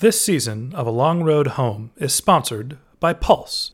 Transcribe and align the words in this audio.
This 0.00 0.20
season 0.20 0.72
of 0.76 0.86
A 0.86 0.92
Long 0.92 1.24
Road 1.24 1.48
Home 1.58 1.90
is 1.96 2.14
sponsored 2.14 2.78
by 3.00 3.12
Puls. 3.12 3.72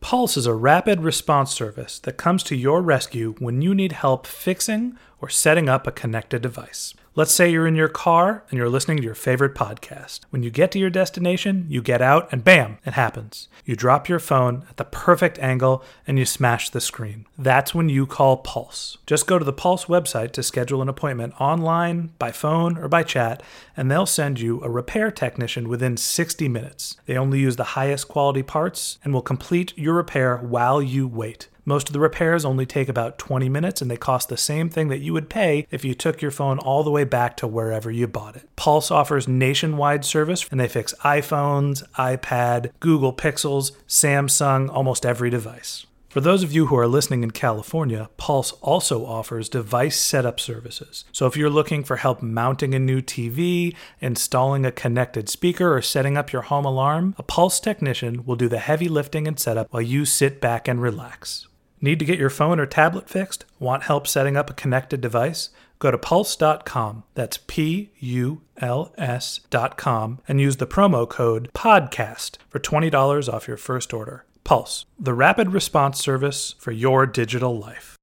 Puls 0.00 0.36
is 0.36 0.46
a 0.46 0.54
rapid 0.54 1.00
response 1.00 1.50
service 1.50 1.98
that 1.98 2.16
comes 2.16 2.44
to 2.44 2.54
your 2.54 2.80
rescue 2.80 3.34
when 3.40 3.60
you 3.60 3.74
need 3.74 3.90
help 3.90 4.24
fixing 4.24 4.96
or 5.20 5.28
setting 5.28 5.68
up 5.68 5.84
a 5.84 5.90
connected 5.90 6.42
device. 6.42 6.94
Let's 7.16 7.32
say 7.32 7.48
you're 7.48 7.68
in 7.68 7.76
your 7.76 7.86
car 7.86 8.42
and 8.50 8.58
you're 8.58 8.68
listening 8.68 8.96
to 8.96 9.04
your 9.04 9.14
favorite 9.14 9.54
podcast. 9.54 10.22
When 10.30 10.42
you 10.42 10.50
get 10.50 10.72
to 10.72 10.80
your 10.80 10.90
destination, 10.90 11.64
you 11.68 11.80
get 11.80 12.02
out 12.02 12.28
and 12.32 12.42
bam, 12.42 12.78
it 12.84 12.94
happens. 12.94 13.46
You 13.64 13.76
drop 13.76 14.08
your 14.08 14.18
phone 14.18 14.66
at 14.68 14.78
the 14.78 14.84
perfect 14.84 15.38
angle 15.38 15.84
and 16.08 16.18
you 16.18 16.24
smash 16.24 16.70
the 16.70 16.80
screen. 16.80 17.26
That's 17.38 17.72
when 17.72 17.88
you 17.88 18.04
call 18.04 18.38
Puls. 18.38 18.98
Just 19.06 19.28
go 19.28 19.38
to 19.38 19.44
the 19.44 19.52
Puls 19.52 19.84
website 19.84 20.32
to 20.32 20.42
schedule 20.42 20.82
an 20.82 20.88
appointment 20.88 21.40
online, 21.40 22.10
by 22.18 22.32
phone, 22.32 22.76
or 22.76 22.88
by 22.88 23.04
chat, 23.04 23.44
and 23.76 23.88
they'll 23.88 24.06
send 24.06 24.40
you 24.40 24.60
a 24.64 24.68
repair 24.68 25.12
technician 25.12 25.68
within 25.68 25.96
60 25.96 26.48
minutes. 26.48 26.96
They 27.06 27.16
only 27.16 27.38
use 27.38 27.54
the 27.54 27.62
highest 27.62 28.08
quality 28.08 28.42
parts 28.42 28.98
and 29.04 29.14
will 29.14 29.22
complete 29.22 29.72
your 29.78 29.94
repair 29.94 30.38
while 30.38 30.82
you 30.82 31.06
wait. 31.06 31.46
Most 31.66 31.88
of 31.88 31.92
the 31.94 32.00
repairs 32.00 32.44
only 32.44 32.66
take 32.66 32.88
about 32.88 33.18
20 33.18 33.48
minutes 33.48 33.80
and 33.80 33.90
they 33.90 33.96
cost 33.96 34.28
the 34.28 34.36
same 34.36 34.68
thing 34.68 34.88
that 34.88 35.00
you 35.00 35.14
would 35.14 35.30
pay 35.30 35.66
if 35.70 35.84
you 35.84 35.94
took 35.94 36.20
your 36.20 36.30
phone 36.30 36.58
all 36.58 36.82
the 36.82 36.90
way 36.90 37.04
back 37.04 37.36
to 37.38 37.46
wherever 37.46 37.90
you 37.90 38.06
bought 38.06 38.36
it. 38.36 38.48
Puls 38.56 38.90
offers 38.90 39.26
nationwide 39.26 40.04
service 40.04 40.46
and 40.50 40.60
they 40.60 40.68
fix 40.68 40.92
iPhones, 41.02 41.82
iPad, 41.94 42.70
Google 42.80 43.14
Pixels, 43.14 43.72
Samsung, 43.88 44.68
almost 44.68 45.06
every 45.06 45.30
device. 45.30 45.86
For 46.14 46.20
those 46.20 46.44
of 46.44 46.52
you 46.52 46.66
who 46.66 46.76
are 46.76 46.86
listening 46.86 47.24
in 47.24 47.32
California, 47.32 48.08
Puls 48.18 48.52
also 48.60 49.04
offers 49.04 49.48
device 49.48 49.98
setup 49.98 50.38
services. 50.38 51.04
So 51.10 51.26
if 51.26 51.36
you're 51.36 51.50
looking 51.50 51.82
for 51.82 51.96
help 51.96 52.22
mounting 52.22 52.72
a 52.72 52.78
new 52.78 53.02
TV, 53.02 53.74
installing 54.00 54.64
a 54.64 54.70
connected 54.70 55.28
speaker, 55.28 55.74
or 55.74 55.82
setting 55.82 56.16
up 56.16 56.30
your 56.30 56.42
home 56.42 56.66
alarm, 56.66 57.16
a 57.18 57.24
Puls 57.24 57.58
technician 57.58 58.24
will 58.24 58.36
do 58.36 58.48
the 58.48 58.60
heavy 58.60 58.88
lifting 58.88 59.26
and 59.26 59.40
setup 59.40 59.66
while 59.72 59.82
you 59.82 60.04
sit 60.04 60.40
back 60.40 60.68
and 60.68 60.80
relax. 60.80 61.48
Need 61.80 61.98
to 61.98 62.04
get 62.04 62.18
your 62.18 62.30
phone 62.30 62.58
or 62.58 62.66
tablet 62.66 63.08
fixed? 63.08 63.44
Want 63.58 63.84
help 63.84 64.06
setting 64.06 64.36
up 64.36 64.50
a 64.50 64.54
connected 64.54 65.00
device? 65.00 65.50
Go 65.78 65.90
to 65.90 65.98
puls.com. 65.98 67.04
That's 67.14 67.38
P 67.46 67.90
U 67.98 68.42
L 68.58 68.92
S.com 68.96 70.20
and 70.26 70.40
use 70.40 70.56
the 70.56 70.66
promo 70.66 71.08
code 71.08 71.50
PODCAST 71.54 72.38
for 72.48 72.58
$20 72.58 73.32
off 73.32 73.48
your 73.48 73.56
first 73.56 73.92
order. 73.92 74.24
Puls, 74.44 74.86
the 74.98 75.14
rapid 75.14 75.52
response 75.52 75.98
service 75.98 76.54
for 76.58 76.70
your 76.70 77.06
digital 77.06 77.58
life. 77.58 77.96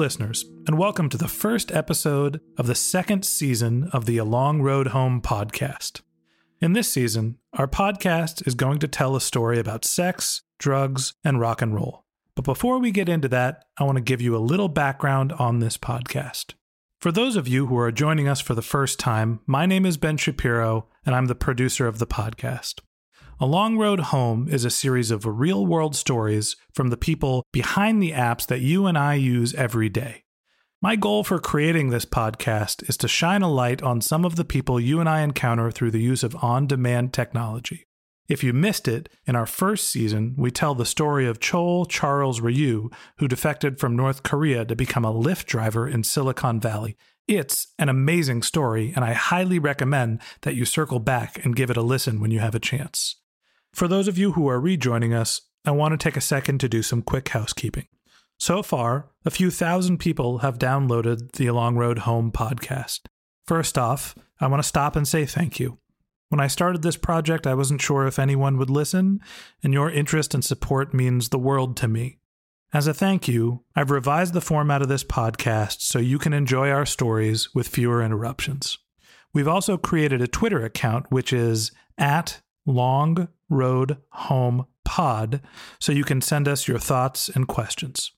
Listeners, 0.00 0.46
and 0.66 0.78
welcome 0.78 1.10
to 1.10 1.18
the 1.18 1.28
first 1.28 1.70
episode 1.72 2.40
of 2.56 2.66
the 2.66 2.74
second 2.74 3.22
season 3.22 3.86
of 3.92 4.06
the 4.06 4.16
A 4.16 4.24
Long 4.24 4.62
Road 4.62 4.86
Home 4.86 5.20
podcast. 5.20 6.00
In 6.58 6.72
this 6.72 6.90
season, 6.90 7.36
our 7.52 7.68
podcast 7.68 8.46
is 8.46 8.54
going 8.54 8.78
to 8.78 8.88
tell 8.88 9.14
a 9.14 9.20
story 9.20 9.58
about 9.58 9.84
sex, 9.84 10.40
drugs, 10.58 11.12
and 11.22 11.38
rock 11.38 11.60
and 11.60 11.74
roll. 11.74 12.06
But 12.34 12.46
before 12.46 12.78
we 12.78 12.92
get 12.92 13.10
into 13.10 13.28
that, 13.28 13.66
I 13.76 13.84
want 13.84 13.96
to 13.96 14.02
give 14.02 14.22
you 14.22 14.34
a 14.34 14.38
little 14.38 14.70
background 14.70 15.34
on 15.34 15.58
this 15.58 15.76
podcast. 15.76 16.54
For 16.98 17.12
those 17.12 17.36
of 17.36 17.46
you 17.46 17.66
who 17.66 17.76
are 17.76 17.92
joining 17.92 18.26
us 18.26 18.40
for 18.40 18.54
the 18.54 18.62
first 18.62 18.98
time, 18.98 19.40
my 19.46 19.66
name 19.66 19.84
is 19.84 19.98
Ben 19.98 20.16
Shapiro, 20.16 20.88
and 21.04 21.14
I'm 21.14 21.26
the 21.26 21.34
producer 21.34 21.86
of 21.86 21.98
the 21.98 22.06
podcast. 22.06 22.80
A 23.42 23.46
Long 23.46 23.78
Road 23.78 24.00
Home 24.00 24.48
is 24.50 24.66
a 24.66 24.70
series 24.70 25.10
of 25.10 25.24
real 25.24 25.64
world 25.64 25.96
stories 25.96 26.56
from 26.74 26.88
the 26.88 26.98
people 26.98 27.46
behind 27.52 28.02
the 28.02 28.12
apps 28.12 28.46
that 28.46 28.60
you 28.60 28.84
and 28.84 28.98
I 28.98 29.14
use 29.14 29.54
every 29.54 29.88
day. 29.88 30.24
My 30.82 30.94
goal 30.94 31.24
for 31.24 31.38
creating 31.38 31.88
this 31.88 32.04
podcast 32.04 32.86
is 32.86 32.98
to 32.98 33.08
shine 33.08 33.40
a 33.40 33.50
light 33.50 33.82
on 33.82 34.02
some 34.02 34.26
of 34.26 34.36
the 34.36 34.44
people 34.44 34.78
you 34.78 35.00
and 35.00 35.08
I 35.08 35.22
encounter 35.22 35.70
through 35.70 35.92
the 35.92 36.02
use 36.02 36.22
of 36.22 36.36
on 36.44 36.66
demand 36.66 37.14
technology. 37.14 37.86
If 38.28 38.44
you 38.44 38.52
missed 38.52 38.86
it, 38.86 39.08
in 39.26 39.36
our 39.36 39.46
first 39.46 39.88
season, 39.88 40.34
we 40.36 40.50
tell 40.50 40.74
the 40.74 40.84
story 40.84 41.26
of 41.26 41.40
Chol 41.40 41.88
Charles 41.88 42.42
Ryu, 42.42 42.90
who 43.20 43.26
defected 43.26 43.80
from 43.80 43.96
North 43.96 44.22
Korea 44.22 44.66
to 44.66 44.76
become 44.76 45.06
a 45.06 45.14
Lyft 45.14 45.46
driver 45.46 45.88
in 45.88 46.04
Silicon 46.04 46.60
Valley. 46.60 46.94
It's 47.26 47.68
an 47.78 47.88
amazing 47.88 48.42
story, 48.42 48.92
and 48.94 49.02
I 49.02 49.14
highly 49.14 49.58
recommend 49.58 50.20
that 50.42 50.56
you 50.56 50.66
circle 50.66 50.98
back 50.98 51.42
and 51.42 51.56
give 51.56 51.70
it 51.70 51.78
a 51.78 51.82
listen 51.82 52.20
when 52.20 52.30
you 52.30 52.40
have 52.40 52.54
a 52.54 52.60
chance. 52.60 53.16
For 53.72 53.88
those 53.88 54.08
of 54.08 54.18
you 54.18 54.32
who 54.32 54.48
are 54.48 54.60
rejoining 54.60 55.14
us, 55.14 55.40
I 55.64 55.70
want 55.70 55.92
to 55.92 55.98
take 55.98 56.16
a 56.16 56.22
second 56.22 56.58
to 56.60 56.68
do 56.68 56.82
some 56.82 57.02
quick 57.02 57.28
housekeeping. 57.28 57.86
So 58.38 58.62
far, 58.62 59.10
a 59.24 59.30
few 59.30 59.50
thousand 59.50 59.98
people 59.98 60.38
have 60.38 60.58
downloaded 60.58 61.32
the 61.32 61.50
Long 61.50 61.76
Road 61.76 62.00
Home 62.00 62.32
podcast. 62.32 63.00
First 63.46 63.76
off, 63.76 64.14
I 64.40 64.46
want 64.46 64.62
to 64.62 64.68
stop 64.68 64.96
and 64.96 65.06
say 65.06 65.26
thank 65.26 65.60
you. 65.60 65.78
When 66.30 66.40
I 66.40 66.46
started 66.46 66.82
this 66.82 66.96
project, 66.96 67.46
I 67.46 67.54
wasn't 67.54 67.82
sure 67.82 68.06
if 68.06 68.18
anyone 68.18 68.56
would 68.56 68.70
listen, 68.70 69.20
and 69.62 69.72
your 69.72 69.90
interest 69.90 70.32
and 70.32 70.44
support 70.44 70.94
means 70.94 71.28
the 71.28 71.38
world 71.38 71.76
to 71.78 71.88
me. 71.88 72.18
As 72.72 72.86
a 72.86 72.94
thank 72.94 73.26
you, 73.26 73.64
I've 73.74 73.90
revised 73.90 74.32
the 74.32 74.40
format 74.40 74.80
of 74.80 74.88
this 74.88 75.02
podcast 75.02 75.80
so 75.80 75.98
you 75.98 76.18
can 76.18 76.32
enjoy 76.32 76.70
our 76.70 76.86
stories 76.86 77.52
with 77.52 77.66
fewer 77.66 78.00
interruptions. 78.00 78.78
We've 79.34 79.48
also 79.48 79.76
created 79.76 80.22
a 80.22 80.28
Twitter 80.28 80.64
account, 80.64 81.06
which 81.10 81.32
is 81.32 81.72
at 81.98 82.40
Long 82.66 83.28
Road 83.48 83.98
Home 84.12 84.66
Pod, 84.84 85.40
so 85.78 85.92
you 85.92 86.04
can 86.04 86.20
send 86.20 86.48
us 86.48 86.68
your 86.68 86.78
thoughts 86.78 87.28
and 87.28 87.48
questions. 87.48 88.12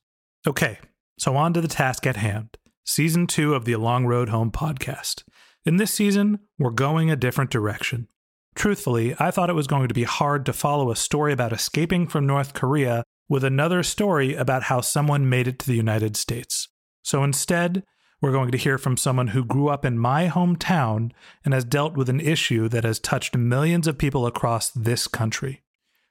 Okay, 0.47 0.79
so 1.19 1.37
on 1.37 1.53
to 1.55 1.61
the 1.61 1.69
task 1.69 2.07
at 2.07 2.17
hand 2.17 2.57
Season 2.85 3.27
2 3.29 3.55
of 3.55 3.65
the 3.65 3.77
Long 3.77 4.07
Road 4.07 4.29
Home 4.29 4.51
podcast. 4.51 5.23
In 5.65 5.77
this 5.77 5.95
season, 5.95 6.41
we're 6.59 6.71
going 6.71 7.11
a 7.11 7.17
different 7.17 7.51
direction. 7.51 8.09
Truthfully, 8.55 9.15
I 9.19 9.31
thought 9.31 9.49
it 9.49 9.55
was 9.55 9.69
going 9.69 9.89
to 9.89 9.95
be 9.95 10.03
hard 10.03 10.45
to 10.47 10.53
follow 10.53 10.91
a 10.91 10.97
story 10.97 11.33
about 11.33 11.53
escaping 11.53 12.09
from 12.09 12.27
North 12.27 12.55
Korea 12.55 13.05
with 13.29 13.45
another 13.45 13.83
story 13.83 14.35
about 14.35 14.65
how 14.65 14.81
someone 14.81 15.29
made 15.29 15.47
it 15.47 15.59
to 15.61 15.67
the 15.67 15.77
United 15.77 16.17
States. 16.17 16.69
So 17.03 17.23
instead, 17.23 17.85
we're 18.23 18.33
going 18.33 18.53
to 18.53 18.59
hear 18.59 18.79
from 18.79 18.97
someone 18.97 19.29
who 19.29 19.45
grew 19.45 19.69
up 19.69 19.85
in 19.85 19.99
my 19.99 20.29
hometown 20.29 21.11
and 21.45 21.53
has 21.53 21.65
dealt 21.65 21.97
with 21.97 22.09
an 22.09 22.21
issue 22.21 22.69
that 22.69 22.85
has 22.85 23.01
touched 23.01 23.37
millions 23.37 23.89
of 23.89 23.99
people 23.99 24.27
across 24.27 24.71
this 24.71 25.09
country. 25.09 25.63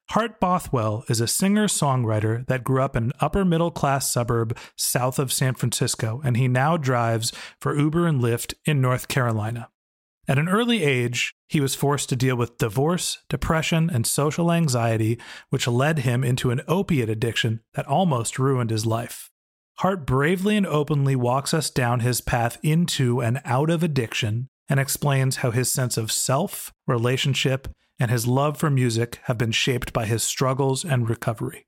Hart 0.09 0.41
Bothwell 0.41 1.05
is 1.07 1.22
a 1.22 1.27
singer 1.27 1.67
songwriter 1.67 2.45
that 2.47 2.66
grew 2.66 2.81
up 2.81 2.97
in 2.97 3.05
an 3.05 3.13
upper 3.22 3.45
middle 3.45 3.72
class 3.72 4.11
suburb 4.11 4.57
south 4.75 5.17
of 5.19 5.31
San 5.31 5.53
Francisco, 5.53 6.19
and 6.25 6.35
he 6.35 6.49
now 6.49 6.75
drives 6.75 7.31
for 7.61 7.77
Uber 7.77 8.05
and 8.05 8.22
Lyft 8.22 8.55
in 8.66 8.81
North 8.81 9.07
Carolina. 9.07 9.69
At 10.28 10.38
an 10.38 10.49
early 10.49 10.83
age, 10.83 11.33
he 11.47 11.61
was 11.61 11.75
forced 11.75 12.09
to 12.09 12.17
deal 12.17 12.35
with 12.35 12.57
divorce, 12.57 13.19
depression, 13.29 13.89
and 13.89 14.05
social 14.05 14.51
anxiety, 14.51 15.17
which 15.49 15.67
led 15.67 15.99
him 15.99 16.25
into 16.25 16.51
an 16.51 16.61
opiate 16.67 17.09
addiction 17.09 17.61
that 17.73 17.88
almost 17.88 18.38
ruined 18.38 18.69
his 18.69 18.85
life. 18.85 19.30
Hart 19.81 20.05
bravely 20.05 20.57
and 20.57 20.67
openly 20.67 21.15
walks 21.15 21.55
us 21.55 21.71
down 21.71 22.01
his 22.01 22.21
path 22.21 22.59
into 22.61 23.19
and 23.19 23.41
out 23.43 23.71
of 23.71 23.81
addiction 23.81 24.47
and 24.69 24.79
explains 24.79 25.37
how 25.37 25.49
his 25.49 25.71
sense 25.71 25.97
of 25.97 26.11
self, 26.11 26.71
relationship, 26.85 27.67
and 27.99 28.11
his 28.11 28.27
love 28.27 28.57
for 28.57 28.69
music 28.69 29.17
have 29.23 29.39
been 29.39 29.51
shaped 29.51 29.91
by 29.91 30.05
his 30.05 30.21
struggles 30.21 30.85
and 30.85 31.09
recovery. 31.09 31.65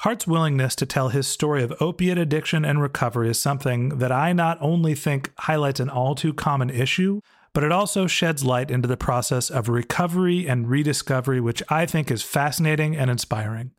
Hart's 0.00 0.26
willingness 0.26 0.74
to 0.74 0.86
tell 0.86 1.10
his 1.10 1.28
story 1.28 1.62
of 1.62 1.72
opiate 1.80 2.18
addiction 2.18 2.64
and 2.64 2.82
recovery 2.82 3.30
is 3.30 3.40
something 3.40 3.90
that 3.90 4.10
I 4.10 4.32
not 4.32 4.58
only 4.60 4.96
think 4.96 5.30
highlights 5.38 5.78
an 5.78 5.88
all 5.88 6.16
too 6.16 6.34
common 6.34 6.68
issue, 6.68 7.20
but 7.52 7.62
it 7.62 7.70
also 7.70 8.08
sheds 8.08 8.44
light 8.44 8.72
into 8.72 8.88
the 8.88 8.96
process 8.96 9.50
of 9.50 9.68
recovery 9.68 10.48
and 10.48 10.68
rediscovery, 10.68 11.40
which 11.40 11.62
I 11.68 11.86
think 11.86 12.10
is 12.10 12.24
fascinating 12.24 12.96
and 12.96 13.08
inspiring. 13.08 13.70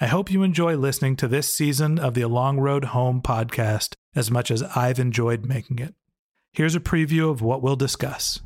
I 0.00 0.06
hope 0.06 0.30
you 0.30 0.42
enjoy 0.42 0.76
listening 0.76 1.16
to 1.16 1.28
this 1.28 1.52
season 1.52 1.98
of 1.98 2.14
the 2.14 2.24
Long 2.26 2.58
Road 2.58 2.86
Home 2.86 3.20
podcast 3.20 3.94
as 4.14 4.30
much 4.30 4.50
as 4.50 4.62
I've 4.62 4.98
enjoyed 4.98 5.44
making 5.44 5.78
it. 5.78 5.94
Here's 6.52 6.74
a 6.74 6.80
preview 6.80 7.30
of 7.30 7.42
what 7.42 7.62
we'll 7.62 7.76
discuss. 7.76 8.40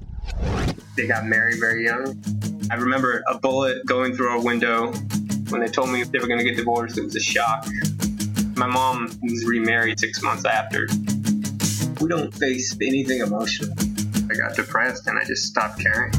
They 0.96 1.06
got 1.06 1.25
married 1.25 1.58
very 1.61 1.84
young. 1.84 2.23
I 2.70 2.75
remember 2.75 3.23
a 3.29 3.38
bullet 3.38 3.87
going 3.87 4.14
through 4.14 4.29
our 4.29 4.43
window. 4.43 4.93
When 5.49 5.61
they 5.61 5.69
told 5.69 5.90
me 5.90 6.02
they 6.02 6.19
were 6.19 6.26
going 6.26 6.38
to 6.38 6.44
get 6.44 6.56
divorced, 6.56 6.99
it 6.99 7.05
was 7.05 7.17
a 7.17 7.20
shock. 7.20 7.67
My 8.56 8.67
mom 8.67 9.11
was 9.23 9.44
remarried 9.44 9.99
six 9.99 10.23
months 10.23 10.44
after. 10.44 10.87
We 12.00 12.08
don't 12.08 12.32
face 12.34 12.76
anything 12.82 13.20
emotional. 13.20 13.75
I 14.31 14.34
got 14.34 14.56
depressed 14.56 15.06
and 15.06 15.19
I 15.19 15.25
just 15.25 15.44
stopped 15.44 15.81
caring. 15.81 16.12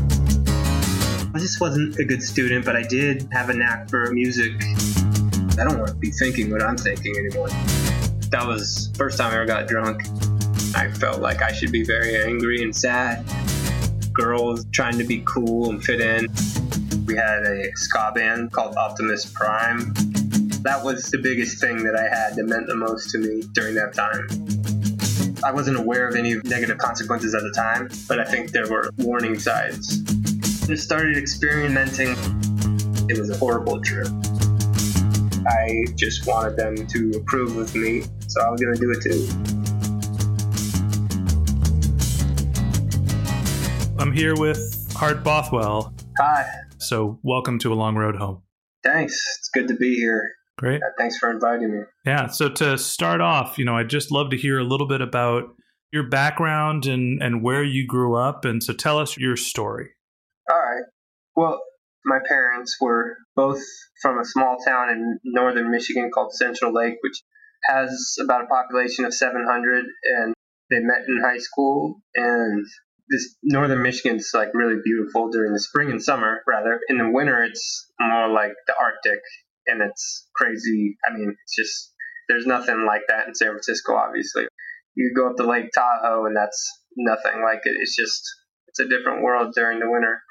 I 1.35 1.39
just 1.39 1.59
wasn't 1.59 1.97
a 1.99 2.05
good 2.05 2.21
student, 2.21 2.63
but 2.65 2.75
I 2.75 2.83
did 2.83 3.27
have 3.31 3.49
a 3.49 3.53
knack 3.53 3.89
for 3.89 4.11
music. 4.11 4.53
I 5.59 5.63
don't 5.63 5.77
want 5.77 5.89
to 5.89 5.95
be 5.95 6.09
thinking 6.09 6.49
what 6.49 6.63
I'm 6.63 6.75
thinking 6.75 7.15
anymore. 7.15 7.49
That 8.31 8.45
was 8.47 8.89
first 8.95 9.19
time 9.19 9.31
I 9.31 9.35
ever 9.35 9.45
got 9.45 9.67
drunk. 9.67 10.01
I 10.75 10.89
felt 10.89 11.21
like 11.21 11.43
I 11.43 11.51
should 11.51 11.71
be 11.71 11.83
very 11.83 12.23
angry 12.23 12.63
and 12.63 12.75
sad. 12.75 13.23
Girls 14.11 14.65
trying 14.71 14.97
to 14.97 15.03
be 15.03 15.21
cool 15.25 15.69
and 15.69 15.83
fit 15.83 16.01
in. 16.01 16.27
We 17.05 17.15
had 17.15 17.43
a 17.43 17.71
ska 17.75 18.11
band 18.15 18.51
called 18.51 18.75
Optimus 18.77 19.25
Prime. 19.25 19.93
That 20.63 20.81
was 20.83 21.11
the 21.11 21.19
biggest 21.19 21.61
thing 21.61 21.83
that 21.83 21.95
I 21.95 22.03
had 22.03 22.35
that 22.35 22.45
meant 22.45 22.65
the 22.65 22.75
most 22.75 23.11
to 23.11 23.19
me 23.19 23.43
during 23.53 23.75
that 23.75 23.93
time. 23.93 24.27
I 25.45 25.51
wasn't 25.51 25.77
aware 25.77 26.07
of 26.07 26.15
any 26.15 26.35
negative 26.45 26.79
consequences 26.79 27.35
at 27.35 27.43
the 27.43 27.51
time, 27.51 27.89
but 28.07 28.19
I 28.19 28.23
think 28.23 28.51
there 28.51 28.67
were 28.67 28.89
warning 28.97 29.37
signs. 29.37 29.97
Just 30.65 30.83
started 30.83 31.15
experimenting. 31.15 32.15
It 33.07 33.19
was 33.19 33.29
a 33.29 33.37
horrible 33.37 33.79
trip. 33.81 34.07
I 35.45 35.83
just 35.95 36.25
wanted 36.25 36.55
them 36.55 36.87
to 36.87 37.11
approve 37.17 37.57
of 37.57 37.75
me, 37.75 38.03
so 38.27 38.41
I 38.41 38.49
was 38.49 38.61
going 38.61 38.75
to 38.75 38.79
do 38.79 38.91
it 38.91 39.01
too. 39.01 39.27
I'm 43.99 44.13
here 44.13 44.35
with 44.35 44.93
Hart 44.95 45.21
Bothwell. 45.23 45.93
Hi. 46.17 46.45
So, 46.77 47.19
welcome 47.23 47.59
to 47.59 47.73
A 47.73 47.75
Long 47.75 47.95
Road 47.95 48.15
Home. 48.15 48.41
Thanks. 48.83 49.21
It's 49.39 49.49
good 49.49 49.67
to 49.67 49.75
be 49.75 49.95
here. 49.95 50.31
Great. 50.57 50.81
Uh, 50.81 50.87
Thanks 50.97 51.17
for 51.17 51.29
inviting 51.29 51.73
me. 51.77 51.83
Yeah. 52.05 52.27
So, 52.27 52.47
to 52.47 52.77
start 52.77 53.19
off, 53.19 53.57
you 53.57 53.65
know, 53.65 53.75
I'd 53.75 53.89
just 53.89 54.11
love 54.11 54.29
to 54.29 54.37
hear 54.37 54.59
a 54.59 54.63
little 54.63 54.87
bit 54.87 55.01
about 55.01 55.43
your 55.91 56.07
background 56.07 56.85
and, 56.85 57.21
and 57.21 57.43
where 57.43 57.63
you 57.63 57.85
grew 57.85 58.15
up. 58.15 58.45
And 58.45 58.63
so, 58.63 58.71
tell 58.71 58.97
us 58.97 59.17
your 59.17 59.35
story. 59.35 59.89
All 60.49 60.57
right. 60.57 60.83
Well, 61.35 61.61
my 62.05 62.19
parents 62.27 62.77
were 62.79 63.17
both 63.35 63.61
from 64.01 64.19
a 64.19 64.25
small 64.25 64.57
town 64.65 64.89
in 64.89 65.19
northern 65.23 65.71
Michigan 65.71 66.11
called 66.13 66.33
Central 66.33 66.73
Lake, 66.73 66.95
which 67.01 67.21
has 67.65 68.15
about 68.23 68.43
a 68.43 68.47
population 68.47 69.05
of 69.05 69.13
700, 69.13 69.85
and 70.17 70.33
they 70.69 70.79
met 70.79 71.07
in 71.07 71.21
high 71.23 71.37
school. 71.37 72.01
And 72.15 72.65
this 73.09 73.35
northern 73.43 73.81
Michigan 73.81 74.17
is 74.17 74.31
like 74.33 74.53
really 74.53 74.81
beautiful 74.83 75.29
during 75.29 75.53
the 75.53 75.59
spring 75.59 75.91
and 75.91 76.03
summer, 76.03 76.41
rather. 76.47 76.79
In 76.89 76.97
the 76.97 77.09
winter, 77.09 77.43
it's 77.43 77.91
more 77.99 78.29
like 78.29 78.53
the 78.67 78.73
Arctic, 78.79 79.21
and 79.67 79.81
it's 79.81 80.27
crazy. 80.35 80.97
I 81.07 81.15
mean, 81.15 81.35
it's 81.43 81.55
just 81.55 81.93
there's 82.27 82.45
nothing 82.45 82.85
like 82.85 83.03
that 83.07 83.27
in 83.27 83.35
San 83.35 83.49
Francisco, 83.49 83.95
obviously. 83.95 84.45
You 84.95 85.13
go 85.15 85.29
up 85.29 85.37
to 85.37 85.47
Lake 85.47 85.69
Tahoe, 85.73 86.25
and 86.25 86.35
that's 86.35 86.69
nothing 86.97 87.41
like 87.41 87.61
it. 87.63 87.77
It's 87.79 87.95
just 87.95 88.21
it's 88.67 88.79
a 88.79 88.87
different 88.87 89.23
world 89.23 89.53
during 89.55 89.79
the 89.79 89.89
winter 89.89 90.21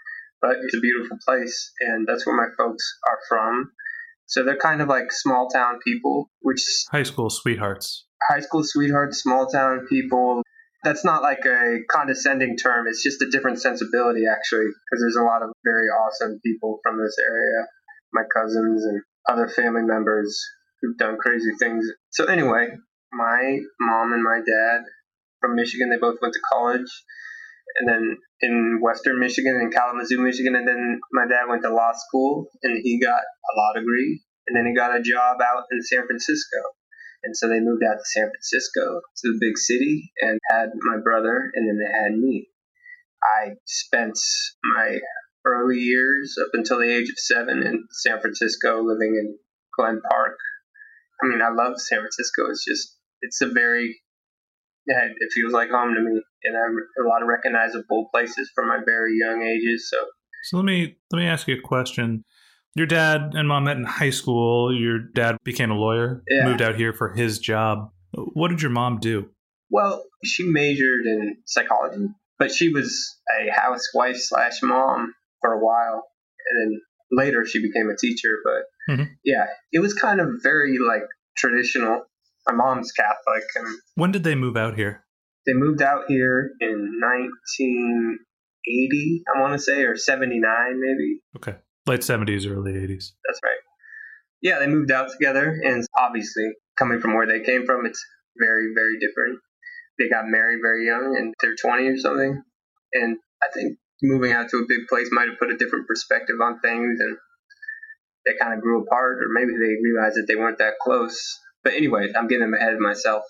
but 0.42 0.56
it's 0.62 0.74
a 0.74 0.80
beautiful 0.80 1.16
place, 1.24 1.72
and 1.80 2.06
that's 2.06 2.26
where 2.26 2.36
my 2.36 2.48
folks 2.58 2.84
are 3.08 3.18
from. 3.28 3.70
So 4.26 4.44
they're 4.44 4.56
kind 4.56 4.82
of 4.82 4.88
like 4.88 5.12
small 5.12 5.48
town 5.48 5.78
people, 5.84 6.30
which 6.40 6.62
High 6.90 7.04
school 7.04 7.30
sweethearts. 7.30 8.06
high 8.28 8.40
school 8.40 8.64
sweethearts, 8.64 9.22
small 9.22 9.46
town 9.46 9.86
people. 9.88 10.42
That's 10.84 11.04
not 11.04 11.22
like 11.22 11.44
a 11.46 11.78
condescending 11.88 12.56
term. 12.56 12.86
It's 12.88 13.02
just 13.02 13.22
a 13.22 13.30
different 13.30 13.60
sensibility, 13.60 14.22
actually, 14.28 14.66
because 14.66 15.00
there's 15.00 15.16
a 15.16 15.22
lot 15.22 15.42
of 15.42 15.52
very 15.64 15.86
awesome 15.86 16.40
people 16.44 16.80
from 16.82 16.98
this 17.00 17.16
area, 17.22 17.66
my 18.12 18.22
cousins 18.34 18.84
and 18.84 19.00
other 19.28 19.46
family 19.48 19.82
members 19.82 20.36
who've 20.80 20.98
done 20.98 21.18
crazy 21.18 21.50
things. 21.60 21.86
So 22.10 22.24
anyway, 22.24 22.68
my 23.12 23.58
mom 23.80 24.12
and 24.12 24.24
my 24.24 24.40
dad 24.44 24.80
from 25.40 25.54
Michigan, 25.54 25.90
they 25.90 25.98
both 25.98 26.18
went 26.20 26.34
to 26.34 26.40
college 26.52 26.90
and 27.78 27.88
then 27.88 28.18
in 28.40 28.80
Western 28.82 29.18
Michigan 29.18 29.56
and 29.56 29.72
Kalamazoo, 29.72 30.20
Michigan, 30.20 30.54
and 30.54 30.66
then 30.66 31.00
my 31.12 31.26
dad 31.26 31.48
went 31.48 31.62
to 31.62 31.74
law 31.74 31.92
school 31.92 32.48
and 32.62 32.80
he 32.82 33.00
got 33.00 33.20
a 33.20 33.52
law 33.56 33.72
degree, 33.74 34.22
and 34.46 34.56
then 34.56 34.66
he 34.66 34.74
got 34.74 34.96
a 34.96 35.02
job 35.02 35.38
out 35.40 35.64
in 35.70 35.82
San 35.82 36.06
Francisco, 36.06 36.58
and 37.22 37.36
so 37.36 37.48
they 37.48 37.60
moved 37.60 37.82
out 37.84 37.98
to 37.98 38.04
San 38.04 38.28
Francisco 38.30 39.00
to 39.18 39.32
the 39.32 39.38
big 39.40 39.56
city 39.58 40.12
and 40.20 40.38
had 40.50 40.70
my 40.74 40.98
brother, 41.02 41.50
and 41.54 41.68
then 41.68 41.78
they 41.78 41.92
had 41.92 42.18
me. 42.18 42.48
I 43.22 43.54
spent 43.66 44.18
my 44.76 44.98
early 45.44 45.78
years 45.78 46.36
up 46.40 46.50
until 46.54 46.78
the 46.78 46.92
age 46.92 47.08
of 47.08 47.18
seven 47.18 47.62
in 47.62 47.86
San 47.90 48.20
Francisco, 48.20 48.82
living 48.82 49.16
in 49.16 49.38
Glen 49.76 50.00
Park. 50.10 50.38
I 51.22 51.28
mean, 51.28 51.40
I 51.40 51.50
love 51.50 51.80
San 51.80 52.00
Francisco. 52.00 52.50
It's 52.50 52.64
just 52.64 52.96
it's 53.20 53.40
a 53.40 53.46
very 53.46 54.00
yeah, 54.86 55.04
it 55.04 55.32
feels 55.34 55.52
like 55.52 55.70
home 55.70 55.94
to 55.94 56.00
me, 56.00 56.20
and 56.44 56.56
I 56.56 57.04
a 57.04 57.08
lot 57.08 57.22
of 57.22 57.28
recognizable 57.28 58.08
places 58.12 58.50
from 58.54 58.68
my 58.68 58.78
very 58.84 59.16
young 59.18 59.42
ages. 59.42 59.88
So, 59.90 59.96
So 60.44 60.56
let 60.58 60.64
me 60.66 60.96
let 61.12 61.18
me 61.18 61.26
ask 61.26 61.46
you 61.48 61.56
a 61.56 61.60
question. 61.60 62.24
Your 62.74 62.86
dad 62.86 63.32
and 63.34 63.46
mom 63.48 63.64
met 63.64 63.76
in 63.76 63.84
high 63.84 64.10
school. 64.10 64.74
Your 64.74 64.98
dad 64.98 65.36
became 65.44 65.70
a 65.70 65.74
lawyer, 65.74 66.22
Yeah. 66.28 66.46
moved 66.46 66.62
out 66.62 66.74
here 66.76 66.92
for 66.94 67.12
his 67.12 67.38
job. 67.38 67.90
What 68.14 68.48
did 68.48 68.62
your 68.62 68.70
mom 68.70 68.98
do? 68.98 69.30
well, 69.74 70.04
she 70.22 70.44
majored 70.44 71.06
in 71.06 71.36
psychology, 71.46 72.06
but 72.38 72.52
she 72.52 72.68
was 72.68 73.18
a 73.40 73.50
housewife 73.50 74.18
slash 74.18 74.62
mom 74.62 75.14
for 75.40 75.54
a 75.54 75.58
while, 75.64 76.04
and 76.50 76.74
then 76.74 76.80
later 77.10 77.46
she 77.46 77.62
became 77.62 77.88
a 77.88 77.96
teacher. 77.96 78.36
But 78.44 78.94
Mhm. 78.94 79.08
yeah, 79.24 79.46
it 79.72 79.78
was 79.78 79.94
kind 79.94 80.20
of 80.20 80.28
very 80.42 80.76
like 80.78 81.04
traditional. 81.38 82.04
My 82.46 82.54
mom's 82.54 82.92
Catholic, 82.92 83.44
and 83.56 83.66
When 83.94 84.12
did 84.12 84.24
they 84.24 84.34
move 84.34 84.56
out 84.56 84.76
here? 84.76 85.04
they 85.44 85.54
moved 85.54 85.82
out 85.82 86.04
here 86.06 86.52
in 86.60 87.00
1980, 87.02 89.22
I 89.34 89.40
want 89.40 89.54
to 89.54 89.58
say, 89.58 89.82
or 89.82 89.96
79 89.96 90.80
maybe. 90.80 91.20
Okay, 91.36 91.56
late 91.86 92.04
seventies, 92.04 92.46
early 92.46 92.76
eighties. 92.76 93.14
That's 93.26 93.40
right. 93.42 93.58
Yeah, 94.40 94.58
they 94.60 94.66
moved 94.68 94.90
out 94.90 95.10
together, 95.10 95.58
and 95.64 95.84
obviously, 95.98 96.44
coming 96.78 97.00
from 97.00 97.14
where 97.14 97.26
they 97.26 97.40
came 97.44 97.64
from, 97.66 97.86
it's 97.86 98.04
very, 98.38 98.72
very 98.74 98.98
different. 98.98 99.38
They 99.98 100.08
got 100.08 100.26
married 100.26 100.60
very 100.62 100.86
young, 100.86 101.16
and 101.18 101.34
they're 101.40 101.54
20 101.54 101.86
or 101.88 101.96
something, 101.98 102.42
and 102.94 103.16
I 103.42 103.46
think 103.54 103.78
moving 104.02 104.32
out 104.32 104.48
to 104.50 104.56
a 104.58 104.66
big 104.68 104.86
place 104.88 105.08
might 105.12 105.28
have 105.28 105.38
put 105.38 105.50
a 105.50 105.56
different 105.56 105.86
perspective 105.86 106.36
on 106.42 106.60
things, 106.60 106.98
and 107.00 107.16
they 108.26 108.32
kind 108.40 108.54
of 108.54 108.60
grew 108.60 108.82
apart, 108.82 109.18
or 109.22 109.28
maybe 109.30 109.52
they 109.52 109.76
realized 109.82 110.16
that 110.16 110.26
they 110.28 110.36
weren't 110.36 110.58
that 110.58 110.74
close. 110.80 111.38
But 111.64 111.74
anyways, 111.74 112.12
I'm 112.16 112.28
getting 112.28 112.52
ahead 112.52 112.74
of 112.74 112.80
myself. 112.80 113.22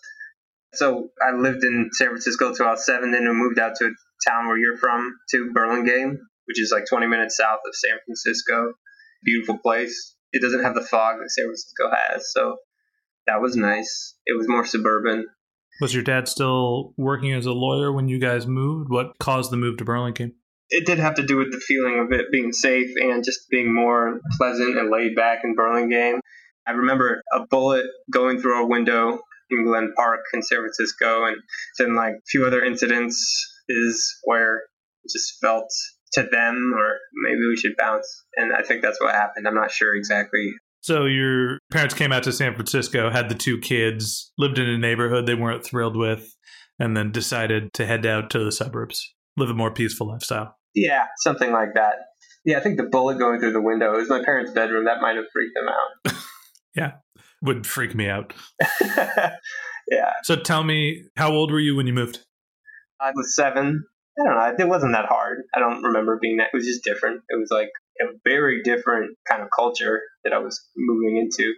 So 0.75 1.11
I 1.21 1.37
lived 1.37 1.65
in 1.65 1.91
San 1.93 2.09
Francisco 2.09 2.55
till 2.55 2.67
I 2.67 2.71
was 2.71 2.87
seven, 2.87 3.11
then 3.11 3.29
we 3.29 3.35
moved 3.35 3.59
out 3.59 3.77
to 3.77 3.87
a 3.87 4.31
town 4.31 4.47
where 4.47 4.59
you're 4.59 4.79
from, 4.79 5.13
to 5.31 5.53
Burlingame, 5.53 6.19
which 6.47 6.61
is 6.61 6.73
like 6.73 6.87
20 6.89 7.07
minutes 7.07 7.37
south 7.37 7.61
of 7.67 7.75
San 7.75 7.99
Francisco. 8.07 8.73
Beautiful 9.23 9.59
place. 9.59 10.17
It 10.33 10.41
doesn't 10.41 10.63
have 10.63 10.75
the 10.75 10.81
fog 10.81 11.17
that 11.21 11.31
San 11.31 11.45
Francisco 11.45 11.91
has, 11.91 12.33
so 12.33 12.57
that 13.27 13.43
was 13.43 13.55
nice. 13.55 14.17
It 14.25 14.37
was 14.37 14.49
more 14.49 14.65
suburban. 14.65 15.27
Was 15.81 15.95
your 15.95 16.03
dad 16.03 16.27
still 16.27 16.95
working 16.97 17.33
as 17.33 17.47
a 17.47 17.53
lawyer 17.53 17.93
when 17.93 18.09
you 18.09 18.19
guys 18.19 18.47
moved? 18.47 18.91
What 18.91 19.19
caused 19.19 19.51
the 19.51 19.57
move 19.57 19.77
to 19.79 19.85
Burlingame? 19.85 20.33
It 20.71 20.87
did 20.87 20.99
have 20.99 21.17
to 21.17 21.27
do 21.27 21.37
with 21.37 21.53
the 21.53 21.61
feeling 21.61 21.99
of 21.99 22.19
it 22.19 22.33
being 22.33 22.53
safe 22.53 22.91
and 22.97 23.23
just 23.23 23.51
being 23.51 23.75
more 23.75 24.21
pleasant 24.39 24.79
and 24.79 24.91
laid 24.91 25.15
back 25.15 25.41
in 25.45 25.55
Burlingame. 25.55 26.21
I 26.67 26.73
remember 26.73 27.23
a 27.33 27.47
bullet 27.47 27.87
going 28.11 28.41
through 28.41 28.55
our 28.55 28.67
window 28.67 29.21
in 29.51 29.65
Glen 29.65 29.93
Park 29.97 30.21
in 30.33 30.43
San 30.43 30.59
Francisco, 30.59 31.25
and 31.25 31.37
then 31.79 31.95
like 31.95 32.15
a 32.15 32.27
few 32.31 32.47
other 32.47 32.65
incidents 32.65 33.19
is 33.69 34.17
where 34.25 34.57
it 35.05 35.13
just 35.13 35.39
felt 35.41 35.69
to 36.15 36.23
them, 36.31 36.73
or 36.77 36.99
maybe 37.15 37.41
we 37.49 37.57
should 37.57 37.77
bounce. 37.77 38.25
And 38.37 38.53
I 38.53 38.63
think 38.63 38.83
that's 38.83 39.01
what 39.01 39.15
happened. 39.15 39.47
I'm 39.47 39.55
not 39.55 39.71
sure 39.71 39.95
exactly. 39.95 40.53
So 40.83 41.07
your 41.07 41.59
parents 41.71 41.95
came 41.95 42.13
out 42.13 42.25
to 42.25 42.33
San 42.33 42.55
Francisco, 42.55 43.09
had 43.09 43.29
the 43.29 43.37
two 43.37 43.59
kids, 43.59 44.33
lived 44.37 44.59
in 44.59 44.69
a 44.69 44.79
neighborhood 44.79 45.27
they 45.27 45.35
weren't 45.35 45.65
thrilled 45.65 45.97
with, 45.97 46.37
and 46.79 46.97
then 46.97 47.13
decided 47.13 47.73
to 47.75 47.87
head 47.87 48.05
out 48.05 48.31
to 48.31 48.45
the 48.45 48.53
suburbs, 48.53 49.15
live 49.37 49.51
a 49.51 49.55
more 49.55 49.73
peaceful 49.73 50.09
lifestyle. 50.09 50.57
Yeah, 50.75 51.07
something 51.19 51.53
like 51.53 51.75
that. 51.75 51.95
Yeah, 52.45 52.59
I 52.59 52.61
think 52.61 52.79
the 52.79 52.89
bullet 52.91 53.19
going 53.19 53.39
through 53.39 53.53
the 53.53 53.61
window 53.61 53.95
it 53.95 53.99
was 53.99 54.09
my 54.09 54.25
parents' 54.25 54.51
bedroom. 54.51 54.87
That 54.87 55.01
might 55.01 55.17
have 55.17 55.27
freaked 55.33 55.55
them 55.55 55.69
out. 55.69 56.17
Yeah, 56.75 56.93
would 57.43 57.67
freak 57.67 57.95
me 57.95 58.09
out. 58.09 58.33
yeah, 59.89 60.13
So 60.23 60.37
tell 60.37 60.65
me, 60.65 61.05
how 61.17 61.33
old 61.33 61.51
were 61.51 61.61
you 61.61 61.77
when 61.77 61.87
you 61.87 61.93
moved? 61.93 62.21
I 63.01 63.11
was 63.15 63.35
seven. 63.35 63.85
I 64.19 64.25
don't 64.25 64.59
know. 64.59 64.65
It 64.65 64.69
wasn't 64.69 64.93
that 64.93 65.07
hard. 65.07 65.43
I 65.55 65.59
don't 65.61 65.83
remember 65.83 66.19
being 66.21 66.37
that. 66.39 66.49
It 66.53 66.57
was 66.57 66.67
just 66.67 66.85
different. 66.85 67.23
It 67.29 67.39
was 67.39 67.51
like 67.51 67.71
a 68.01 68.07
very 68.25 68.63
different 68.63 69.17
kind 69.29 69.43
of 69.43 69.49
culture 69.55 70.03
that 70.25 70.33
I 70.33 70.39
was 70.39 70.61
moving 70.77 71.17
into. 71.17 71.55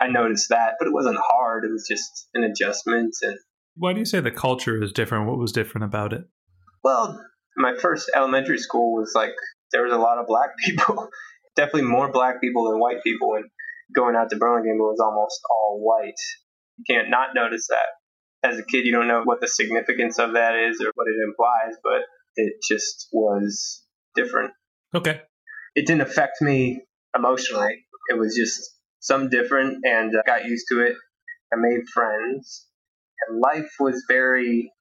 I 0.00 0.08
noticed 0.08 0.48
that, 0.48 0.74
but 0.78 0.88
it 0.88 0.94
wasn't 0.94 1.18
hard. 1.22 1.64
It 1.64 1.70
was 1.70 1.86
just 1.88 2.28
an 2.34 2.42
adjustment. 2.42 3.14
And 3.22 3.38
Why 3.76 3.92
do 3.92 3.98
you 3.98 4.06
say 4.06 4.20
the 4.20 4.30
culture 4.30 4.82
is 4.82 4.92
different? 4.92 5.26
What 5.28 5.38
was 5.38 5.52
different 5.52 5.84
about 5.84 6.12
it? 6.12 6.24
well, 6.82 7.22
my 7.56 7.74
first 7.76 8.10
elementary 8.14 8.58
school 8.58 8.94
was 8.94 9.12
like 9.14 9.32
there 9.72 9.82
was 9.82 9.92
a 9.92 9.98
lot 9.98 10.18
of 10.18 10.26
black 10.26 10.50
people. 10.64 11.08
Definitely 11.56 11.82
more 11.90 12.10
black 12.10 12.40
people 12.40 12.70
than 12.70 12.80
white 12.80 13.02
people. 13.02 13.34
And 13.34 13.44
going 13.94 14.16
out 14.16 14.30
to 14.30 14.36
Burlingame, 14.36 14.78
was 14.78 15.00
almost 15.00 15.40
all 15.50 15.80
white. 15.82 16.14
You 16.78 16.84
can't 16.88 17.10
not 17.10 17.30
notice 17.34 17.68
that. 17.68 18.48
As 18.48 18.58
a 18.58 18.64
kid, 18.64 18.86
you 18.86 18.92
don't 18.92 19.08
know 19.08 19.22
what 19.24 19.40
the 19.40 19.48
significance 19.48 20.18
of 20.18 20.32
that 20.32 20.54
is 20.54 20.80
or 20.80 20.90
what 20.94 21.06
it 21.08 21.16
implies, 21.22 21.76
but 21.82 22.02
it 22.36 22.54
just 22.66 23.08
was 23.12 23.82
different. 24.14 24.52
Okay. 24.94 25.20
it 25.74 25.86
didn't 25.86 26.02
affect 26.02 26.40
me 26.40 26.80
emotionally. 27.14 27.84
It 28.08 28.18
was 28.18 28.34
just 28.34 28.60
some 29.00 29.28
different, 29.28 29.78
and 29.84 30.12
I 30.16 30.26
got 30.26 30.44
used 30.44 30.66
to 30.70 30.80
it. 30.80 30.94
I 31.52 31.56
made 31.56 31.88
friends, 31.92 32.66
and 33.28 33.40
life 33.40 33.70
was 33.78 34.04
very 34.08 34.72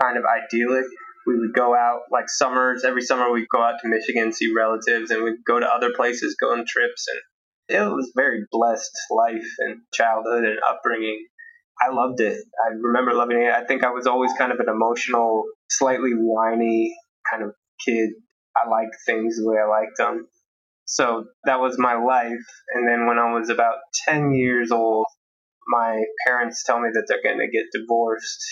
kind 0.00 0.18
of 0.18 0.24
idyllic 0.24 0.84
We 1.26 1.38
would 1.38 1.54
go 1.54 1.74
out 1.74 2.02
like 2.12 2.28
summers. 2.28 2.84
Every 2.84 3.02
summer 3.02 3.32
we'd 3.32 3.48
go 3.48 3.62
out 3.62 3.80
to 3.82 3.88
Michigan, 3.88 4.32
see 4.32 4.52
relatives, 4.54 5.10
and 5.10 5.24
we'd 5.24 5.44
go 5.46 5.58
to 5.58 5.66
other 5.66 5.90
places, 5.94 6.36
go 6.40 6.52
on 6.52 6.64
trips. 6.68 7.06
And 7.12 7.20
it 7.68 7.80
was 7.80 8.12
very 8.14 8.44
blessed 8.50 8.92
life 9.10 9.48
and 9.58 9.80
childhood 9.92 10.44
and 10.44 10.58
upbringing. 10.68 11.26
I 11.80 11.92
loved 11.92 12.20
it. 12.20 12.38
I 12.64 12.72
remember 12.80 13.12
loving 13.12 13.42
it. 13.42 13.52
I 13.52 13.64
think 13.64 13.84
I 13.84 13.90
was 13.90 14.06
always 14.06 14.32
kind 14.38 14.52
of 14.52 14.60
an 14.60 14.68
emotional, 14.68 15.44
slightly 15.68 16.12
whiny 16.12 16.94
kind 17.30 17.42
of 17.42 17.50
kid. 17.84 18.10
I 18.56 18.68
liked 18.68 18.96
things 19.04 19.36
the 19.36 19.50
way 19.50 19.58
I 19.58 19.68
liked 19.68 19.98
them. 19.98 20.28
So 20.86 21.24
that 21.44 21.60
was 21.60 21.76
my 21.78 21.94
life. 21.94 22.46
And 22.74 22.88
then 22.88 23.06
when 23.06 23.18
I 23.18 23.32
was 23.34 23.50
about 23.50 23.74
10 24.08 24.32
years 24.32 24.70
old, 24.70 25.04
my 25.68 26.00
parents 26.26 26.62
tell 26.64 26.80
me 26.80 26.88
that 26.92 27.06
they're 27.08 27.22
going 27.22 27.44
to 27.44 27.50
get 27.50 27.64
divorced. 27.72 28.42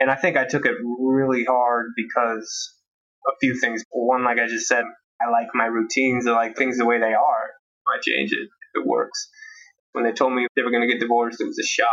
And 0.00 0.10
I 0.10 0.16
think 0.16 0.36
I 0.36 0.44
took 0.44 0.66
it 0.66 0.74
really 1.00 1.44
hard 1.44 1.92
because 1.96 2.74
a 3.26 3.32
few 3.40 3.58
things. 3.58 3.82
One, 3.90 4.24
like 4.24 4.38
I 4.38 4.46
just 4.46 4.66
said, 4.66 4.84
I 5.22 5.30
like 5.30 5.48
my 5.54 5.66
routines. 5.66 6.26
I 6.26 6.32
like 6.32 6.56
things 6.56 6.76
the 6.76 6.84
way 6.84 6.98
they 6.98 7.14
are. 7.14 7.50
I 7.88 7.98
change 8.02 8.32
it 8.32 8.48
it 8.76 8.86
works. 8.86 9.28
When 9.92 10.04
they 10.04 10.12
told 10.12 10.34
me 10.34 10.46
they 10.54 10.62
were 10.62 10.70
going 10.70 10.86
to 10.86 10.92
get 10.92 11.00
divorced, 11.00 11.40
it 11.40 11.46
was 11.46 11.58
a 11.58 11.66
shock. 11.66 11.88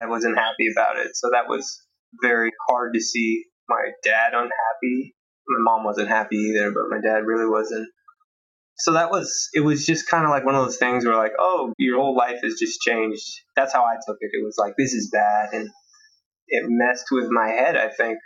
I 0.00 0.06
wasn't 0.06 0.38
happy 0.38 0.68
about 0.72 0.98
it. 0.98 1.16
So 1.16 1.30
that 1.32 1.48
was 1.48 1.82
very 2.22 2.50
hard 2.68 2.94
to 2.94 3.00
see 3.00 3.44
my 3.68 3.90
dad 4.04 4.32
unhappy. 4.32 5.14
My 5.46 5.72
mom 5.72 5.84
wasn't 5.84 6.08
happy 6.08 6.36
either, 6.36 6.70
but 6.70 6.84
my 6.90 7.00
dad 7.00 7.26
really 7.26 7.48
wasn't 7.48 7.88
so 8.76 8.92
that 8.92 9.10
was 9.10 9.48
it 9.54 9.60
was 9.60 9.86
just 9.86 10.08
kind 10.08 10.24
of 10.24 10.30
like 10.30 10.44
one 10.44 10.54
of 10.54 10.64
those 10.64 10.78
things 10.78 11.04
where 11.04 11.16
like 11.16 11.32
oh 11.38 11.72
your 11.78 11.98
whole 11.98 12.16
life 12.16 12.40
has 12.42 12.54
just 12.58 12.80
changed 12.80 13.40
that's 13.56 13.72
how 13.72 13.84
i 13.84 13.94
took 14.06 14.16
it 14.20 14.30
it 14.32 14.44
was 14.44 14.56
like 14.58 14.74
this 14.76 14.92
is 14.92 15.10
bad 15.12 15.50
and 15.52 15.68
it 16.48 16.64
messed 16.66 17.06
with 17.10 17.28
my 17.30 17.48
head 17.48 17.76
i 17.76 17.88
think 17.88 18.18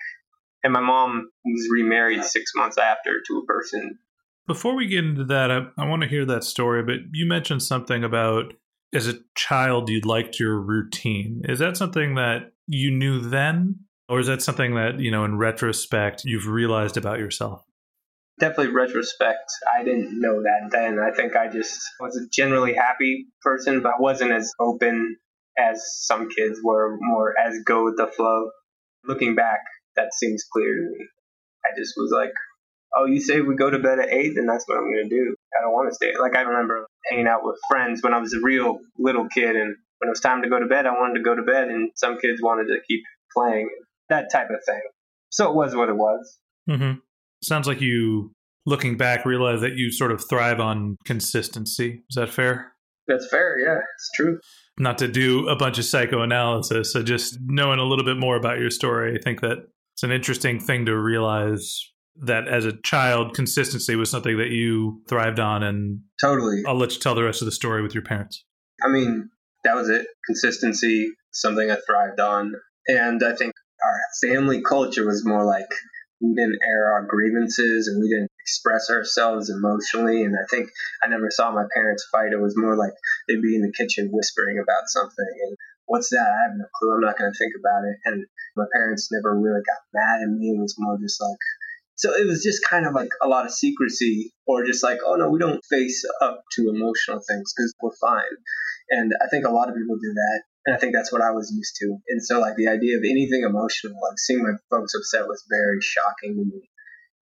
and 0.64 0.72
my 0.72 0.80
mom 0.80 1.28
was 1.44 1.68
remarried 1.70 2.24
six 2.24 2.52
months 2.54 2.78
after 2.78 3.20
to 3.26 3.38
a 3.38 3.46
person 3.46 3.98
before 4.48 4.74
we 4.74 4.88
get 4.88 5.04
into 5.04 5.24
that 5.24 5.50
i, 5.50 5.66
I 5.78 5.86
want 5.86 6.02
to 6.02 6.08
hear 6.08 6.24
that 6.26 6.42
story 6.42 6.82
but 6.82 6.96
you 7.12 7.26
mentioned 7.26 7.62
something 7.62 8.02
about 8.02 8.54
as 8.92 9.06
a 9.06 9.14
child 9.36 9.88
you 9.88 10.00
liked 10.00 10.40
your 10.40 10.60
routine 10.60 11.42
is 11.44 11.60
that 11.60 11.76
something 11.76 12.16
that 12.16 12.52
you 12.66 12.90
knew 12.90 13.20
then 13.20 13.76
or 14.08 14.18
is 14.18 14.26
that 14.26 14.42
something 14.42 14.74
that 14.74 14.98
you 14.98 15.10
know 15.10 15.24
in 15.24 15.38
retrospect 15.38 16.24
you've 16.24 16.48
realized 16.48 16.96
about 16.96 17.18
yourself 17.18 17.62
definitely 18.38 18.72
retrospect, 18.74 19.50
I 19.76 19.84
didn't 19.84 20.20
know 20.20 20.42
that 20.42 20.70
then. 20.70 20.98
I 20.98 21.14
think 21.14 21.36
I 21.36 21.48
just 21.48 21.80
was 22.00 22.16
a 22.16 22.28
generally 22.32 22.74
happy 22.74 23.26
person, 23.42 23.82
but 23.82 24.00
wasn't 24.00 24.32
as 24.32 24.52
open 24.60 25.16
as 25.58 25.82
some 26.00 26.28
kids 26.28 26.60
were, 26.62 26.96
more 27.00 27.34
as 27.38 27.58
go 27.64 27.84
with 27.84 27.96
the 27.96 28.06
flow. 28.06 28.50
Looking 29.04 29.34
back, 29.34 29.60
that 29.96 30.14
seems 30.14 30.44
clear 30.52 30.74
to 30.74 30.82
me. 30.82 31.06
I 31.64 31.78
just 31.78 31.94
was 31.96 32.12
like, 32.14 32.32
oh, 32.96 33.06
you 33.06 33.20
say 33.20 33.40
we 33.40 33.54
go 33.54 33.70
to 33.70 33.78
bed 33.78 33.98
at 33.98 34.10
8, 34.10 34.34
then 34.34 34.46
that's 34.46 34.64
what 34.66 34.78
I'm 34.78 34.84
going 34.84 35.08
to 35.08 35.14
do. 35.14 35.34
I 35.58 35.62
don't 35.62 35.72
want 35.72 35.88
to 35.90 35.94
stay. 35.94 36.12
Like, 36.20 36.36
I 36.36 36.42
remember 36.42 36.86
hanging 37.10 37.26
out 37.26 37.40
with 37.42 37.56
friends 37.70 38.02
when 38.02 38.14
I 38.14 38.18
was 38.18 38.32
a 38.32 38.40
real 38.42 38.78
little 38.98 39.26
kid, 39.28 39.56
and 39.56 39.76
when 39.98 40.08
it 40.08 40.10
was 40.10 40.20
time 40.20 40.42
to 40.42 40.48
go 40.48 40.58
to 40.58 40.66
bed, 40.66 40.86
I 40.86 40.92
wanted 40.92 41.14
to 41.14 41.22
go 41.22 41.34
to 41.34 41.42
bed, 41.42 41.68
and 41.68 41.90
some 41.96 42.18
kids 42.18 42.40
wanted 42.42 42.66
to 42.66 42.78
keep 42.86 43.02
playing, 43.36 43.68
that 44.08 44.30
type 44.32 44.48
of 44.50 44.64
thing. 44.64 44.80
So 45.30 45.50
it 45.50 45.54
was 45.54 45.74
what 45.74 45.88
it 45.88 45.96
was. 45.96 46.38
Mm-hmm. 46.68 46.98
Sounds 47.42 47.66
like 47.66 47.80
you, 47.80 48.32
looking 48.66 48.96
back, 48.96 49.24
realize 49.24 49.60
that 49.60 49.74
you 49.74 49.90
sort 49.92 50.12
of 50.12 50.24
thrive 50.28 50.60
on 50.60 50.96
consistency. 51.04 52.04
Is 52.10 52.16
that 52.16 52.30
fair? 52.30 52.72
That's 53.06 53.28
fair. 53.28 53.58
Yeah, 53.58 53.78
it's 53.96 54.10
true. 54.14 54.38
Not 54.78 54.98
to 54.98 55.08
do 55.08 55.48
a 55.48 55.56
bunch 55.56 55.78
of 55.78 55.84
psychoanalysis, 55.84 56.92
so 56.92 57.02
just 57.02 57.38
knowing 57.44 57.78
a 57.78 57.84
little 57.84 58.04
bit 58.04 58.16
more 58.16 58.36
about 58.36 58.58
your 58.58 58.70
story, 58.70 59.16
I 59.18 59.22
think 59.22 59.40
that 59.40 59.58
it's 59.94 60.02
an 60.02 60.12
interesting 60.12 60.60
thing 60.60 60.86
to 60.86 60.96
realize 60.96 61.80
that 62.22 62.48
as 62.48 62.64
a 62.64 62.72
child, 62.82 63.34
consistency 63.34 63.94
was 63.96 64.10
something 64.10 64.36
that 64.38 64.50
you 64.50 65.02
thrived 65.08 65.38
on. 65.38 65.62
And 65.62 66.00
totally, 66.20 66.62
I'll 66.66 66.74
let 66.74 66.94
you 66.94 67.00
tell 67.00 67.14
the 67.14 67.24
rest 67.24 67.42
of 67.42 67.46
the 67.46 67.52
story 67.52 67.82
with 67.82 67.94
your 67.94 68.02
parents. 68.02 68.44
I 68.84 68.88
mean, 68.88 69.30
that 69.64 69.74
was 69.74 69.88
it. 69.88 70.06
Consistency, 70.26 71.10
something 71.32 71.70
I 71.70 71.76
thrived 71.86 72.20
on. 72.20 72.52
And 72.86 73.22
I 73.22 73.34
think 73.34 73.52
our 73.84 74.28
family 74.28 74.62
culture 74.62 75.06
was 75.06 75.24
more 75.24 75.44
like 75.44 75.68
we 76.20 76.34
didn't 76.34 76.58
air 76.66 76.92
our 76.94 77.06
grievances 77.06 77.86
and 77.86 78.00
we 78.02 78.08
didn't 78.08 78.30
express 78.40 78.90
ourselves 78.90 79.50
emotionally. 79.50 80.24
And 80.24 80.34
I 80.34 80.46
think 80.50 80.68
I 81.02 81.08
never 81.08 81.30
saw 81.30 81.52
my 81.52 81.64
parents 81.74 82.06
fight. 82.10 82.32
It 82.32 82.40
was 82.40 82.56
more 82.56 82.76
like 82.76 82.92
they'd 83.28 83.42
be 83.42 83.54
in 83.54 83.62
the 83.62 83.72
kitchen 83.76 84.10
whispering 84.10 84.58
about 84.58 84.88
something. 84.88 85.30
And 85.46 85.56
what's 85.86 86.10
that? 86.10 86.26
I 86.26 86.42
have 86.48 86.56
no 86.56 86.66
clue. 86.74 86.94
I'm 86.94 87.00
not 87.00 87.18
going 87.18 87.30
to 87.30 87.38
think 87.38 87.54
about 87.58 87.86
it. 87.86 87.96
And 88.04 88.26
my 88.56 88.64
parents 88.74 89.10
never 89.12 89.38
really 89.38 89.62
got 89.62 89.84
mad 89.94 90.22
at 90.22 90.28
me. 90.28 90.50
It 90.50 90.60
was 90.60 90.74
more 90.78 90.98
just 90.98 91.20
like, 91.20 91.38
so 91.98 92.14
it 92.14 92.26
was 92.26 92.42
just 92.46 92.62
kind 92.62 92.86
of 92.86 92.94
like 92.94 93.10
a 93.20 93.26
lot 93.26 93.44
of 93.44 93.50
secrecy 93.50 94.32
or 94.46 94.64
just 94.64 94.84
like, 94.84 94.98
oh 95.04 95.16
no, 95.16 95.28
we 95.28 95.40
don't 95.40 95.64
face 95.68 96.04
up 96.22 96.44
to 96.54 96.70
emotional 96.70 97.18
things 97.18 97.52
because 97.52 97.74
we're 97.82 97.98
fine. 98.00 98.38
And 98.90 99.12
I 99.20 99.26
think 99.26 99.44
a 99.44 99.50
lot 99.50 99.68
of 99.68 99.74
people 99.74 99.96
do 99.96 100.14
that. 100.14 100.42
And 100.64 100.76
I 100.76 100.78
think 100.78 100.94
that's 100.94 101.10
what 101.10 101.22
I 101.22 101.32
was 101.32 101.50
used 101.50 101.74
to. 101.80 101.98
And 102.08 102.24
so, 102.24 102.40
like, 102.40 102.54
the 102.56 102.68
idea 102.68 102.98
of 102.98 103.02
anything 103.02 103.42
emotional, 103.42 103.98
like 104.00 104.18
seeing 104.18 104.42
my 104.42 104.54
folks 104.70 104.94
upset 104.94 105.26
was 105.26 105.42
very 105.50 105.80
shocking 105.80 106.36
to 106.38 106.44
me. 106.44 106.70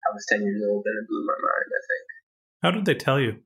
I 0.09 0.13
was 0.13 0.25
10 0.29 0.41
years 0.41 0.63
old 0.67 0.83
and 0.85 0.97
it 0.97 1.07
blew 1.07 1.25
my 1.25 1.37
mind, 1.37 1.69
I 1.69 1.81
think. 1.85 2.05
How 2.63 2.71
did 2.71 2.85
they 2.85 2.95
tell 2.95 3.19
you? 3.19 3.37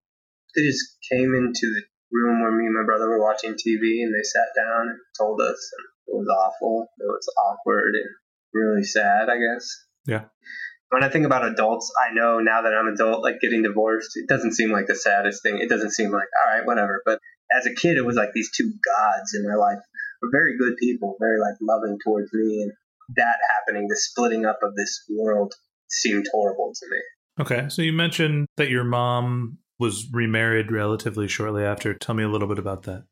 They 0.56 0.64
just 0.64 0.98
came 1.12 1.36
into 1.36 1.68
the 1.68 1.84
room 2.12 2.42
where 2.42 2.52
me 2.52 2.66
and 2.66 2.76
my 2.76 2.86
brother 2.86 3.10
were 3.10 3.22
watching 3.22 3.52
TV 3.52 4.00
and 4.00 4.16
they 4.16 4.24
sat 4.24 4.56
down 4.56 4.90
and 4.90 5.00
told 5.18 5.42
us. 5.42 5.60
And 5.76 5.86
it 6.08 6.16
was 6.16 6.28
awful. 6.32 6.88
It 7.00 7.06
was 7.06 7.28
awkward 7.52 7.96
and 7.96 8.10
really 8.54 8.84
sad, 8.84 9.30
I 9.30 9.38
guess. 9.38 9.68
Yeah. 10.06 10.26
When 10.90 11.04
I 11.04 11.10
think 11.10 11.26
about 11.26 11.46
adults, 11.46 11.92
I 12.02 12.14
know 12.14 12.40
now 12.40 12.62
that 12.62 12.74
I'm 12.74 12.88
adult, 12.88 13.22
like 13.22 13.42
getting 13.42 13.64
divorced, 13.64 14.12
it 14.16 14.28
doesn't 14.28 14.54
seem 14.54 14.72
like 14.72 14.88
the 14.88 14.96
saddest 14.96 15.44
thing. 15.44 15.60
It 15.60 15.70
doesn't 15.70 15.92
seem 15.92 16.12
like, 16.12 16.28
all 16.46 16.56
right, 16.56 16.66
whatever. 16.66 17.02
But 17.06 17.20
as 17.52 17.66
a 17.66 17.74
kid, 17.74 17.98
it 17.98 18.06
was 18.06 18.16
like 18.16 18.32
these 18.34 18.52
two 18.56 18.72
gods 18.86 19.34
in 19.34 19.48
my 19.48 19.56
life 19.56 19.80
were 20.22 20.30
very 20.32 20.58
good 20.58 20.78
people, 20.78 21.18
very 21.20 21.40
like 21.40 21.56
loving 21.62 21.98
towards 22.04 22.32
me. 22.34 22.64
And 22.64 22.72
that 23.16 23.38
happening, 23.56 23.88
the 23.90 23.98
splitting 23.98 24.46
up 24.46 24.60
of 24.64 24.76
this 24.76 25.04
world 25.10 25.54
seemed 25.90 26.28
horrible 26.32 26.72
to 26.74 26.86
me. 26.90 26.98
Okay. 27.40 27.70
So 27.70 27.82
you 27.82 27.94
mentioned 27.94 28.48
that 28.58 28.70
your 28.70 28.84
mom 28.84 29.58
was 29.80 30.08
remarried 30.12 30.72
relatively 30.72 31.28
shortly 31.28 31.64
after. 31.64 31.94
Tell 31.94 32.16
me 32.16 32.24
a 32.24 32.30
little 32.30 32.48
bit 32.48 32.60
about 32.60 32.84
that. 32.84 33.04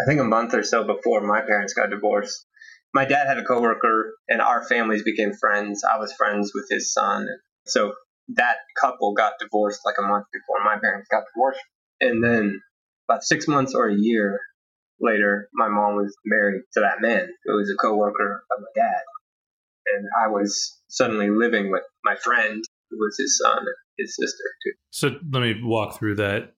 I 0.00 0.06
think 0.06 0.20
a 0.20 0.24
month 0.24 0.54
or 0.54 0.62
so 0.62 0.84
before 0.84 1.20
my 1.20 1.40
parents 1.42 1.74
got 1.74 1.90
divorced. 1.90 2.46
My 2.92 3.04
dad 3.04 3.26
had 3.26 3.38
a 3.38 3.44
coworker 3.44 4.14
and 4.28 4.40
our 4.40 4.66
families 4.66 5.02
became 5.02 5.32
friends. 5.32 5.82
I 5.84 5.98
was 5.98 6.12
friends 6.12 6.52
with 6.54 6.66
his 6.68 6.92
son. 6.92 7.26
So 7.66 7.92
that 8.34 8.56
couple 8.80 9.14
got 9.14 9.34
divorced 9.38 9.80
like 9.84 9.96
a 9.98 10.02
month 10.02 10.26
before 10.32 10.64
my 10.64 10.78
parents 10.80 11.08
got 11.10 11.24
divorced. 11.34 11.60
And 12.00 12.22
then 12.22 12.60
about 13.08 13.22
six 13.22 13.46
months 13.46 13.74
or 13.74 13.88
a 13.88 13.94
year 13.96 14.40
later, 15.00 15.48
my 15.54 15.68
mom 15.68 15.96
was 15.96 16.14
married 16.24 16.62
to 16.74 16.80
that 16.80 17.00
man 17.00 17.28
who 17.44 17.56
was 17.56 17.70
a 17.70 17.76
coworker 17.76 18.44
of 18.50 18.60
my 18.60 18.82
dad. 18.82 19.02
And 19.94 20.06
I 20.24 20.28
was 20.28 20.78
suddenly 20.88 21.30
living 21.30 21.70
with 21.70 21.82
my 22.04 22.16
friend 22.16 22.62
who 22.90 22.98
was 22.98 23.16
his 23.18 23.38
son 23.38 23.58
and 23.58 23.76
his 23.98 24.14
sister 24.16 24.44
too. 24.64 24.72
So 24.90 25.08
let 25.32 25.42
me 25.42 25.60
walk 25.62 25.98
through 25.98 26.16
that. 26.16 26.54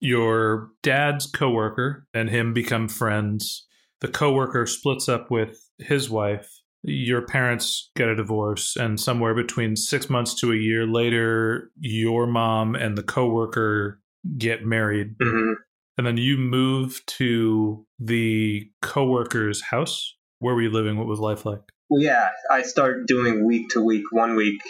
Your 0.00 0.70
dad's 0.82 1.26
coworker 1.26 2.06
and 2.12 2.28
him 2.28 2.52
become 2.52 2.88
friends. 2.88 3.66
The 4.02 4.08
coworker 4.08 4.66
splits 4.66 5.08
up 5.08 5.30
with 5.30 5.56
his 5.78 6.10
wife. 6.10 6.50
Your 6.82 7.22
parents 7.22 7.90
get 7.94 8.08
a 8.08 8.16
divorce, 8.16 8.74
and 8.76 8.98
somewhere 8.98 9.32
between 9.34 9.76
six 9.76 10.10
months 10.10 10.34
to 10.40 10.50
a 10.50 10.56
year 10.56 10.86
later, 10.86 11.70
your 11.78 12.26
mom 12.26 12.74
and 12.74 12.98
the 12.98 13.04
coworker 13.04 14.00
get 14.36 14.64
married. 14.64 15.16
Mm-hmm. 15.18 15.52
And 15.96 16.06
then 16.06 16.16
you 16.16 16.36
move 16.36 17.00
to 17.06 17.86
the 18.00 18.68
coworker's 18.82 19.62
house. 19.62 20.16
Where 20.40 20.56
were 20.56 20.62
you 20.62 20.70
living? 20.70 20.98
What 20.98 21.06
was 21.06 21.20
life 21.20 21.46
like? 21.46 21.60
Well, 21.88 22.02
yeah, 22.02 22.30
I 22.50 22.62
started 22.62 23.06
doing 23.06 23.46
week 23.46 23.68
to 23.70 23.84
week, 23.84 24.04
one 24.10 24.34
week 24.34 24.60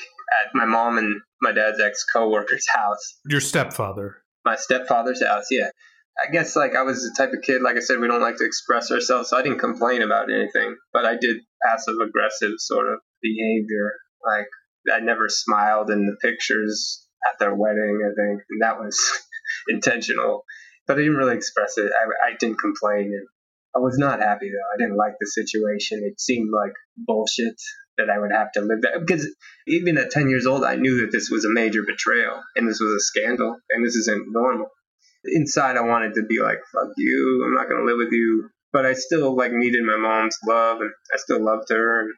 at 0.44 0.54
my 0.54 0.66
mom 0.66 0.98
and 0.98 1.22
my 1.40 1.52
dad's 1.52 1.80
ex 1.80 2.04
coworker's 2.14 2.66
house. 2.74 3.18
Your 3.30 3.40
stepfather. 3.40 4.16
My 4.44 4.56
stepfather's 4.56 5.24
house, 5.24 5.46
yeah. 5.50 5.70
I 6.20 6.30
guess 6.30 6.56
like 6.56 6.74
I 6.76 6.82
was 6.82 7.02
the 7.02 7.14
type 7.16 7.32
of 7.32 7.42
kid, 7.42 7.62
like 7.62 7.76
I 7.76 7.80
said, 7.80 7.98
we 8.00 8.08
don't 8.08 8.20
like 8.20 8.36
to 8.36 8.44
express 8.44 8.90
ourselves, 8.90 9.30
so 9.30 9.36
I 9.36 9.42
didn't 9.42 9.58
complain 9.58 10.02
about 10.02 10.30
anything, 10.30 10.76
but 10.92 11.04
I 11.04 11.16
did 11.16 11.38
passive 11.64 11.96
aggressive 12.02 12.52
sort 12.58 12.88
of 12.88 12.98
behavior. 13.22 13.92
Like 14.24 14.48
I 14.92 15.00
never 15.00 15.28
smiled 15.28 15.90
in 15.90 16.06
the 16.06 16.16
pictures 16.20 17.06
at 17.30 17.38
their 17.38 17.54
wedding. 17.54 18.00
I 18.04 18.12
think 18.14 18.42
and 18.50 18.62
that 18.62 18.78
was 18.78 18.98
intentional 19.68 20.44
but 20.86 20.98
I 20.98 21.00
didn't 21.00 21.16
really 21.16 21.36
express 21.36 21.78
it. 21.78 21.90
I, 21.92 22.30
I 22.30 22.36
didn't 22.38 22.58
complain, 22.58 23.06
and 23.06 23.26
I 23.74 23.78
was 23.78 23.98
not 23.98 24.20
happy 24.20 24.50
though. 24.50 24.74
I 24.74 24.78
didn't 24.78 24.96
like 24.96 25.14
the 25.20 25.26
situation. 25.26 26.02
It 26.04 26.20
seemed 26.20 26.50
like 26.52 26.72
bullshit 26.96 27.54
that 27.98 28.10
I 28.10 28.18
would 28.18 28.32
have 28.32 28.52
to 28.52 28.60
live 28.60 28.82
that 28.82 29.04
because 29.06 29.28
even 29.66 29.98
at 29.98 30.10
10 30.10 30.28
years 30.28 30.46
old, 30.46 30.64
I 30.64 30.76
knew 30.76 31.02
that 31.02 31.12
this 31.12 31.30
was 31.30 31.44
a 31.44 31.52
major 31.52 31.82
betrayal 31.86 32.40
and 32.56 32.68
this 32.68 32.80
was 32.80 32.90
a 32.90 33.00
scandal 33.00 33.56
and 33.70 33.86
this 33.86 33.96
isn't 33.96 34.26
normal. 34.30 34.68
Inside, 35.24 35.76
I 35.76 35.82
wanted 35.82 36.14
to 36.14 36.22
be 36.22 36.40
like, 36.40 36.58
fuck 36.72 36.90
you, 36.96 37.44
I'm 37.46 37.54
not 37.54 37.68
going 37.68 37.80
to 37.80 37.86
live 37.86 37.98
with 37.98 38.12
you. 38.12 38.50
But 38.72 38.86
I 38.86 38.94
still 38.94 39.36
like 39.36 39.52
needed 39.52 39.82
my 39.84 39.96
mom's 39.96 40.38
love 40.46 40.80
and 40.80 40.90
I 41.12 41.18
still 41.18 41.44
loved 41.44 41.68
her 41.70 42.00
and 42.00 42.14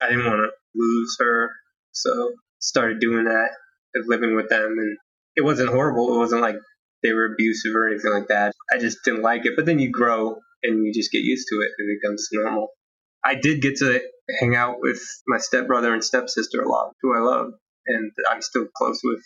I 0.00 0.08
didn't 0.10 0.26
want 0.26 0.42
to 0.42 0.50
lose 0.74 1.16
her. 1.20 1.50
So 1.92 2.32
started 2.58 3.00
doing 3.00 3.24
that, 3.24 3.50
of 3.96 4.06
living 4.06 4.36
with 4.36 4.48
them, 4.48 4.76
and 4.78 4.98
it 5.36 5.42
wasn't 5.42 5.70
horrible. 5.70 6.14
It 6.14 6.18
wasn't 6.18 6.42
like 6.42 6.56
they 7.02 7.12
were 7.12 7.32
abusive 7.32 7.74
or 7.74 7.88
anything 7.88 8.12
like 8.12 8.28
that. 8.28 8.52
I 8.72 8.78
just 8.78 8.98
didn't 9.04 9.22
like 9.22 9.46
it. 9.46 9.54
But 9.56 9.66
then 9.66 9.78
you 9.78 9.90
grow 9.90 10.36
and 10.62 10.84
you 10.84 10.92
just 10.92 11.12
get 11.12 11.22
used 11.22 11.46
to 11.50 11.56
it. 11.56 11.70
and 11.78 11.90
It 11.90 11.98
becomes 12.02 12.28
normal. 12.32 12.68
I 13.24 13.34
did 13.34 13.62
get 13.62 13.76
to 13.78 14.00
hang 14.40 14.54
out 14.54 14.76
with 14.80 15.00
my 15.26 15.38
stepbrother 15.38 15.92
and 15.92 16.04
stepsister 16.04 16.60
a 16.60 16.68
lot, 16.68 16.92
who 17.02 17.16
I 17.16 17.20
love, 17.20 17.52
and 17.86 18.12
I'm 18.30 18.42
still 18.42 18.66
close 18.76 19.00
with. 19.02 19.22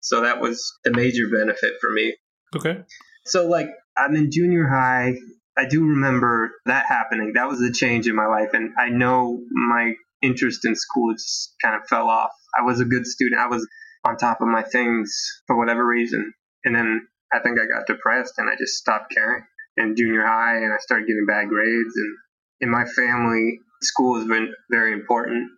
So 0.00 0.22
that 0.22 0.40
was 0.40 0.72
a 0.86 0.90
major 0.90 1.28
benefit 1.28 1.74
for 1.80 1.90
me. 1.90 2.16
Okay. 2.54 2.82
So, 3.26 3.46
like, 3.46 3.68
I'm 3.96 4.16
in 4.16 4.30
junior 4.30 4.68
high. 4.68 5.14
I 5.56 5.66
do 5.66 5.80
remember 5.80 6.52
that 6.66 6.86
happening. 6.86 7.32
That 7.34 7.48
was 7.48 7.60
a 7.60 7.72
change 7.72 8.08
in 8.08 8.16
my 8.16 8.26
life. 8.26 8.50
And 8.52 8.72
I 8.78 8.88
know 8.88 9.40
my 9.50 9.94
interest 10.22 10.64
in 10.64 10.74
school 10.74 11.12
just 11.12 11.54
kind 11.62 11.74
of 11.74 11.86
fell 11.88 12.08
off. 12.08 12.30
I 12.58 12.62
was 12.62 12.80
a 12.80 12.84
good 12.84 13.06
student. 13.06 13.40
I 13.40 13.48
was 13.48 13.66
on 14.04 14.16
top 14.16 14.40
of 14.40 14.48
my 14.48 14.62
things 14.62 15.14
for 15.46 15.58
whatever 15.58 15.86
reason. 15.86 16.32
And 16.64 16.74
then 16.74 17.06
I 17.32 17.40
think 17.40 17.58
I 17.58 17.66
got 17.66 17.86
depressed 17.86 18.34
and 18.38 18.48
I 18.48 18.54
just 18.56 18.74
stopped 18.74 19.12
caring 19.12 19.44
in 19.76 19.96
junior 19.96 20.24
high 20.24 20.58
and 20.58 20.72
I 20.72 20.78
started 20.78 21.06
getting 21.06 21.26
bad 21.26 21.48
grades. 21.48 21.94
And 21.96 22.16
in 22.60 22.70
my 22.70 22.84
family, 22.84 23.58
school 23.82 24.18
has 24.18 24.26
been 24.26 24.52
very 24.70 24.92
important. 24.92 25.50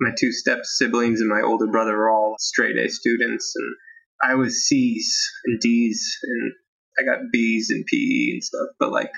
My 0.00 0.10
two 0.18 0.32
step 0.32 0.60
siblings 0.64 1.20
and 1.20 1.28
my 1.28 1.42
older 1.42 1.66
brother 1.66 1.96
are 1.96 2.10
all 2.10 2.36
straight 2.38 2.76
A 2.76 2.88
students. 2.88 3.52
And 3.56 3.74
I 4.22 4.34
was 4.34 4.66
C's 4.66 5.30
and 5.44 5.60
D's 5.60 6.18
and 6.22 6.52
I 6.98 7.02
got 7.02 7.30
B's 7.32 7.70
and 7.70 7.84
PE 7.86 8.32
and 8.32 8.44
stuff. 8.44 8.68
But 8.78 8.92
like, 8.92 9.10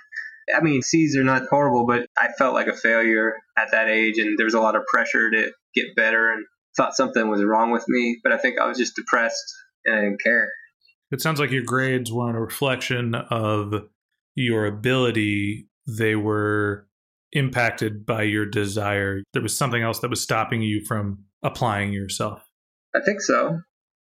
I 0.54 0.62
mean, 0.62 0.82
C's 0.82 1.16
are 1.16 1.24
not 1.24 1.42
horrible, 1.50 1.86
but 1.86 2.06
I 2.18 2.28
felt 2.38 2.54
like 2.54 2.66
a 2.66 2.76
failure 2.76 3.34
at 3.58 3.70
that 3.72 3.88
age, 3.88 4.18
and 4.18 4.38
there 4.38 4.46
was 4.46 4.54
a 4.54 4.60
lot 4.60 4.76
of 4.76 4.82
pressure 4.86 5.30
to 5.30 5.52
get 5.74 5.96
better, 5.96 6.32
and 6.32 6.44
thought 6.76 6.96
something 6.96 7.28
was 7.28 7.42
wrong 7.44 7.70
with 7.70 7.84
me. 7.88 8.18
But 8.22 8.32
I 8.32 8.38
think 8.38 8.58
I 8.58 8.66
was 8.66 8.78
just 8.78 8.96
depressed 8.96 9.44
and 9.84 9.94
I 9.94 10.00
didn't 10.02 10.22
care. 10.22 10.50
It 11.10 11.20
sounds 11.20 11.38
like 11.38 11.50
your 11.50 11.62
grades 11.62 12.12
weren't 12.12 12.36
a 12.36 12.40
reflection 12.40 13.14
of 13.14 13.74
your 14.34 14.66
ability; 14.66 15.68
they 15.86 16.16
were 16.16 16.86
impacted 17.32 18.06
by 18.06 18.22
your 18.22 18.46
desire. 18.46 19.22
There 19.32 19.42
was 19.42 19.56
something 19.56 19.82
else 19.82 20.00
that 20.00 20.10
was 20.10 20.22
stopping 20.22 20.62
you 20.62 20.84
from 20.84 21.24
applying 21.42 21.92
yourself. 21.92 22.42
I 22.94 23.00
think 23.00 23.20
so. 23.20 23.60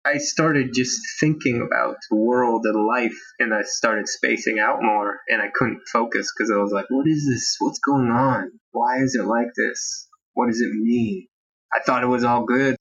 I 0.07 0.19
started 0.19 0.71
just 0.73 1.01
thinking 1.19 1.67
about 1.67 1.97
the 2.09 2.17
world 2.17 2.65
and 2.65 2.87
life, 2.87 3.19
and 3.41 3.53
I 3.53 3.63
started 3.63 4.09
spacing 4.09 4.61
out 4.61 4.79
more, 4.81 5.19
and 5.29 5.43
I 5.43 5.49
couldn't 5.53 5.81
focus 5.93 6.33
because 6.33 6.53
I 6.53 6.59
was 6.59 6.71
like, 6.71 6.85
what 6.91 7.09
is 7.09 7.27
this? 7.27 7.57
What's 7.59 7.81
going 7.81 8.11
on? 8.11 8.53
Why 8.71 8.99
is 8.99 9.17
it 9.17 9.25
like 9.25 9.49
this? 9.57 10.09
What 10.35 10.47
does 10.47 10.61
it 10.61 10.71
mean? 10.73 11.27
I 11.75 11.83
thought 11.83 12.05
it 12.05 12.09
was 12.09 12.23
all 12.23 12.45
good. 12.45 12.77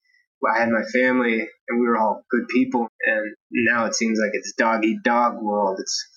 I 0.45 0.59
had 0.59 0.69
my 0.69 0.83
family, 0.93 1.39
and 1.39 1.79
we 1.79 1.87
were 1.87 1.97
all 1.97 2.21
good 2.29 2.47
people, 2.49 2.87
and 3.01 3.35
now 3.51 3.85
it 3.85 3.95
seems 3.95 4.19
like 4.19 4.31
it's 4.33 4.53
dog 4.53 4.85
eat 4.85 5.01
dog 5.03 5.41
world. 5.41 5.79
It's 5.79 6.07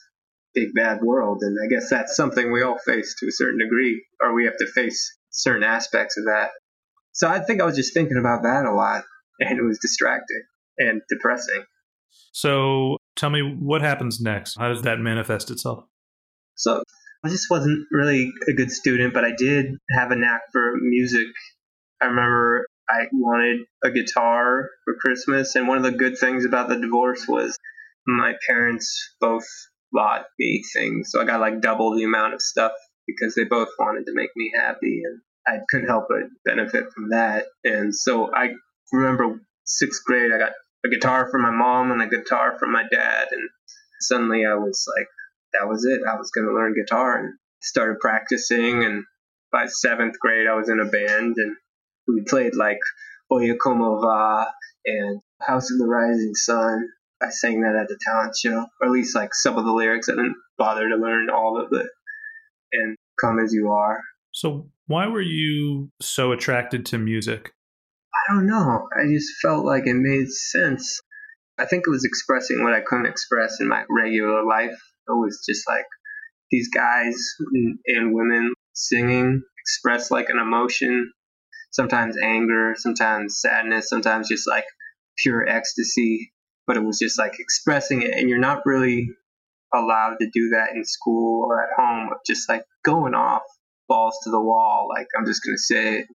big 0.53 0.75
bad 0.75 1.00
world, 1.00 1.38
and 1.41 1.57
I 1.65 1.69
guess 1.71 1.88
that's 1.88 2.17
something 2.17 2.53
we 2.53 2.62
all 2.62 2.77
face 2.77 3.17
to 3.21 3.29
a 3.29 3.33
certain 3.33 3.61
degree, 3.61 4.05
or 4.21 4.35
we 4.35 4.45
have 4.45 4.59
to 4.59 4.67
face 4.75 5.17
certain 5.31 5.62
aspects 5.62 6.19
of 6.19 6.27
that. 6.27 6.50
So 7.12 7.29
I 7.29 7.41
think 7.41 7.62
I 7.62 7.65
was 7.65 7.77
just 7.77 7.95
thinking 7.95 8.19
about 8.19 8.43
that 8.43 8.67
a 8.67 8.75
lot, 8.75 9.05
and 9.41 9.59
it 9.59 9.62
was 9.62 9.79
distracting 9.79 10.43
and 10.78 11.02
depressing. 11.08 11.64
So 12.32 12.97
tell 13.16 13.30
me 13.30 13.42
what 13.42 13.82
happens 13.82 14.20
next? 14.20 14.56
How 14.58 14.68
does 14.68 14.82
that 14.82 14.99
manifest 14.99 15.50
itself? 15.50 15.85
So 16.54 16.82
I 17.25 17.28
just 17.28 17.50
wasn't 17.50 17.87
really 17.92 18.30
a 18.49 18.52
good 18.52 18.70
student, 18.70 19.12
but 19.12 19.25
I 19.25 19.32
did 19.37 19.66
have 19.97 20.11
a 20.11 20.16
knack 20.16 20.42
for 20.52 20.73
music. 20.80 21.26
I 22.00 22.06
remember 22.06 22.66
I 22.88 23.06
wanted 23.12 23.66
a 23.85 23.90
guitar 23.90 24.70
for 24.85 24.94
Christmas, 25.00 25.54
and 25.54 25.68
one 25.68 25.78
of 25.78 25.82
the 25.82 25.92
good 25.92 26.16
things 26.16 26.44
about 26.44 26.68
the 26.68 26.78
divorce 26.78 27.26
was 27.28 27.56
my 28.06 28.35
parents 28.47 29.14
both 29.20 29.47
bought 29.92 30.25
me 30.38 30.62
things. 30.75 31.11
So 31.11 31.20
I 31.20 31.25
got 31.25 31.40
like 31.40 31.61
double 31.61 31.97
the 31.97 32.04
amount 32.04 32.35
of 32.35 32.42
stuff 32.42 32.73
because 33.06 33.35
they 33.35 33.44
both 33.44 33.68
wanted 33.78 34.06
to 34.06 34.14
make 34.14 34.30
me 34.37 34.53
happy, 34.55 35.03
and 35.05 35.20
I 35.46 35.61
couldn't 35.68 35.88
help 35.88 36.07
but 36.09 36.29
benefit 36.44 36.92
from 36.94 37.11
that. 37.11 37.46
And 37.64 37.94
so 37.94 38.33
I 38.33 38.50
remember 38.92 39.40
sixth 39.64 40.03
grade, 40.05 40.33
I 40.33 40.38
got 40.38 40.53
a 40.85 40.88
guitar 40.88 41.29
from 41.31 41.43
my 41.43 41.51
mom 41.51 41.91
and 41.91 42.03
a 42.03 42.09
guitar 42.09 42.57
from 42.59 42.73
my 42.73 42.85
dad. 42.91 43.29
And 43.31 43.49
suddenly 44.01 44.45
I 44.47 44.55
was 44.55 44.87
like, 44.97 45.09
that 45.53 45.69
was 45.69 45.85
it. 45.85 46.01
I 46.09 46.17
was 46.17 46.31
going 46.31 46.47
to 46.47 46.55
learn 46.55 46.75
guitar 46.75 47.19
and 47.19 47.35
started 47.62 47.99
practicing. 48.01 48.85
And 48.85 49.05
by 49.51 49.67
seventh 49.67 50.19
grade, 50.21 50.47
I 50.47 50.55
was 50.55 50.69
in 50.69 50.81
a 50.81 50.85
band 50.85 51.37
and 51.37 51.57
we 52.07 52.23
played 52.27 52.55
like 52.55 52.79
Oye 53.33 53.57
Como 53.61 54.01
Va 54.01 54.47
and 54.85 55.21
House 55.41 55.71
of 55.71 55.79
the 55.79 55.87
Rising 55.87 56.35
Sun. 56.35 56.88
I 57.21 57.31
sang 57.31 57.62
that 57.62 57.75
at 57.75 57.88
the 57.88 57.99
talent 58.01 58.37
show, 58.37 58.67
or 58.81 58.87
at 58.87 58.93
least 58.93 59.17
like 59.17 59.35
some 59.35 59.59
of 59.59 59.64
the 59.64 59.73
lyrics. 59.73 60.09
I 60.09 60.12
didn't 60.12 60.37
bother 60.57 60.88
to 60.88 60.97
learn 60.97 61.31
all 61.31 61.61
of 61.61 61.73
it. 61.73 61.88
And 62.73 62.97
Come 63.21 63.38
As 63.41 63.53
You 63.53 63.71
Are. 63.73 64.01
So, 64.33 64.71
why 64.87 65.09
were 65.09 65.23
you 65.23 65.91
so 66.01 66.33
attracted 66.33 66.87
to 66.87 66.99
music? 66.99 67.53
I 68.18 68.35
don't 68.35 68.46
know. 68.46 68.88
I 68.96 69.07
just 69.07 69.31
felt 69.40 69.64
like 69.64 69.87
it 69.87 69.94
made 69.94 70.28
sense. 70.31 71.00
I 71.59 71.66
think 71.66 71.85
it 71.87 71.90
was 71.90 72.04
expressing 72.04 72.62
what 72.62 72.74
I 72.74 72.81
couldn't 72.81 73.07
express 73.07 73.61
in 73.61 73.68
my 73.68 73.85
regular 73.88 74.44
life. 74.44 74.78
It 75.09 75.12
was 75.12 75.42
just 75.48 75.68
like 75.68 75.87
these 76.50 76.68
guys 76.68 77.16
and 77.87 78.14
women 78.14 78.52
singing 78.74 79.42
express 79.59 80.11
like 80.11 80.28
an 80.28 80.38
emotion, 80.38 81.12
sometimes 81.70 82.16
anger, 82.22 82.74
sometimes 82.76 83.40
sadness, 83.40 83.88
sometimes 83.88 84.28
just 84.28 84.48
like 84.48 84.66
pure 85.16 85.48
ecstasy. 85.48 86.33
But 86.66 86.76
it 86.76 86.85
was 86.85 86.98
just 86.98 87.18
like 87.18 87.38
expressing 87.38 88.02
it, 88.02 88.12
and 88.12 88.28
you're 88.28 88.38
not 88.38 88.66
really 88.66 89.09
allowed 89.74 90.16
to 90.20 90.28
do 90.33 90.50
that 90.50 90.74
in 90.74 90.85
school 90.85 91.44
or 91.46 91.62
at 91.62 91.70
home, 91.76 92.11
just 92.26 92.48
like 92.48 92.64
going 92.85 93.14
off 93.14 93.42
balls 93.88 94.18
to 94.24 94.31
the 94.31 94.40
wall. 94.40 94.87
Like, 94.90 95.07
I'm 95.18 95.24
just 95.24 95.42
going 95.42 95.57
to 95.57 95.62
say 95.62 96.07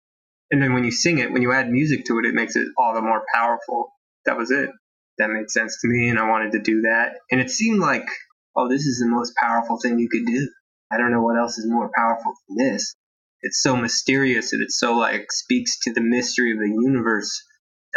and 0.53 0.63
then 0.63 0.75
when 0.75 0.85
you 0.85 0.91
sing 0.91 1.19
it, 1.19 1.33
when 1.33 1.41
you 1.41 1.51
add 1.51 1.71
music 1.71 2.05
to 2.05 2.19
it, 2.19 2.27
it 2.27 2.35
makes 2.35 2.57
it 2.57 2.69
all 2.77 2.93
the 2.95 3.01
more 3.01 3.25
powerful. 3.35 3.91
That 4.27 4.37
was 4.37 4.51
it. 4.51 4.69
That 5.17 5.31
made 5.31 5.51
sense 5.51 5.79
to 5.81 5.89
me, 5.89 6.11
and 6.11 6.19
I 6.19 6.29
wanted 6.29 6.53
to 6.53 6.61
do 6.61 6.83
that. 6.83 7.15
And 7.31 7.41
it 7.41 7.51
seemed 7.51 7.81
like, 7.81 8.05
oh, 8.55 8.69
this 8.69 8.83
is 8.83 9.01
the 9.01 9.09
most 9.09 9.33
powerful 9.41 9.79
thing 9.81 9.99
you 9.99 10.11
could 10.11 10.27
do. 10.27 10.49
I 10.91 10.99
don't 10.99 11.11
know 11.11 11.23
what 11.23 11.39
else 11.39 11.57
is 11.57 11.67
more 11.67 11.91
powerful 11.97 12.35
than 12.49 12.69
this. 12.69 12.95
It's 13.41 13.63
so 13.63 13.77
mysterious 13.77 14.53
and 14.53 14.63
it 14.63 14.71
so 14.71 14.95
like 14.97 15.33
speaks 15.33 15.79
to 15.81 15.93
the 15.93 16.03
mystery 16.03 16.53
of 16.53 16.59
the 16.59 16.69
universe. 16.69 17.43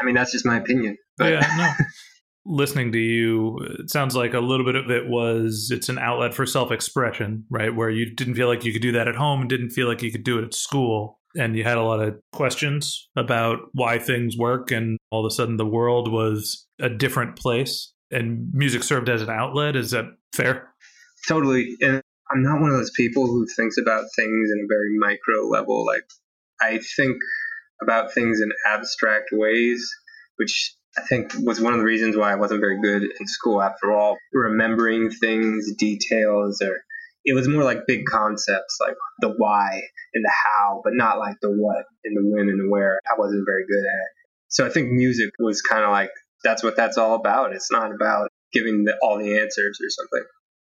I 0.01 0.05
mean, 0.05 0.15
that's 0.15 0.31
just 0.31 0.45
my 0.45 0.57
opinion. 0.57 0.97
But 1.17 1.33
yeah, 1.33 1.55
no. 1.57 1.85
listening 2.45 2.93
to 2.93 2.97
you, 2.97 3.59
it 3.79 3.89
sounds 3.89 4.15
like 4.15 4.33
a 4.33 4.39
little 4.39 4.65
bit 4.65 4.75
of 4.75 4.89
it 4.89 5.07
was 5.07 5.69
it's 5.71 5.89
an 5.89 5.99
outlet 5.99 6.33
for 6.33 6.45
self 6.45 6.71
expression, 6.71 7.45
right? 7.49 7.75
Where 7.75 7.89
you 7.89 8.15
didn't 8.15 8.35
feel 8.35 8.47
like 8.47 8.63
you 8.63 8.71
could 8.71 8.81
do 8.81 8.93
that 8.93 9.09
at 9.09 9.15
home 9.15 9.41
and 9.41 9.49
didn't 9.49 9.71
feel 9.71 9.87
like 9.87 10.01
you 10.01 10.11
could 10.11 10.23
do 10.23 10.39
it 10.39 10.45
at 10.45 10.53
school 10.53 11.19
and 11.35 11.55
you 11.55 11.63
had 11.63 11.77
a 11.77 11.83
lot 11.83 12.01
of 12.01 12.15
questions 12.31 13.09
about 13.15 13.59
why 13.73 13.99
things 13.99 14.37
work 14.37 14.71
and 14.71 14.97
all 15.11 15.25
of 15.25 15.29
a 15.29 15.33
sudden 15.33 15.57
the 15.57 15.65
world 15.65 16.11
was 16.11 16.65
a 16.79 16.89
different 16.89 17.35
place 17.35 17.93
and 18.11 18.49
music 18.53 18.83
served 18.83 19.09
as 19.09 19.21
an 19.21 19.29
outlet. 19.29 19.75
Is 19.75 19.91
that 19.91 20.05
fair? 20.33 20.69
Totally. 21.27 21.75
And 21.81 22.01
i'm 22.31 22.43
not 22.43 22.59
one 22.59 22.71
of 22.71 22.77
those 22.77 22.91
people 22.95 23.27
who 23.27 23.45
thinks 23.55 23.77
about 23.77 24.05
things 24.15 24.49
in 24.51 24.63
a 24.63 24.67
very 24.67 24.97
micro 24.97 25.47
level. 25.47 25.85
Like 25.85 26.05
i 26.61 26.79
think 26.95 27.17
about 27.81 28.13
things 28.13 28.41
in 28.41 28.49
abstract 28.65 29.29
ways 29.31 29.89
which 30.37 30.73
i 30.97 31.01
think 31.01 31.33
was 31.43 31.59
one 31.59 31.73
of 31.73 31.79
the 31.79 31.85
reasons 31.85 32.15
why 32.15 32.31
i 32.31 32.35
wasn't 32.35 32.61
very 32.61 32.79
good 32.81 33.03
in 33.03 33.27
school 33.27 33.61
after 33.61 33.91
all. 33.91 34.17
Remembering 34.33 35.11
things 35.11 35.73
details 35.77 36.61
or 36.61 36.84
it 37.25 37.33
was 37.33 37.47
more 37.47 37.63
like 37.63 37.88
big 37.88 38.05
concepts 38.05 38.77
like 38.79 38.95
the 39.19 39.33
why 39.38 39.81
and 40.13 40.23
the 40.23 40.31
how, 40.31 40.81
but 40.83 40.93
not 40.93 41.17
like 41.17 41.35
the 41.41 41.49
what 41.49 41.85
and 42.03 42.15
the 42.15 42.23
when 42.23 42.47
and 42.47 42.59
the 42.59 42.69
where. 42.69 42.99
I 43.09 43.19
wasn't 43.19 43.45
very 43.45 43.65
good 43.67 43.83
at. 43.83 44.07
So 44.49 44.65
I 44.65 44.69
think 44.69 44.91
music 44.91 45.31
was 45.39 45.61
kind 45.61 45.83
of 45.83 45.89
like 45.89 46.11
that's 46.43 46.63
what 46.63 46.75
that's 46.75 46.97
all 46.97 47.15
about. 47.15 47.53
It's 47.53 47.71
not 47.71 47.93
about 47.93 48.29
giving 48.53 48.85
the, 48.85 48.95
all 49.01 49.17
the 49.17 49.38
answers 49.38 49.79
or 49.81 49.89
something. 49.89 50.23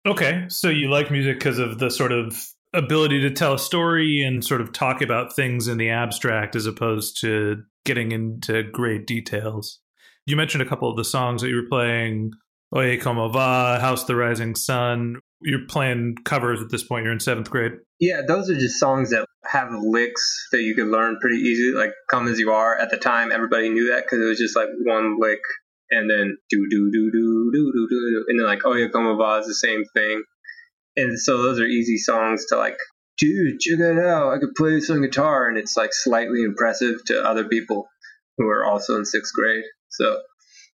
Okay, 0.07 0.45
so 0.49 0.69
you 0.69 0.89
like 0.89 1.11
music 1.11 1.37
because 1.37 1.59
of 1.59 1.79
the 1.79 1.91
sort 1.91 2.11
of 2.11 2.35
ability 2.73 3.21
to 3.21 3.31
tell 3.31 3.53
a 3.53 3.59
story 3.59 4.21
and 4.21 4.43
sort 4.43 4.61
of 4.61 4.73
talk 4.73 5.01
about 5.01 5.35
things 5.35 5.67
in 5.67 5.77
the 5.77 5.89
abstract 5.89 6.55
as 6.55 6.65
opposed 6.65 7.19
to 7.21 7.63
getting 7.85 8.11
into 8.11 8.63
great 8.63 9.05
details. 9.05 9.79
You 10.25 10.35
mentioned 10.35 10.61
a 10.61 10.67
couple 10.67 10.89
of 10.89 10.97
the 10.97 11.05
songs 11.05 11.41
that 11.41 11.49
you 11.49 11.55
were 11.55 11.69
playing 11.69 12.31
Oye 12.75 12.97
Como 12.97 13.29
Va, 13.29 13.79
House 13.79 14.03
the 14.03 14.15
Rising 14.15 14.55
Sun 14.55 15.17
you're 15.41 15.65
playing 15.67 16.15
covers 16.25 16.61
at 16.61 16.69
this 16.69 16.83
point. 16.83 17.03
You're 17.03 17.13
in 17.13 17.19
seventh 17.19 17.49
grade. 17.49 17.73
Yeah, 17.99 18.21
those 18.27 18.49
are 18.49 18.55
just 18.55 18.79
songs 18.79 19.11
that 19.11 19.25
have 19.45 19.69
licks 19.71 20.47
that 20.51 20.63
you 20.63 20.75
could 20.75 20.87
learn 20.87 21.17
pretty 21.19 21.37
easily. 21.37 21.73
Like 21.73 21.93
"Come 22.09 22.27
as 22.27 22.39
You 22.39 22.51
Are." 22.51 22.77
At 22.77 22.89
the 22.89 22.97
time, 22.97 23.31
everybody 23.31 23.69
knew 23.69 23.89
that 23.91 24.03
because 24.03 24.19
it 24.19 24.27
was 24.27 24.39
just 24.39 24.55
like 24.55 24.69
one 24.83 25.17
lick, 25.19 25.39
and 25.89 26.09
then 26.09 26.37
do 26.49 26.67
do 26.69 26.89
do 26.91 27.11
do 27.11 27.51
do 27.53 27.71
do 27.73 27.87
do, 27.89 28.25
and 28.27 28.39
then 28.39 28.45
like 28.45 28.61
"Oh 28.65 28.73
Yeah, 28.73 28.87
Como 28.89 29.15
Va" 29.15 29.39
is 29.39 29.47
the 29.47 29.53
same 29.53 29.83
thing. 29.95 30.23
And 30.95 31.19
so 31.19 31.43
those 31.43 31.59
are 31.59 31.65
easy 31.65 31.97
songs 31.97 32.45
to 32.47 32.57
like. 32.57 32.77
Dude, 33.19 33.59
check 33.59 33.79
it 33.79 33.97
out! 33.97 34.31
I 34.31 34.37
could 34.37 34.53
play 34.55 34.71
this 34.71 34.91
on 34.91 35.01
guitar, 35.01 35.47
and 35.47 35.57
it's 35.57 35.75
like 35.75 35.91
slightly 35.91 36.43
impressive 36.43 37.03
to 37.05 37.23
other 37.23 37.45
people 37.45 37.87
who 38.37 38.47
are 38.47 38.63
also 38.63 38.95
in 38.95 39.05
sixth 39.05 39.33
grade. 39.33 39.63
So 39.89 40.21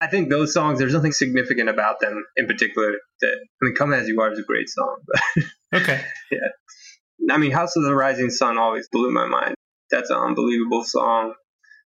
I 0.00 0.06
think 0.06 0.30
those 0.30 0.52
songs, 0.52 0.78
there's 0.78 0.94
nothing 0.94 1.12
significant 1.12 1.68
about 1.68 2.00
them 2.00 2.24
in 2.36 2.46
particular. 2.46 2.92
That 3.20 3.32
I 3.32 3.64
mean, 3.64 3.74
"Come 3.74 3.92
as 3.92 4.08
You 4.08 4.20
Are" 4.20 4.32
is 4.32 4.38
a 4.38 4.42
great 4.42 4.68
song. 4.68 4.98
But 5.70 5.82
okay. 5.82 6.04
Yeah. 6.30 7.34
I 7.34 7.36
mean, 7.38 7.50
"House 7.50 7.76
of 7.76 7.82
the 7.84 7.94
Rising 7.94 8.30
Sun" 8.30 8.58
always 8.58 8.88
blew 8.90 9.10
my 9.10 9.26
mind. 9.26 9.54
That's 9.90 10.10
an 10.10 10.16
unbelievable 10.16 10.84
song. 10.84 11.34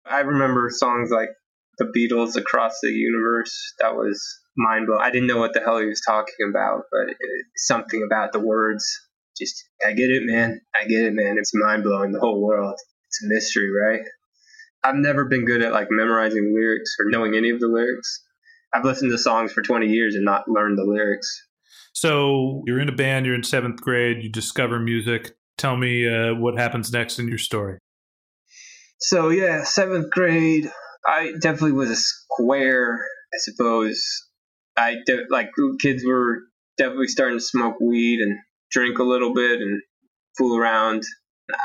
I 0.06 0.22
remember 0.22 0.70
songs 0.72 1.12
like 1.12 1.30
the 1.78 1.86
Beatles 1.86 2.36
"Across 2.36 2.80
the 2.82 2.90
Universe." 2.90 3.74
That 3.80 3.96
was 3.96 4.22
mind 4.58 4.88
blowing. 4.88 5.02
I 5.02 5.12
didn't 5.12 5.28
know 5.28 5.38
what 5.38 5.54
the 5.54 5.62
hell 5.62 5.80
he 5.80 5.86
was 5.86 6.02
talking 6.06 6.50
about, 6.50 6.84
but 6.92 7.10
it, 7.10 7.18
something 7.56 8.04
about 8.04 8.34
the 8.34 8.40
words. 8.40 8.86
Just, 9.38 9.64
I 9.86 9.94
get 9.94 10.10
it, 10.10 10.24
man. 10.26 10.60
I 10.76 10.86
get 10.86 11.06
it, 11.06 11.14
man. 11.14 11.38
It's 11.38 11.52
mind 11.54 11.84
blowing. 11.84 12.12
The 12.12 12.20
whole 12.20 12.42
world. 12.42 12.78
It's 13.08 13.24
a 13.24 13.28
mystery, 13.28 13.72
right? 13.72 14.02
I've 14.84 14.96
never 14.96 15.26
been 15.26 15.46
good 15.46 15.62
at 15.62 15.72
like 15.72 15.88
memorizing 15.90 16.54
lyrics 16.56 16.96
or 17.00 17.06
knowing 17.10 17.36
any 17.36 17.50
of 17.50 17.60
the 17.60 17.68
lyrics. 17.68 18.24
I've 18.74 18.86
listened 18.86 19.12
to 19.12 19.18
songs 19.18 19.52
for 19.52 19.62
20 19.62 19.88
years 19.88 20.16
and 20.16 20.24
not 20.24 20.48
learned 20.48 20.78
the 20.78 20.86
lyrics. 20.86 21.48
So 21.94 22.64
you're 22.66 22.80
in 22.80 22.90
a 22.90 22.96
band, 22.96 23.26
you're 23.26 23.36
in 23.36 23.44
seventh 23.44 23.82
grade, 23.82 24.24
you 24.24 24.30
discover 24.30 24.80
music. 24.80 25.36
Tell 25.58 25.76
me 25.76 26.08
uh, 26.08 26.36
what 26.36 26.58
happens 26.58 26.92
next 26.92 27.20
in 27.20 27.28
your 27.28 27.38
story. 27.38 27.80
So, 29.00 29.30
yeah, 29.30 29.64
seventh 29.64 30.12
grade, 30.12 30.72
I 31.08 31.34
definitely 31.40 31.74
was 31.74 31.90
a 31.90 31.96
square, 31.96 33.00
I 33.34 33.38
suppose. 33.38 34.02
I 34.78 34.98
de- 35.06 35.26
like 35.30 35.50
kids 35.82 36.04
were 36.06 36.44
definitely 36.78 37.08
starting 37.08 37.38
to 37.38 37.44
smoke 37.44 37.76
weed 37.82 38.20
and 38.20 38.38
drink 38.72 39.00
a 39.00 39.04
little 39.04 39.34
bit 39.34 39.62
and 39.62 39.82
fool 40.38 40.58
around. 40.58 41.04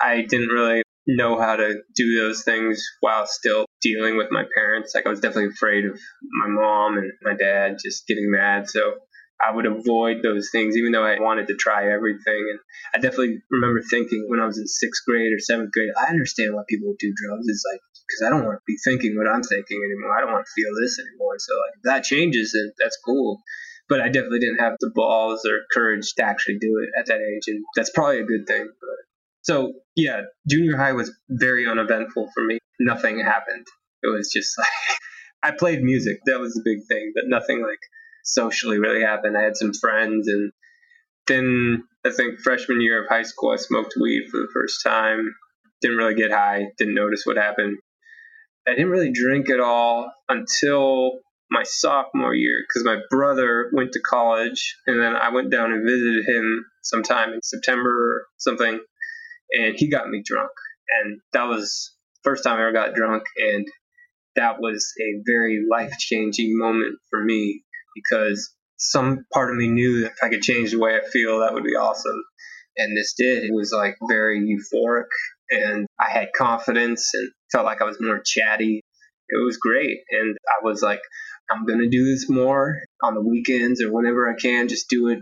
I 0.02 0.22
didn't 0.22 0.48
really 0.48 0.83
know 1.06 1.38
how 1.38 1.56
to 1.56 1.82
do 1.94 2.18
those 2.18 2.42
things 2.44 2.82
while 3.00 3.26
still 3.26 3.66
dealing 3.82 4.16
with 4.16 4.28
my 4.30 4.44
parents. 4.54 4.94
Like 4.94 5.06
I 5.06 5.10
was 5.10 5.20
definitely 5.20 5.50
afraid 5.50 5.84
of 5.84 5.98
my 6.40 6.48
mom 6.48 6.96
and 6.98 7.12
my 7.22 7.34
dad 7.34 7.76
just 7.84 8.06
getting 8.06 8.30
mad. 8.30 8.68
So 8.68 8.94
I 9.40 9.54
would 9.54 9.66
avoid 9.66 10.22
those 10.22 10.48
things, 10.50 10.76
even 10.76 10.92
though 10.92 11.04
I 11.04 11.20
wanted 11.20 11.48
to 11.48 11.56
try 11.56 11.92
everything. 11.92 12.48
And 12.48 12.58
I 12.94 12.98
definitely 12.98 13.42
remember 13.50 13.82
thinking 13.82 14.26
when 14.28 14.40
I 14.40 14.46
was 14.46 14.58
in 14.58 14.66
sixth 14.66 15.02
grade 15.06 15.32
or 15.32 15.40
seventh 15.40 15.72
grade, 15.72 15.90
I 15.98 16.08
understand 16.10 16.54
why 16.54 16.62
people 16.68 16.94
do 16.98 17.12
drugs. 17.14 17.46
It's 17.48 17.64
like, 17.70 17.80
because 18.08 18.26
I 18.26 18.30
don't 18.30 18.46
want 18.46 18.58
to 18.58 18.66
be 18.66 18.78
thinking 18.84 19.16
what 19.16 19.28
I'm 19.28 19.42
thinking 19.42 19.80
anymore. 19.84 20.16
I 20.16 20.20
don't 20.20 20.32
want 20.32 20.46
to 20.46 20.62
feel 20.62 20.72
this 20.80 20.98
anymore. 20.98 21.36
So 21.38 21.52
like, 21.54 21.74
if 21.76 21.82
that 21.84 22.04
changes, 22.04 22.52
then 22.52 22.72
that's 22.78 22.98
cool. 23.04 23.40
But 23.88 24.00
I 24.00 24.08
definitely 24.08 24.40
didn't 24.40 24.60
have 24.60 24.76
the 24.80 24.92
balls 24.94 25.44
or 25.44 25.68
courage 25.70 26.14
to 26.16 26.24
actually 26.24 26.58
do 26.58 26.80
it 26.80 26.98
at 26.98 27.06
that 27.06 27.20
age. 27.20 27.44
And 27.48 27.64
that's 27.76 27.90
probably 27.90 28.20
a 28.20 28.24
good 28.24 28.46
thing. 28.46 28.64
But 28.64 28.98
so 29.44 29.74
yeah, 29.94 30.22
junior 30.48 30.76
high 30.76 30.92
was 30.92 31.12
very 31.28 31.68
uneventful 31.68 32.28
for 32.34 32.44
me. 32.44 32.58
Nothing 32.80 33.20
happened. 33.20 33.66
It 34.02 34.08
was 34.08 34.30
just 34.32 34.58
like 34.58 34.66
I 35.42 35.56
played 35.56 35.82
music. 35.82 36.18
That 36.26 36.40
was 36.40 36.54
the 36.54 36.62
big 36.64 36.78
thing, 36.88 37.12
but 37.14 37.24
nothing 37.26 37.62
like 37.62 37.78
socially 38.24 38.78
really 38.78 39.02
happened. 39.02 39.36
I 39.36 39.42
had 39.42 39.56
some 39.56 39.74
friends 39.74 40.28
and 40.28 40.50
then 41.26 41.84
I 42.06 42.10
think 42.10 42.40
freshman 42.40 42.80
year 42.80 43.02
of 43.02 43.08
high 43.08 43.22
school 43.22 43.50
I 43.50 43.56
smoked 43.56 43.94
weed 44.00 44.28
for 44.30 44.38
the 44.38 44.48
first 44.52 44.82
time. 44.82 45.34
Didn't 45.82 45.98
really 45.98 46.14
get 46.14 46.32
high, 46.32 46.68
didn't 46.78 46.94
notice 46.94 47.22
what 47.24 47.36
happened. 47.36 47.78
I 48.66 48.70
didn't 48.70 48.90
really 48.90 49.12
drink 49.12 49.50
at 49.50 49.60
all 49.60 50.10
until 50.26 51.18
my 51.50 51.64
sophomore 51.64 52.34
year 52.34 52.64
because 52.66 52.84
my 52.86 52.96
brother 53.10 53.70
went 53.74 53.92
to 53.92 54.00
college 54.00 54.76
and 54.86 54.98
then 55.02 55.14
I 55.14 55.28
went 55.28 55.50
down 55.50 55.72
and 55.72 55.86
visited 55.86 56.24
him 56.26 56.64
sometime 56.82 57.34
in 57.34 57.40
September 57.42 57.90
or 57.90 58.26
something 58.38 58.80
and 59.56 59.74
he 59.76 59.88
got 59.88 60.08
me 60.08 60.22
drunk. 60.24 60.50
And 61.02 61.20
that 61.32 61.44
was 61.44 61.94
first 62.22 62.44
time 62.44 62.58
I 62.58 62.62
ever 62.62 62.72
got 62.72 62.94
drunk. 62.94 63.24
And 63.36 63.66
that 64.36 64.60
was 64.60 64.92
a 65.00 65.22
very 65.26 65.64
life 65.70 65.92
changing 65.98 66.58
moment 66.58 66.98
for 67.10 67.22
me 67.22 67.62
because 67.94 68.52
some 68.76 69.24
part 69.32 69.50
of 69.50 69.56
me 69.56 69.68
knew 69.68 70.02
that 70.02 70.12
if 70.12 70.18
I 70.22 70.28
could 70.28 70.42
change 70.42 70.72
the 70.72 70.78
way 70.78 70.96
I 70.96 71.08
feel, 71.08 71.40
that 71.40 71.54
would 71.54 71.64
be 71.64 71.76
awesome. 71.76 72.22
And 72.76 72.96
this 72.96 73.14
did. 73.16 73.44
It 73.44 73.54
was 73.54 73.72
like 73.72 73.96
very 74.08 74.40
euphoric 74.40 75.06
and 75.50 75.86
I 76.00 76.10
had 76.10 76.32
confidence 76.36 77.10
and 77.14 77.30
felt 77.52 77.64
like 77.64 77.80
I 77.80 77.84
was 77.84 78.00
more 78.00 78.20
chatty. 78.24 78.82
It 79.28 79.44
was 79.44 79.56
great. 79.58 79.98
And 80.10 80.36
I 80.48 80.64
was 80.64 80.82
like, 80.82 81.00
I'm 81.50 81.66
going 81.66 81.80
to 81.80 81.88
do 81.88 82.04
this 82.04 82.28
more 82.28 82.78
on 83.02 83.14
the 83.14 83.22
weekends 83.22 83.82
or 83.82 83.92
whenever 83.92 84.28
I 84.28 84.34
can, 84.34 84.68
just 84.68 84.88
do 84.88 85.08
it. 85.08 85.20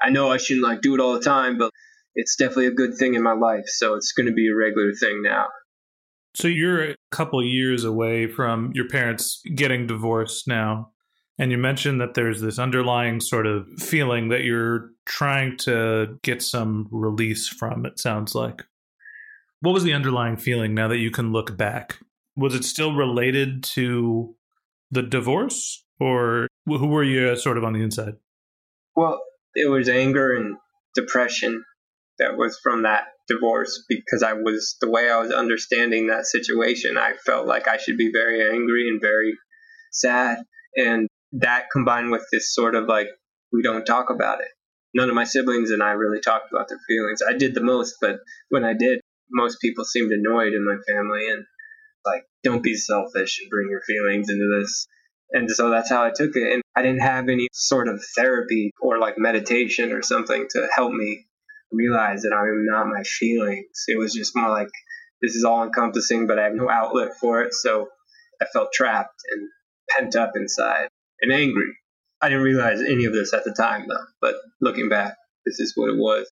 I 0.00 0.10
know 0.10 0.30
I 0.30 0.36
shouldn't 0.36 0.66
like 0.66 0.80
do 0.80 0.94
it 0.94 1.00
all 1.00 1.14
the 1.14 1.24
time, 1.24 1.58
but 1.58 1.70
it's 2.14 2.36
definitely 2.36 2.66
a 2.66 2.74
good 2.74 2.96
thing 2.98 3.14
in 3.14 3.22
my 3.22 3.34
life. 3.34 3.64
So 3.66 3.94
it's 3.94 4.12
going 4.12 4.26
to 4.26 4.32
be 4.32 4.48
a 4.48 4.56
regular 4.56 4.92
thing 4.92 5.22
now. 5.22 5.46
So 6.34 6.48
you're 6.48 6.92
a 6.92 6.96
couple 7.10 7.42
years 7.44 7.84
away 7.84 8.26
from 8.26 8.70
your 8.74 8.88
parents 8.88 9.42
getting 9.54 9.86
divorced 9.86 10.48
now. 10.48 10.92
And 11.38 11.50
you 11.50 11.58
mentioned 11.58 12.00
that 12.00 12.14
there's 12.14 12.40
this 12.40 12.58
underlying 12.58 13.20
sort 13.20 13.46
of 13.46 13.66
feeling 13.78 14.28
that 14.28 14.44
you're 14.44 14.90
trying 15.06 15.56
to 15.58 16.18
get 16.22 16.42
some 16.42 16.88
release 16.90 17.48
from, 17.48 17.84
it 17.84 17.98
sounds 17.98 18.34
like. 18.34 18.64
What 19.60 19.72
was 19.72 19.84
the 19.84 19.94
underlying 19.94 20.36
feeling 20.36 20.74
now 20.74 20.88
that 20.88 20.98
you 20.98 21.10
can 21.10 21.32
look 21.32 21.56
back? 21.56 21.98
Was 22.36 22.54
it 22.54 22.64
still 22.64 22.94
related 22.94 23.62
to 23.74 24.34
the 24.90 25.02
divorce, 25.02 25.84
or 26.00 26.48
who 26.66 26.86
were 26.86 27.04
you 27.04 27.34
sort 27.36 27.58
of 27.58 27.64
on 27.64 27.72
the 27.72 27.82
inside? 27.82 28.14
Well, 28.94 29.20
it 29.54 29.70
was 29.70 29.88
anger 29.88 30.34
and 30.34 30.56
depression 30.94 31.64
that 32.22 32.36
was 32.36 32.58
from 32.62 32.82
that 32.82 33.04
divorce 33.28 33.84
because 33.88 34.22
I 34.22 34.34
was 34.34 34.76
the 34.80 34.90
way 34.90 35.10
I 35.10 35.18
was 35.18 35.32
understanding 35.32 36.06
that 36.06 36.26
situation. 36.26 36.96
I 36.96 37.14
felt 37.26 37.46
like 37.46 37.68
I 37.68 37.76
should 37.76 37.96
be 37.96 38.10
very 38.12 38.42
angry 38.42 38.88
and 38.88 39.00
very 39.00 39.34
sad. 39.90 40.38
And 40.76 41.08
that 41.32 41.66
combined 41.72 42.10
with 42.10 42.24
this 42.32 42.54
sort 42.54 42.74
of 42.74 42.86
like, 42.86 43.08
we 43.52 43.62
don't 43.62 43.84
talk 43.84 44.10
about 44.10 44.40
it. 44.40 44.48
None 44.94 45.08
of 45.08 45.14
my 45.14 45.24
siblings 45.24 45.70
and 45.70 45.82
I 45.82 45.92
really 45.92 46.20
talked 46.20 46.52
about 46.52 46.68
their 46.68 46.80
feelings. 46.86 47.20
I 47.26 47.36
did 47.36 47.54
the 47.54 47.62
most, 47.62 47.94
but 48.00 48.18
when 48.50 48.64
I 48.64 48.74
did, 48.74 49.00
most 49.30 49.60
people 49.60 49.84
seemed 49.84 50.12
annoyed 50.12 50.52
in 50.52 50.64
my 50.64 50.76
family 50.86 51.28
and 51.28 51.44
like, 52.04 52.24
don't 52.44 52.62
be 52.62 52.74
selfish 52.74 53.40
and 53.40 53.50
bring 53.50 53.68
your 53.70 53.82
feelings 53.82 54.28
into 54.28 54.60
this. 54.60 54.86
And 55.32 55.50
so 55.50 55.70
that's 55.70 55.88
how 55.88 56.04
I 56.04 56.10
took 56.14 56.36
it. 56.36 56.52
And 56.52 56.62
I 56.76 56.82
didn't 56.82 57.00
have 57.00 57.28
any 57.28 57.48
sort 57.52 57.88
of 57.88 58.04
therapy 58.14 58.70
or 58.80 58.98
like 58.98 59.14
meditation 59.16 59.92
or 59.92 60.02
something 60.02 60.46
to 60.50 60.68
help 60.74 60.92
me 60.92 61.26
realize 61.72 62.22
that 62.22 62.34
I'm 62.34 62.66
not 62.66 62.86
my 62.86 63.02
feelings. 63.02 63.84
It 63.88 63.98
was 63.98 64.14
just 64.14 64.36
more 64.36 64.50
like 64.50 64.68
this 65.20 65.34
is 65.34 65.44
all 65.44 65.64
encompassing, 65.64 66.26
but 66.26 66.38
I 66.38 66.44
have 66.44 66.54
no 66.54 66.68
outlet 66.68 67.10
for 67.20 67.42
it. 67.42 67.54
So 67.54 67.88
I 68.40 68.46
felt 68.52 68.72
trapped 68.72 69.20
and 69.30 69.48
pent 69.90 70.16
up 70.16 70.32
inside 70.36 70.88
and 71.20 71.32
angry. 71.32 71.76
I 72.20 72.28
didn't 72.28 72.44
realize 72.44 72.80
any 72.80 73.04
of 73.04 73.12
this 73.12 73.32
at 73.32 73.44
the 73.44 73.52
time, 73.52 73.86
though. 73.88 74.04
But 74.20 74.34
looking 74.60 74.88
back, 74.88 75.14
this 75.46 75.58
is 75.58 75.72
what 75.76 75.90
it 75.90 75.96
was. 75.96 76.30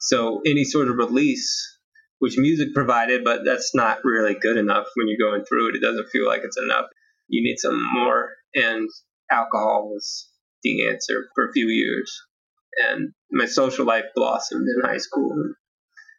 So 0.00 0.42
any 0.46 0.64
sort 0.64 0.88
of 0.88 0.96
release, 0.96 1.78
which 2.18 2.36
music 2.36 2.74
provided, 2.74 3.24
but 3.24 3.44
that's 3.44 3.74
not 3.74 3.98
really 4.04 4.34
good 4.34 4.56
enough 4.56 4.86
when 4.94 5.08
you're 5.08 5.30
going 5.30 5.44
through 5.44 5.70
it. 5.70 5.76
It 5.76 5.82
doesn't 5.82 6.08
feel 6.10 6.26
like 6.26 6.42
it's 6.44 6.58
enough. 6.58 6.86
You 7.28 7.42
need 7.42 7.56
some 7.58 7.80
more. 7.94 8.30
And 8.54 8.88
alcohol 9.30 9.90
was 9.90 10.28
the 10.62 10.88
answer 10.88 11.26
for 11.34 11.48
a 11.48 11.52
few 11.52 11.68
years 11.68 12.12
and 12.88 13.12
my 13.30 13.46
social 13.46 13.84
life 13.84 14.04
blossomed 14.14 14.66
in 14.66 14.88
high 14.88 14.98
school. 14.98 15.34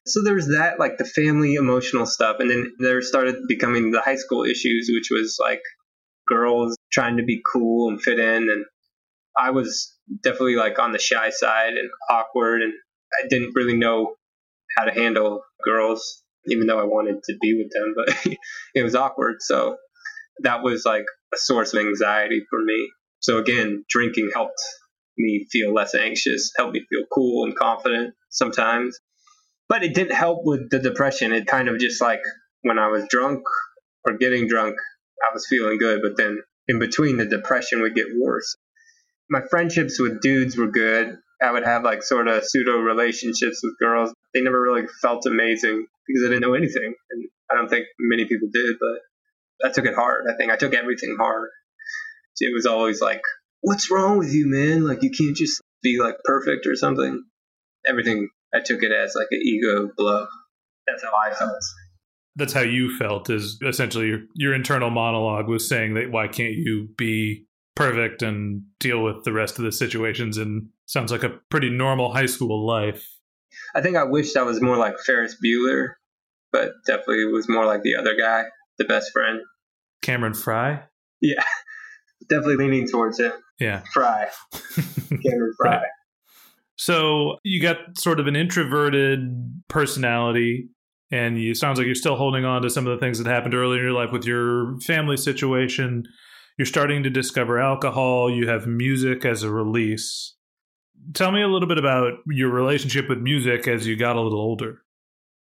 So 0.05 0.23
there 0.23 0.35
was 0.35 0.47
that, 0.49 0.79
like 0.79 0.97
the 0.97 1.05
family 1.05 1.55
emotional 1.55 2.05
stuff, 2.05 2.37
and 2.39 2.49
then 2.49 2.73
there 2.79 3.01
started 3.01 3.47
becoming 3.47 3.91
the 3.91 4.01
high 4.01 4.17
school 4.17 4.43
issues, 4.43 4.89
which 4.93 5.09
was 5.09 5.37
like 5.41 5.61
girls 6.27 6.75
trying 6.91 7.17
to 7.17 7.23
be 7.23 7.41
cool 7.51 7.89
and 7.89 8.01
fit 8.01 8.19
in, 8.19 8.49
and 8.49 8.65
I 9.37 9.51
was 9.51 9.95
definitely 10.23 10.55
like 10.55 10.77
on 10.79 10.91
the 10.91 10.99
shy 10.99 11.31
side 11.31 11.73
and 11.73 11.89
awkward, 12.09 12.61
and 12.61 12.73
I 13.13 13.27
didn't 13.27 13.55
really 13.55 13.75
know 13.77 14.15
how 14.77 14.85
to 14.85 14.93
handle 14.93 15.41
girls, 15.63 16.23
even 16.47 16.67
though 16.67 16.79
I 16.79 16.83
wanted 16.83 17.23
to 17.23 17.37
be 17.41 17.55
with 17.55 17.71
them, 17.71 17.93
but 17.95 18.37
it 18.75 18.83
was 18.83 18.95
awkward. 18.95 19.37
So 19.39 19.77
that 20.43 20.63
was 20.63 20.85
like 20.85 21.05
a 21.33 21.37
source 21.37 21.73
of 21.73 21.79
anxiety 21.79 22.43
for 22.49 22.63
me. 22.63 22.91
So 23.19 23.37
again, 23.39 23.85
drinking 23.89 24.31
helped 24.33 24.61
me 25.17 25.47
feel 25.51 25.73
less 25.73 25.95
anxious, 25.95 26.51
helped 26.58 26.73
me 26.73 26.86
feel 26.89 27.06
cool 27.13 27.45
and 27.45 27.56
confident 27.56 28.13
sometimes. 28.30 28.99
But 29.67 29.84
it 29.84 29.93
didn't 29.93 30.15
help 30.15 30.41
with 30.43 30.69
the 30.69 30.80
depression. 30.80 31.34
It 31.34 31.47
kind 31.47 31.69
of 31.69 31.80
just 31.80 32.01
like 32.01 32.21
when 32.62 32.78
I 32.78 32.88
was 32.88 33.06
drunk 33.10 33.41
or 34.06 34.17
getting 34.17 34.47
drunk, 34.47 34.75
I 35.21 35.34
was 35.34 35.47
feeling 35.47 35.78
good, 35.78 36.01
but 36.01 36.17
then 36.17 36.41
in 36.67 36.80
between 36.80 37.17
the 37.17 37.25
depression 37.25 37.82
would 37.82 37.95
get 37.95 38.08
worse. 38.19 38.56
My 39.30 39.41
friendships 39.49 39.99
with 39.99 40.21
dudes 40.21 40.58
were 40.58 40.67
good. 40.67 41.17
I 41.41 41.51
would 41.51 41.65
have 41.65 41.84
like 41.84 42.04
sort 42.04 42.28
of 42.28 42.43
pseudo 42.45 42.78
relationships 42.78 43.62
with 43.63 43.78
girls. 43.80 44.13
They 44.34 44.41
never 44.41 44.62
really 44.62 44.88
felt 45.01 45.25
amazing 45.25 45.88
because 46.08 46.23
I 46.23 46.30
didn't 46.30 46.41
know 46.41 46.54
anything. 46.54 46.93
And 47.10 47.30
I 47.51 47.56
don't 47.56 47.69
think 47.69 47.88
many 47.99 48.25
people 48.25 48.49
did, 48.54 48.75
but 48.80 49.67
I 49.67 49.71
took 49.71 49.86
it 49.86 49.95
hard. 49.95 50.25
I 50.30 50.36
think 50.38 50.51
I 50.51 50.58
took 50.58 50.73
everything 50.73 51.17
hard. 51.19 51.49
It 52.39 52.54
was 52.54 52.65
always 52.65 53.01
like 53.01 53.21
what's 53.65 53.89
wrong 53.91 54.17
with 54.17 54.32
you, 54.34 54.45
man? 54.47 54.88
Like, 54.88 55.01
you 55.01 55.10
can't 55.10 55.36
just 55.36 55.62
be 55.82 55.97
like 55.99 56.15
perfect 56.23 56.65
or 56.67 56.75
something. 56.75 57.23
Everything, 57.88 58.30
I 58.54 58.60
took 58.63 58.84
it 58.84 58.91
as 58.91 59.13
like 59.15 59.28
an 59.32 59.41
ego 59.43 59.89
blow. 59.97 60.28
That's 60.88 61.04
how 61.04 61.12
I 61.13 61.34
felt. 61.34 61.51
that's 62.36 62.54
how 62.54 62.62
you 62.62 62.95
felt 62.97 63.30
is 63.30 63.60
essentially 63.65 64.08
your, 64.08 64.19
your 64.36 64.54
internal 64.54 64.89
monologue 64.91 65.47
was 65.47 65.67
saying 65.67 65.95
that 65.95 66.12
why 66.12 66.28
can't 66.28 66.54
you 66.54 66.89
be 66.97 67.45
perfect 67.75 68.21
and 68.21 68.63
deal 68.80 69.04
with 69.04 69.23
the 69.23 69.34
rest 69.34 69.58
of 69.58 69.65
the 69.65 69.71
situations 69.71 70.38
and 70.38 70.69
sounds 70.86 71.12
like 71.12 71.23
a 71.23 71.39
pretty 71.49 71.69
normal 71.69 72.13
high 72.13 72.25
school 72.25 72.65
life. 72.65 73.06
I 73.75 73.82
think 73.82 73.97
I 73.97 74.04
wished 74.04 74.38
I 74.38 74.43
was 74.43 74.62
more 74.62 74.78
like 74.78 74.93
Ferris 75.06 75.36
Bueller, 75.43 75.93
but 76.51 76.73
definitely 76.86 77.25
was 77.25 77.49
more 77.49 77.65
like 77.65 77.82
the 77.82 77.95
other 77.95 78.15
guy, 78.15 78.43
the 78.78 78.86
best 78.86 79.12
friend. 79.12 79.41
Cameron 80.01 80.36
Fry? 80.36 80.84
Yeah. 81.19 81.43
definitely 82.30 82.58
leaning 82.58 82.88
towards 82.88 83.19
him. 83.19 83.32
Yeah. 83.59 83.83
Fry. 83.93 84.27
Cameron 85.09 85.53
Fry. 85.57 85.77
Right. 85.77 85.87
So 86.77 87.37
you 87.43 87.61
got 87.61 87.77
sort 87.97 88.19
of 88.19 88.27
an 88.27 88.35
introverted 88.35 89.63
personality 89.69 90.69
and 91.11 91.39
you 91.39 91.55
sounds 91.55 91.77
like 91.77 91.85
you're 91.85 91.95
still 91.95 92.15
holding 92.15 92.45
on 92.45 92.61
to 92.63 92.69
some 92.69 92.87
of 92.87 92.97
the 92.97 93.03
things 93.03 93.17
that 93.19 93.29
happened 93.29 93.53
earlier 93.53 93.79
in 93.79 93.85
your 93.85 93.93
life 93.93 94.11
with 94.11 94.25
your 94.25 94.79
family 94.81 95.17
situation. 95.17 96.03
You're 96.57 96.65
starting 96.65 97.03
to 97.03 97.09
discover 97.09 97.59
alcohol, 97.59 98.29
you 98.29 98.47
have 98.47 98.67
music 98.67 99.25
as 99.25 99.43
a 99.43 99.51
release. 99.51 100.35
Tell 101.13 101.31
me 101.31 101.41
a 101.41 101.47
little 101.47 101.67
bit 101.67 101.77
about 101.77 102.13
your 102.27 102.49
relationship 102.49 103.07
with 103.07 103.19
music 103.19 103.67
as 103.67 103.85
you 103.85 103.95
got 103.95 104.15
a 104.15 104.21
little 104.21 104.39
older. 104.39 104.81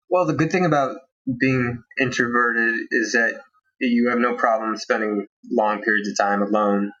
Well, 0.09 0.25
the 0.25 0.33
good 0.33 0.51
thing 0.51 0.65
about 0.65 0.95
being 1.39 1.83
introverted 1.99 2.75
is 2.91 3.11
that 3.11 3.41
you 3.79 4.09
have 4.09 4.19
no 4.19 4.35
problem 4.35 4.75
spending 4.77 5.27
long 5.51 5.81
periods 5.81 6.09
of 6.09 6.17
time 6.17 6.41
alone 6.41 6.91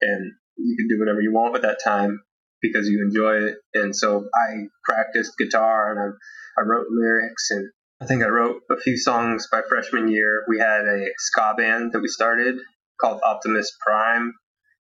and 0.00 0.32
you 0.56 0.76
can 0.76 0.88
do 0.88 0.98
whatever 0.98 1.20
you 1.20 1.32
want 1.32 1.52
with 1.52 1.62
that 1.62 1.78
time 1.84 2.20
because 2.60 2.88
you 2.88 3.02
enjoy 3.02 3.48
it. 3.48 3.56
And 3.74 3.94
so 3.94 4.26
I 4.34 4.64
practiced 4.84 5.36
guitar 5.38 5.90
and 5.90 6.00
I, 6.00 6.60
I 6.60 6.64
wrote 6.64 6.86
lyrics 6.90 7.50
and 7.50 7.70
I 8.00 8.06
think 8.06 8.22
I 8.22 8.28
wrote 8.28 8.62
a 8.70 8.76
few 8.76 8.98
songs 8.98 9.48
by 9.50 9.62
freshman 9.68 10.08
year. 10.08 10.44
We 10.48 10.58
had 10.58 10.86
a 10.86 11.06
ska 11.16 11.54
band 11.56 11.92
that 11.92 12.00
we 12.00 12.08
started 12.08 12.56
called 13.00 13.20
Optimus 13.24 13.72
Prime, 13.80 14.32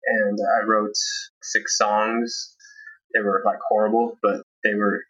and 0.04 0.38
I 0.40 0.66
wrote 0.66 0.94
six 1.42 1.76
songs. 1.76 2.54
They 3.14 3.20
were 3.20 3.42
like 3.44 3.58
horrible, 3.68 4.18
but 4.22 4.42
they 4.64 4.74
were 4.74 5.02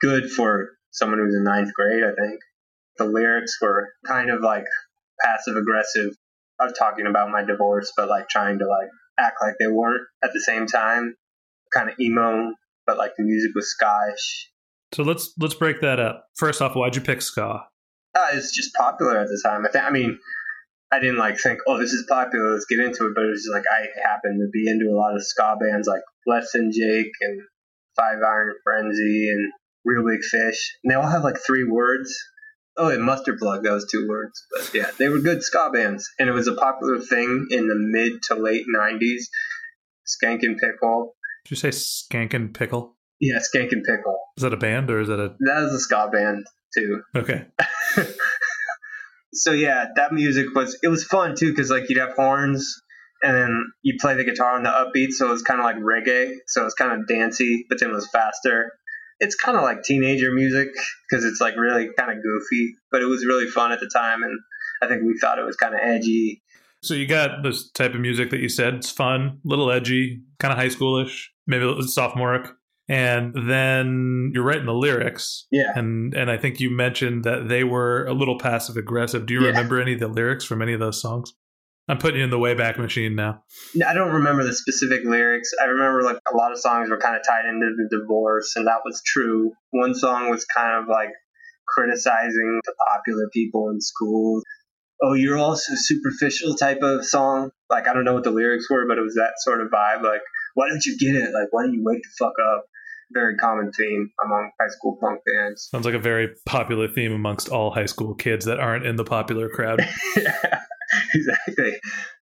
good 0.00 0.30
for 0.30 0.70
someone 0.90 1.18
who 1.18 1.26
was 1.26 1.34
in 1.34 1.44
ninth 1.44 1.72
grade, 1.74 2.02
I 2.02 2.14
think. 2.20 2.40
The 2.96 3.04
lyrics 3.04 3.58
were 3.60 3.88
kind 4.06 4.30
of 4.30 4.40
like 4.40 4.64
passive 5.20 5.56
aggressive. 5.56 6.12
I 6.58 6.64
was 6.64 6.74
talking 6.78 7.06
about 7.06 7.30
my 7.30 7.44
divorce, 7.44 7.92
but 7.96 8.08
like 8.08 8.28
trying 8.28 8.58
to 8.58 8.66
like 8.66 8.88
act 9.18 9.36
like 9.40 9.54
they 9.58 9.66
weren't 9.66 10.02
at 10.22 10.30
the 10.32 10.40
same 10.40 10.66
time. 10.66 11.16
Kind 11.72 11.90
of 11.90 11.98
emo, 11.98 12.52
but 12.86 12.98
like 12.98 13.12
the 13.16 13.24
music 13.24 13.52
was 13.54 13.74
skyish. 13.74 14.48
So 14.94 15.02
let's 15.02 15.32
let's 15.38 15.54
break 15.54 15.80
that 15.80 15.98
up. 15.98 16.26
First 16.36 16.62
off, 16.62 16.76
why'd 16.76 16.94
you 16.94 17.02
pick 17.02 17.20
ska? 17.20 17.64
Uh, 18.14 18.26
it's 18.32 18.54
just 18.54 18.72
popular 18.74 19.18
at 19.18 19.26
the 19.26 19.40
time. 19.44 19.64
I, 19.66 19.70
th- 19.72 19.84
I 19.84 19.90
mean, 19.90 20.18
I 20.92 21.00
didn't 21.00 21.18
like 21.18 21.38
think, 21.40 21.58
oh, 21.66 21.78
this 21.78 21.92
is 21.92 22.06
popular, 22.08 22.52
let's 22.52 22.66
get 22.66 22.78
into 22.78 23.06
it. 23.06 23.12
But 23.14 23.24
it 23.24 23.30
was 23.30 23.42
just 23.42 23.52
like 23.52 23.64
I 23.68 23.86
happened 24.08 24.40
to 24.40 24.48
be 24.52 24.70
into 24.70 24.86
a 24.86 24.96
lot 24.96 25.16
of 25.16 25.24
ska 25.24 25.56
bands 25.60 25.88
like 25.88 26.02
Less 26.26 26.52
Than 26.52 26.70
Jake 26.70 27.10
and 27.20 27.42
Five 27.96 28.18
Iron 28.24 28.54
Frenzy 28.62 29.28
and 29.30 29.52
Real 29.84 30.06
Big 30.06 30.22
Fish. 30.22 30.76
And 30.84 30.90
they 30.90 30.94
all 30.94 31.10
have 31.10 31.24
like 31.24 31.38
three 31.44 31.64
words. 31.64 32.16
Oh, 32.76 32.88
and 32.88 33.04
Mustard 33.04 33.38
Plug, 33.38 33.62
that 33.62 33.72
was 33.72 33.86
two 33.90 34.08
words. 34.08 34.44
But 34.52 34.70
yeah, 34.74 34.90
they 34.98 35.08
were 35.08 35.20
good 35.20 35.42
ska 35.42 35.70
bands. 35.72 36.10
And 36.18 36.28
it 36.28 36.32
was 36.32 36.48
a 36.48 36.54
popular 36.54 36.98
thing 36.98 37.46
in 37.50 37.68
the 37.68 37.76
mid 37.76 38.22
to 38.24 38.34
late 38.34 38.64
90s. 38.74 39.22
Skankin' 40.06 40.58
Pickle. 40.58 41.14
Did 41.44 41.50
you 41.50 41.56
say 41.56 41.68
Skankin' 41.68 42.52
Pickle? 42.52 42.96
Yeah, 43.20 43.38
Skankin' 43.38 43.84
Pickle. 43.84 44.18
Is 44.36 44.42
that 44.42 44.52
a 44.52 44.56
band 44.56 44.90
or 44.90 45.00
is 45.00 45.08
that 45.08 45.20
a? 45.20 45.36
That 45.40 45.62
is 45.64 45.72
a 45.72 45.78
ska 45.78 46.08
band 46.12 46.44
too. 46.76 47.02
Okay. 47.14 47.46
so 49.32 49.52
yeah, 49.52 49.86
that 49.96 50.12
music 50.12 50.46
was 50.54 50.78
it 50.82 50.88
was 50.88 51.04
fun 51.04 51.34
too 51.36 51.50
because 51.50 51.70
like 51.70 51.88
you'd 51.88 51.98
have 51.98 52.14
horns 52.14 52.82
and 53.22 53.34
then 53.34 53.72
you 53.82 53.96
play 54.00 54.14
the 54.14 54.24
guitar 54.24 54.56
on 54.56 54.64
the 54.64 54.68
upbeat, 54.68 55.12
so 55.12 55.28
it 55.28 55.32
was 55.32 55.42
kind 55.42 55.60
of 55.60 55.64
like 55.64 55.76
reggae, 55.76 56.32
so 56.46 56.60
it 56.60 56.64
was 56.64 56.74
kind 56.74 56.92
of 56.92 57.08
dancey, 57.08 57.64
but 57.68 57.80
then 57.80 57.90
it 57.90 57.94
was 57.94 58.08
faster. 58.08 58.72
It's 59.20 59.34
kind 59.34 59.56
of 59.56 59.62
like 59.62 59.82
teenager 59.82 60.32
music 60.32 60.68
because 61.08 61.24
it's 61.24 61.40
like 61.40 61.56
really 61.56 61.88
kind 61.98 62.10
of 62.10 62.22
goofy, 62.22 62.76
but 62.90 63.00
it 63.02 63.06
was 63.06 63.24
really 63.26 63.46
fun 63.46 63.72
at 63.72 63.80
the 63.80 63.88
time, 63.88 64.22
and 64.22 64.38
I 64.82 64.88
think 64.88 65.02
we 65.02 65.18
thought 65.18 65.38
it 65.38 65.44
was 65.44 65.56
kind 65.56 65.74
of 65.74 65.80
edgy. 65.82 66.42
So 66.82 66.94
you 66.94 67.06
got 67.06 67.42
this 67.42 67.70
type 67.70 67.94
of 67.94 68.00
music 68.00 68.30
that 68.30 68.40
you 68.40 68.48
said 68.48 68.74
it's 68.74 68.90
fun, 68.90 69.38
little 69.44 69.70
edgy, 69.70 70.20
kind 70.38 70.52
of 70.52 70.58
high 70.58 70.68
schoolish, 70.68 71.28
maybe 71.46 71.64
a 71.64 71.82
sophomoric 71.82 72.50
and 72.88 73.34
then 73.48 74.30
you're 74.34 74.44
writing 74.44 74.66
the 74.66 74.72
lyrics. 74.72 75.46
Yeah. 75.50 75.72
And 75.74 76.14
and 76.14 76.30
I 76.30 76.36
think 76.36 76.60
you 76.60 76.70
mentioned 76.70 77.24
that 77.24 77.48
they 77.48 77.64
were 77.64 78.04
a 78.06 78.12
little 78.12 78.38
passive 78.38 78.76
aggressive. 78.76 79.26
Do 79.26 79.34
you 79.34 79.42
yeah. 79.42 79.48
remember 79.48 79.80
any 79.80 79.94
of 79.94 80.00
the 80.00 80.08
lyrics 80.08 80.44
from 80.44 80.60
any 80.60 80.74
of 80.74 80.80
those 80.80 81.00
songs? 81.00 81.32
I'm 81.88 81.98
putting 81.98 82.18
you 82.18 82.24
in 82.24 82.30
the 82.30 82.38
Wayback 82.38 82.78
Machine 82.78 83.14
now. 83.14 83.42
I 83.86 83.92
don't 83.92 84.12
remember 84.12 84.42
the 84.42 84.54
specific 84.54 85.04
lyrics. 85.04 85.50
I 85.60 85.66
remember 85.66 86.02
like 86.02 86.18
a 86.32 86.36
lot 86.36 86.52
of 86.52 86.58
songs 86.58 86.88
were 86.88 86.98
kind 86.98 87.14
of 87.14 87.22
tied 87.26 87.44
into 87.46 87.74
the 87.76 87.98
divorce, 87.98 88.56
and 88.56 88.66
that 88.66 88.80
was 88.84 89.02
true. 89.04 89.52
One 89.70 89.94
song 89.94 90.30
was 90.30 90.46
kind 90.46 90.82
of 90.82 90.88
like 90.88 91.10
criticizing 91.68 92.60
the 92.64 92.74
popular 92.88 93.28
people 93.32 93.68
in 93.70 93.80
school. 93.80 94.40
Oh, 95.02 95.12
you're 95.12 95.36
also 95.36 95.74
superficial 95.74 96.54
type 96.54 96.80
of 96.82 97.04
song. 97.04 97.50
Like 97.68 97.86
I 97.86 97.92
don't 97.92 98.04
know 98.04 98.14
what 98.14 98.24
the 98.24 98.30
lyrics 98.30 98.70
were, 98.70 98.86
but 98.88 98.96
it 98.96 99.02
was 99.02 99.16
that 99.16 99.34
sort 99.38 99.60
of 99.60 99.68
vibe. 99.68 100.02
Like, 100.02 100.22
why 100.54 100.68
don't 100.68 100.84
you 100.86 100.96
get 100.98 101.16
it? 101.16 101.34
Like, 101.34 101.48
why 101.50 101.64
don't 101.64 101.74
you 101.74 101.82
wake 101.84 102.02
the 102.02 102.10
fuck 102.18 102.34
up? 102.54 102.64
very 103.12 103.36
common 103.36 103.70
theme 103.72 104.10
among 104.24 104.50
high 104.60 104.68
school 104.68 104.98
punk 105.00 105.20
bands. 105.24 105.68
Sounds 105.70 105.84
like 105.84 105.94
a 105.94 106.00
very 106.00 106.30
popular 106.46 106.88
theme 106.88 107.12
amongst 107.12 107.48
all 107.48 107.70
high 107.70 107.86
school 107.86 108.14
kids 108.14 108.44
that 108.46 108.58
aren't 108.58 108.86
in 108.86 108.96
the 108.96 109.04
popular 109.04 109.48
crowd. 109.48 109.86
yeah, 110.16 110.60
exactly. 111.14 111.80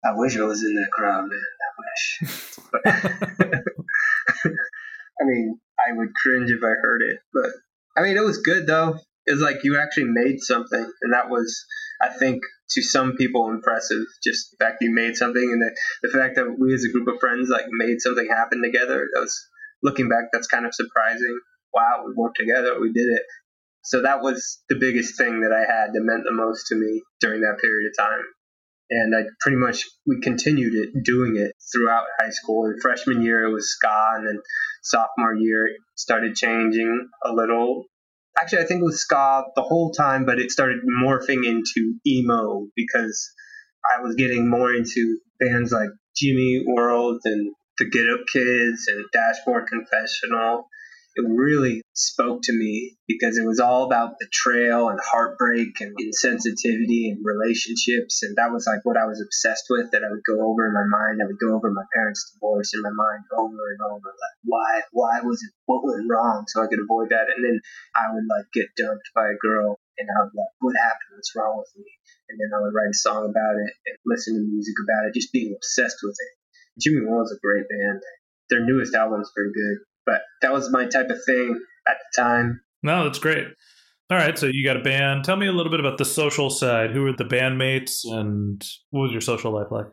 I 0.03 0.13
wish 0.13 0.37
I 0.37 0.43
was 0.43 0.63
in 0.63 0.75
that 0.75 0.91
crowd, 0.91 1.27
man. 1.29 1.41
I 1.63 1.69
wish. 1.83 2.21
I 5.19 5.23
mean, 5.25 5.59
I 5.79 5.93
would 5.93 6.13
cringe 6.13 6.51
if 6.51 6.63
I 6.63 6.73
heard 6.81 7.01
it, 7.01 7.19
but 7.33 7.51
I 7.97 8.03
mean, 8.03 8.17
it 8.17 8.23
was 8.23 8.37
good 8.39 8.67
though. 8.67 8.99
It's 9.25 9.41
like 9.41 9.63
you 9.63 9.79
actually 9.79 10.05
made 10.05 10.41
something, 10.41 10.91
and 11.01 11.13
that 11.13 11.29
was, 11.29 11.65
I 12.01 12.09
think, 12.09 12.41
to 12.71 12.81
some 12.81 13.17
people 13.17 13.49
impressive. 13.49 14.05
Just 14.23 14.51
the 14.51 14.63
fact 14.63 14.77
you 14.81 14.93
made 14.93 15.17
something, 15.17 15.43
and 15.43 15.61
the, 15.61 15.75
the 16.07 16.17
fact 16.17 16.35
that 16.35 16.55
we 16.57 16.73
as 16.73 16.85
a 16.85 16.91
group 16.91 17.07
of 17.07 17.19
friends 17.19 17.49
like 17.49 17.65
made 17.69 17.99
something 17.99 18.27
happen 18.27 18.61
together. 18.61 19.07
That 19.13 19.21
was 19.21 19.47
looking 19.83 20.09
back, 20.09 20.25
that's 20.31 20.47
kind 20.47 20.65
of 20.65 20.73
surprising. 20.73 21.39
Wow, 21.73 22.03
we 22.05 22.13
worked 22.15 22.37
together, 22.37 22.79
we 22.79 22.93
did 22.93 23.09
it. 23.09 23.23
So 23.83 24.01
that 24.01 24.21
was 24.21 24.59
the 24.69 24.75
biggest 24.75 25.17
thing 25.17 25.41
that 25.41 25.53
I 25.53 25.61
had 25.61 25.93
that 25.93 26.01
meant 26.01 26.23
the 26.25 26.33
most 26.33 26.67
to 26.67 26.75
me 26.75 27.01
during 27.21 27.41
that 27.41 27.59
period 27.61 27.89
of 27.89 27.97
time. 27.97 28.23
And 28.89 29.15
I 29.15 29.23
pretty 29.41 29.57
much 29.57 29.83
we 30.05 30.21
continued 30.21 30.73
it 30.73 31.03
doing 31.03 31.35
it 31.35 31.51
throughout 31.71 32.05
high 32.19 32.29
school. 32.29 32.65
In 32.65 32.79
freshman 32.81 33.21
year 33.21 33.43
it 33.43 33.51
was 33.51 33.71
ska, 33.71 34.13
and 34.15 34.27
then 34.27 34.39
sophomore 34.81 35.35
year 35.35 35.67
it 35.67 35.75
started 35.95 36.35
changing 36.35 37.09
a 37.25 37.33
little. 37.33 37.85
Actually, 38.39 38.63
I 38.63 38.65
think 38.65 38.81
it 38.81 38.85
was 38.85 39.01
ska 39.01 39.43
the 39.55 39.63
whole 39.63 39.91
time, 39.91 40.25
but 40.25 40.39
it 40.39 40.51
started 40.51 40.79
morphing 41.03 41.45
into 41.45 41.95
emo 42.05 42.67
because 42.75 43.31
I 43.83 44.01
was 44.01 44.15
getting 44.15 44.49
more 44.49 44.73
into 44.73 45.19
bands 45.39 45.71
like 45.71 45.89
Jimmy 46.15 46.63
World 46.65 47.19
and 47.25 47.53
the 47.77 47.89
Get 47.89 48.09
Up 48.09 48.21
Kids 48.31 48.87
and 48.87 49.05
Dashboard 49.11 49.67
Confessional. 49.67 50.67
It 51.15 51.25
really 51.27 51.81
spoke 51.97 52.45
to 52.45 52.53
me 52.53 52.93
because 53.09 53.41
it 53.41 53.45
was 53.45 53.59
all 53.59 53.89
about 53.89 54.21
betrayal 54.21 54.89
and 54.89 55.01
heartbreak 55.01 55.81
and 55.81 55.97
insensitivity 55.97 57.09
and 57.09 57.25
relationships. 57.25 58.21
And 58.21 58.37
that 58.37 58.53
was 58.53 58.69
like 58.69 58.85
what 58.85 59.01
I 59.01 59.09
was 59.09 59.17
obsessed 59.17 59.65
with 59.69 59.89
that 59.91 60.05
I 60.05 60.13
would 60.13 60.21
go 60.21 60.37
over 60.45 60.69
in 60.69 60.77
my 60.77 60.85
mind. 60.85 61.17
I 61.17 61.25
would 61.25 61.41
go 61.41 61.57
over 61.57 61.73
my 61.73 61.89
parents' 61.97 62.29
divorce 62.37 62.77
in 62.77 62.85
my 62.85 62.93
mind 62.93 63.25
over 63.33 63.73
and 63.73 63.81
over. 63.81 64.13
Like, 64.13 64.37
why, 64.45 64.85
why 64.93 65.25
was 65.25 65.41
it, 65.41 65.49
what 65.65 65.81
went 65.81 66.05
wrong 66.05 66.45
so 66.47 66.61
I 66.61 66.69
could 66.69 66.85
avoid 66.85 67.09
that? 67.09 67.33
And 67.33 67.41
then 67.41 67.57
I 67.97 68.13
would 68.13 68.29
like 68.29 68.45
get 68.53 68.69
dumped 68.77 69.09
by 69.17 69.33
a 69.33 69.41
girl 69.41 69.81
and 69.97 70.05
I 70.05 70.21
would 70.21 70.37
like, 70.37 70.53
what 70.61 70.77
happened? 70.77 71.17
What's 71.17 71.33
wrong 71.33 71.57
with 71.57 71.73
me? 71.81 71.89
And 72.29 72.37
then 72.37 72.53
I 72.53 72.61
would 72.61 72.77
write 72.77 72.93
a 72.93 73.01
song 73.01 73.25
about 73.25 73.57
it 73.57 73.73
and 73.89 73.97
listen 74.05 74.37
to 74.37 74.45
music 74.45 74.77
about 74.85 75.09
it, 75.09 75.17
just 75.17 75.33
being 75.33 75.49
obsessed 75.49 75.97
with 76.05 76.13
it. 76.13 76.33
Jimmy 76.77 77.09
World's 77.09 77.33
a 77.33 77.41
great 77.41 77.65
band. 77.65 78.05
Their 78.53 78.61
newest 78.61 78.93
album 78.93 79.25
is 79.25 79.33
pretty 79.33 79.49
good, 79.49 79.81
but 80.05 80.21
that 80.45 80.53
was 80.53 80.69
my 80.69 80.85
type 80.85 81.09
of 81.09 81.17
thing 81.25 81.57
at 81.89 81.97
the 81.97 82.21
time. 82.21 82.61
No, 82.83 83.03
that's 83.03 83.19
great. 83.19 83.47
All 84.09 84.17
right, 84.17 84.37
so 84.37 84.45
you 84.45 84.65
got 84.65 84.77
a 84.77 84.83
band. 84.83 85.25
Tell 85.25 85.35
me 85.35 85.47
a 85.47 85.51
little 85.51 85.71
bit 85.71 85.81
about 85.81 85.97
the 85.97 86.05
social 86.05 86.49
side. 86.49 86.91
Who 86.91 87.03
were 87.03 87.13
the 87.13 87.25
bandmates, 87.25 88.05
and 88.05 88.63
what 88.91 89.03
was 89.03 89.11
your 89.11 89.21
social 89.21 89.53
life 89.53 89.67
like? 89.69 89.87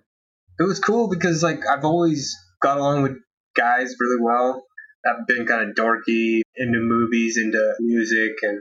It 0.61 0.64
was 0.64 0.78
cool 0.78 1.09
because 1.09 1.42
like 1.42 1.59
I've 1.68 1.85
always 1.85 2.33
got 2.62 2.78
along 2.78 3.02
with 3.02 3.12
guys 3.57 3.94
really 3.98 4.22
well. 4.22 4.62
I've 5.04 5.26
been 5.26 5.46
kind 5.46 5.68
of 5.68 5.74
dorky, 5.74 6.42
into 6.57 6.78
movies, 6.78 7.37
into 7.37 7.74
music, 7.80 8.33
and 8.42 8.61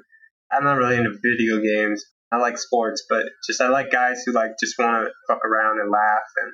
I'm 0.51 0.63
not 0.63 0.77
really 0.77 0.97
into 0.97 1.11
video 1.11 1.61
games. 1.61 2.03
I 2.31 2.37
like 2.37 2.57
sports, 2.57 3.05
but 3.07 3.25
just 3.47 3.61
I 3.61 3.69
like 3.69 3.91
guys 3.91 4.23
who 4.25 4.31
like 4.31 4.53
just 4.59 4.73
want 4.79 5.05
to 5.05 5.11
fuck 5.27 5.45
around 5.45 5.79
and 5.79 5.91
laugh 5.91 6.23
and 6.37 6.51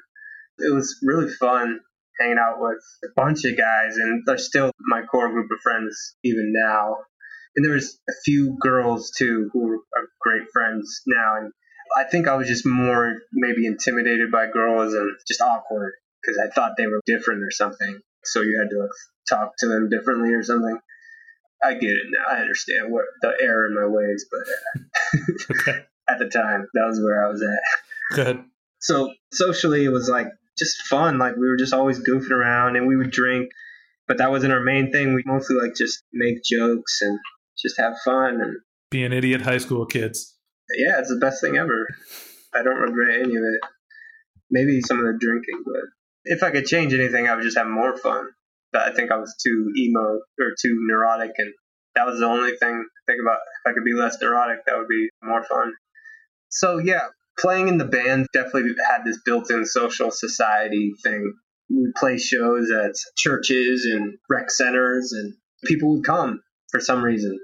it 0.59 0.73
was 0.73 0.97
really 1.01 1.31
fun 1.31 1.79
hanging 2.19 2.37
out 2.37 2.59
with 2.59 2.77
a 3.03 3.07
bunch 3.15 3.45
of 3.45 3.57
guys, 3.57 3.97
and 3.97 4.23
they're 4.25 4.37
still 4.37 4.71
my 4.79 5.01
core 5.03 5.29
group 5.29 5.49
of 5.51 5.59
friends 5.61 6.15
even 6.23 6.53
now. 6.55 6.97
And 7.55 7.65
there 7.65 7.73
was 7.73 7.99
a 8.09 8.13
few 8.25 8.57
girls 8.61 9.11
too 9.17 9.49
who 9.53 9.81
are 9.95 10.07
great 10.21 10.47
friends 10.53 11.01
now. 11.07 11.37
And 11.37 11.51
I 11.97 12.03
think 12.03 12.27
I 12.27 12.35
was 12.35 12.47
just 12.47 12.65
more 12.65 13.15
maybe 13.33 13.65
intimidated 13.65 14.31
by 14.31 14.47
girls 14.47 14.93
and 14.93 15.11
just 15.27 15.41
awkward 15.41 15.93
because 16.21 16.39
I 16.43 16.53
thought 16.53 16.73
they 16.77 16.87
were 16.87 17.01
different 17.05 17.43
or 17.43 17.51
something. 17.51 17.99
So 18.23 18.41
you 18.41 18.59
had 18.61 18.69
to 18.69 18.81
like, 18.81 18.89
talk 19.29 19.53
to 19.59 19.67
them 19.67 19.89
differently 19.89 20.33
or 20.33 20.43
something. 20.43 20.77
I 21.63 21.73
get 21.73 21.91
it 21.91 22.07
now. 22.09 22.35
I 22.35 22.39
understand 22.39 22.91
what 22.91 23.05
the 23.21 23.33
error 23.41 23.65
in 23.67 23.75
my 23.75 23.87
ways, 23.87 24.25
but 24.31 25.51
okay. 25.51 25.85
at 26.09 26.19
the 26.19 26.29
time, 26.29 26.67
that 26.73 26.85
was 26.87 27.01
where 27.01 27.25
I 27.25 27.29
was 27.29 27.41
at. 27.41 28.15
Good. 28.15 28.43
So 28.79 29.13
socially, 29.31 29.83
it 29.85 29.89
was 29.89 30.09
like 30.09 30.27
just 30.59 30.81
fun. 30.87 31.17
Like 31.17 31.35
we 31.35 31.47
were 31.47 31.57
just 31.57 31.73
always 31.73 31.99
goofing 31.99 32.31
around 32.31 32.75
and 32.75 32.87
we 32.87 32.95
would 32.95 33.11
drink, 33.11 33.49
but 34.07 34.17
that 34.17 34.31
wasn't 34.31 34.53
our 34.53 34.59
main 34.59 34.91
thing. 34.91 35.13
We 35.13 35.23
mostly 35.25 35.55
like 35.55 35.75
just 35.75 36.03
make 36.13 36.43
jokes 36.43 37.01
and 37.01 37.17
just 37.57 37.79
have 37.79 37.93
fun 38.03 38.41
and 38.41 38.57
be 38.91 39.03
an 39.03 39.13
idiot 39.13 39.41
high 39.41 39.57
school 39.57 39.85
kids. 39.85 40.35
Yeah, 40.75 40.99
it's 40.99 41.09
the 41.09 41.19
best 41.19 41.41
thing 41.41 41.57
ever. 41.57 41.87
I 42.53 42.63
don't 42.63 42.79
regret 42.79 43.21
any 43.21 43.35
of 43.35 43.43
it. 43.43 43.61
Maybe 44.51 44.81
some 44.81 44.99
of 44.99 45.05
the 45.05 45.17
drinking, 45.19 45.63
but 45.65 45.83
if 46.25 46.43
I 46.43 46.51
could 46.51 46.65
change 46.65 46.93
anything, 46.93 47.27
I 47.27 47.35
would 47.35 47.43
just 47.43 47.57
have 47.57 47.67
more 47.67 47.95
fun. 47.97 48.29
But 48.71 48.81
I 48.83 48.93
think 48.93 49.11
I 49.11 49.17
was 49.17 49.35
too 49.43 49.71
emo 49.75 50.19
or 50.39 50.53
too 50.59 50.77
neurotic, 50.87 51.31
and 51.37 51.53
that 51.95 52.05
was 52.05 52.19
the 52.19 52.25
only 52.25 52.51
thing 52.51 52.85
to 52.85 53.01
think 53.07 53.19
about. 53.21 53.39
If 53.65 53.71
I 53.71 53.73
could 53.73 53.83
be 53.83 53.93
less 53.93 54.17
neurotic, 54.21 54.65
that 54.65 54.77
would 54.77 54.87
be 54.87 55.09
more 55.23 55.43
fun. 55.43 55.73
So 56.49 56.77
yeah, 56.77 57.07
playing 57.39 57.67
in 57.67 57.77
the 57.77 57.85
band 57.85 58.27
definitely 58.33 58.71
had 58.87 59.03
this 59.05 59.19
built-in 59.23 59.65
social 59.65 60.11
society 60.11 60.93
thing. 61.03 61.33
We 61.69 61.91
play 61.95 62.17
shows 62.17 62.71
at 62.71 62.95
churches 63.15 63.85
and 63.85 64.17
rec 64.29 64.49
centers, 64.49 65.13
and 65.13 65.33
people 65.65 65.95
would 65.95 66.05
come 66.05 66.41
for 66.71 66.79
some 66.79 67.03
reason. 67.03 67.37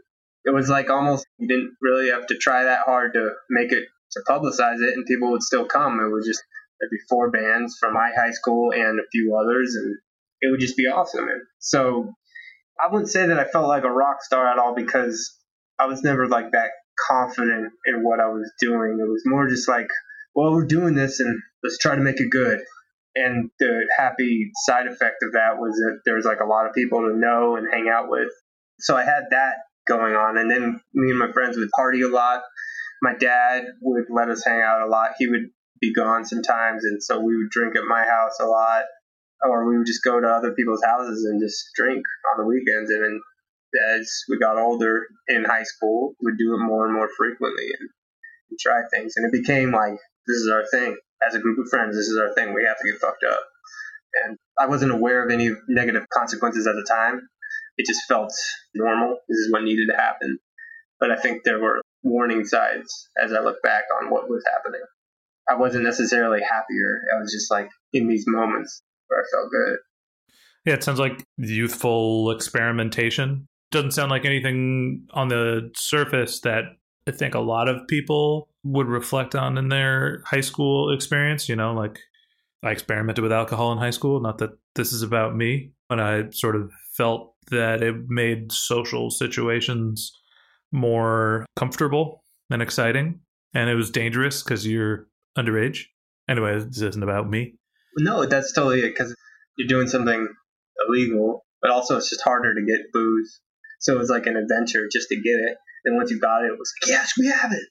It 0.45 0.53
was 0.53 0.69
like 0.69 0.89
almost 0.89 1.25
you 1.37 1.47
didn't 1.47 1.75
really 1.81 2.09
have 2.09 2.27
to 2.27 2.37
try 2.37 2.63
that 2.63 2.81
hard 2.85 3.13
to 3.13 3.31
make 3.49 3.71
it 3.71 3.85
to 4.11 4.21
publicize 4.29 4.81
it, 4.81 4.93
and 4.95 5.05
people 5.05 5.31
would 5.31 5.43
still 5.43 5.65
come. 5.65 5.99
It 5.99 6.11
was 6.11 6.25
just 6.25 6.41
there'd 6.79 6.91
be 6.91 6.97
four 7.09 7.31
bands 7.31 7.77
from 7.79 7.93
my 7.93 8.11
high 8.15 8.31
school 8.31 8.71
and 8.71 8.99
a 8.99 9.09
few 9.11 9.35
others, 9.39 9.75
and 9.75 9.95
it 10.41 10.51
would 10.51 10.59
just 10.59 10.77
be 10.77 10.87
awesome. 10.87 11.27
And 11.27 11.41
so 11.59 12.13
I 12.83 12.91
wouldn't 12.91 13.09
say 13.09 13.27
that 13.27 13.39
I 13.39 13.45
felt 13.45 13.67
like 13.67 13.83
a 13.83 13.91
rock 13.91 14.23
star 14.23 14.47
at 14.47 14.59
all 14.59 14.75
because 14.75 15.35
I 15.79 15.85
was 15.85 16.03
never 16.03 16.27
like 16.27 16.51
that 16.51 16.69
confident 17.07 17.71
in 17.85 18.03
what 18.03 18.19
I 18.19 18.27
was 18.27 18.51
doing. 18.59 18.97
It 18.99 19.09
was 19.09 19.23
more 19.25 19.47
just 19.47 19.67
like, 19.67 19.87
well, 20.35 20.51
we're 20.51 20.65
doing 20.65 20.95
this 20.95 21.19
and 21.19 21.39
let's 21.63 21.77
try 21.77 21.95
to 21.95 22.01
make 22.01 22.19
it 22.19 22.29
good. 22.29 22.59
And 23.15 23.49
the 23.59 23.87
happy 23.97 24.51
side 24.65 24.87
effect 24.87 25.23
of 25.23 25.33
that 25.33 25.57
was 25.57 25.71
that 25.71 26.01
there 26.05 26.15
was 26.15 26.25
like 26.25 26.41
a 26.41 26.45
lot 26.45 26.65
of 26.65 26.73
people 26.73 26.99
to 26.99 27.15
know 27.15 27.55
and 27.55 27.67
hang 27.71 27.87
out 27.87 28.09
with. 28.09 28.29
So 28.79 28.97
I 28.97 29.03
had 29.03 29.23
that 29.31 29.55
going 29.87 30.15
on. 30.15 30.37
And 30.37 30.51
then 30.51 30.81
me 30.93 31.09
and 31.09 31.19
my 31.19 31.31
friends 31.31 31.57
would 31.57 31.69
party 31.71 32.01
a 32.01 32.09
lot. 32.09 32.43
My 33.01 33.13
dad 33.13 33.65
would 33.81 34.05
let 34.09 34.29
us 34.29 34.43
hang 34.45 34.61
out 34.61 34.81
a 34.81 34.87
lot. 34.87 35.11
He 35.17 35.27
would 35.27 35.47
be 35.79 35.93
gone 35.93 36.25
sometimes. 36.25 36.83
And 36.83 37.01
so 37.01 37.19
we 37.19 37.37
would 37.37 37.49
drink 37.51 37.77
at 37.77 37.83
my 37.87 38.03
house 38.03 38.37
a 38.41 38.45
lot. 38.45 38.83
Or 39.47 39.67
we 39.67 39.77
would 39.77 39.87
just 39.87 40.03
go 40.03 40.19
to 40.19 40.27
other 40.27 40.53
people's 40.53 40.83
houses 40.83 41.25
and 41.29 41.41
just 41.41 41.69
drink 41.75 42.03
on 42.33 42.43
the 42.43 42.47
weekends. 42.47 42.89
And 42.91 43.03
then 43.03 43.21
as 43.95 44.11
we 44.29 44.37
got 44.37 44.57
older 44.57 45.07
in 45.27 45.43
high 45.43 45.63
school, 45.63 46.13
we'd 46.21 46.37
do 46.37 46.53
it 46.53 46.65
more 46.65 46.85
and 46.85 46.95
more 46.95 47.09
frequently 47.17 47.65
and, 47.79 47.89
and 48.49 48.59
try 48.59 48.81
things. 48.91 49.13
And 49.15 49.25
it 49.25 49.31
became 49.31 49.71
like, 49.71 49.97
this 50.27 50.37
is 50.37 50.49
our 50.49 50.63
thing. 50.71 50.97
As 51.27 51.35
a 51.35 51.39
group 51.39 51.57
of 51.59 51.69
friends, 51.69 51.95
this 51.95 52.07
is 52.07 52.17
our 52.17 52.33
thing. 52.33 52.53
We 52.53 52.65
have 52.65 52.77
to 52.77 52.91
get 52.91 52.99
fucked 52.99 53.23
up. 53.23 53.41
And 54.25 54.37
I 54.57 54.67
wasn't 54.67 54.91
aware 54.91 55.23
of 55.23 55.31
any 55.31 55.51
negative 55.67 56.05
consequences 56.13 56.67
at 56.67 56.75
the 56.75 56.85
time. 56.87 57.27
It 57.77 57.85
just 57.85 58.07
felt 58.07 58.31
normal. 58.73 59.17
This 59.27 59.37
is 59.37 59.51
what 59.51 59.63
needed 59.63 59.87
to 59.91 59.97
happen. 59.97 60.39
But 60.99 61.11
I 61.11 61.17
think 61.17 61.43
there 61.43 61.59
were 61.59 61.81
warning 62.03 62.45
signs 62.45 63.09
as 63.21 63.33
I 63.33 63.41
look 63.41 63.61
back 63.61 63.83
on 64.01 64.09
what 64.09 64.29
was 64.29 64.43
happening. 64.53 64.81
I 65.49 65.55
wasn't 65.55 65.83
necessarily 65.83 66.39
happier. 66.41 67.01
I 67.13 67.19
was 67.19 67.31
just 67.31 67.51
like 67.51 67.69
in 67.93 68.07
these 68.07 68.25
moments 68.27 68.81
where 69.07 69.19
I 69.19 69.23
felt 69.31 69.51
good. 69.51 69.77
Yeah, 70.65 70.73
it 70.73 70.83
sounds 70.83 70.99
like 70.99 71.23
youthful 71.37 72.31
experimentation 72.31 73.47
doesn't 73.75 73.91
sound 73.91 74.09
like 74.09 74.25
anything 74.25 75.05
on 75.13 75.27
the 75.27 75.69
surface 75.75 76.39
that 76.41 76.63
I 77.07 77.11
think 77.11 77.35
a 77.35 77.39
lot 77.39 77.67
of 77.67 77.87
people 77.87 78.47
would 78.63 78.87
reflect 78.87 79.35
on 79.35 79.57
in 79.57 79.67
their 79.67 80.23
high 80.25 80.41
school 80.41 80.93
experience. 80.93 81.49
You 81.49 81.57
know, 81.57 81.73
like 81.73 81.99
I 82.63 82.71
experimented 82.71 83.21
with 83.21 83.33
alcohol 83.33 83.73
in 83.73 83.77
high 83.77 83.91
school. 83.91 84.21
Not 84.21 84.37
that 84.37 84.51
this 84.75 84.93
is 84.93 85.01
about 85.01 85.35
me, 85.35 85.71
but 85.89 85.99
I 85.99 86.29
sort 86.31 86.55
of 86.55 86.71
felt 86.93 87.33
that 87.51 87.83
it 87.83 87.95
made 88.07 88.51
social 88.51 89.11
situations 89.11 90.11
more 90.71 91.45
comfortable 91.57 92.23
and 92.49 92.61
exciting. 92.61 93.19
And 93.53 93.69
it 93.69 93.75
was 93.75 93.91
dangerous 93.91 94.41
because 94.41 94.65
you're 94.65 95.07
underage. 95.37 95.83
Anyway, 96.29 96.57
this 96.59 96.81
isn't 96.81 97.03
about 97.03 97.29
me. 97.29 97.55
No, 97.97 98.25
that's 98.25 98.53
totally 98.53 98.79
it 98.79 98.89
because 98.89 99.13
you're 99.57 99.67
doing 99.67 99.87
something 99.87 100.27
illegal, 100.87 101.45
but 101.61 101.71
also 101.71 101.97
it's 101.97 102.09
just 102.09 102.23
harder 102.23 102.53
to 102.53 102.61
get 102.65 102.91
booze 102.93 103.41
so 103.79 103.95
it 103.95 103.99
was 103.99 104.09
like 104.09 104.25
an 104.25 104.37
adventure 104.37 104.87
just 104.91 105.09
to 105.09 105.15
get 105.15 105.39
it. 105.39 105.57
And 105.85 105.95
once 105.95 106.11
you 106.11 106.19
got 106.19 106.43
it, 106.43 106.47
it 106.47 106.57
was 106.57 106.71
like, 106.81 106.89
yes, 106.89 107.13
we 107.17 107.27
have 107.27 107.51
it. 107.51 107.63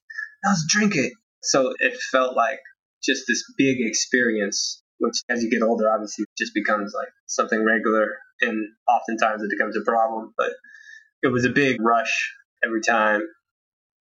Now 0.45 0.51
Let's 0.51 0.67
drink 0.69 0.95
it. 0.97 1.12
So 1.43 1.75
it 1.79 1.99
felt 2.12 2.37
like 2.37 2.61
just 3.03 3.25
this 3.29 3.45
big 3.59 3.77
experience, 3.81 4.83
which 4.99 5.14
as 5.29 5.43
you 5.43 5.51
get 5.51 5.62
older, 5.62 5.90
obviously 5.93 6.25
just 6.38 6.55
becomes 6.55 6.93
like 6.95 7.09
something 7.27 7.64
regular. 7.64 8.09
And 8.40 8.69
oftentimes 8.88 9.43
it 9.43 9.51
becomes 9.51 9.77
a 9.77 9.83
problem. 9.83 10.33
But 10.37 10.53
it 11.23 11.29
was 11.29 11.45
a 11.45 11.51
big 11.51 11.81
rush 11.81 12.33
every 12.64 12.81
time. 12.81 13.23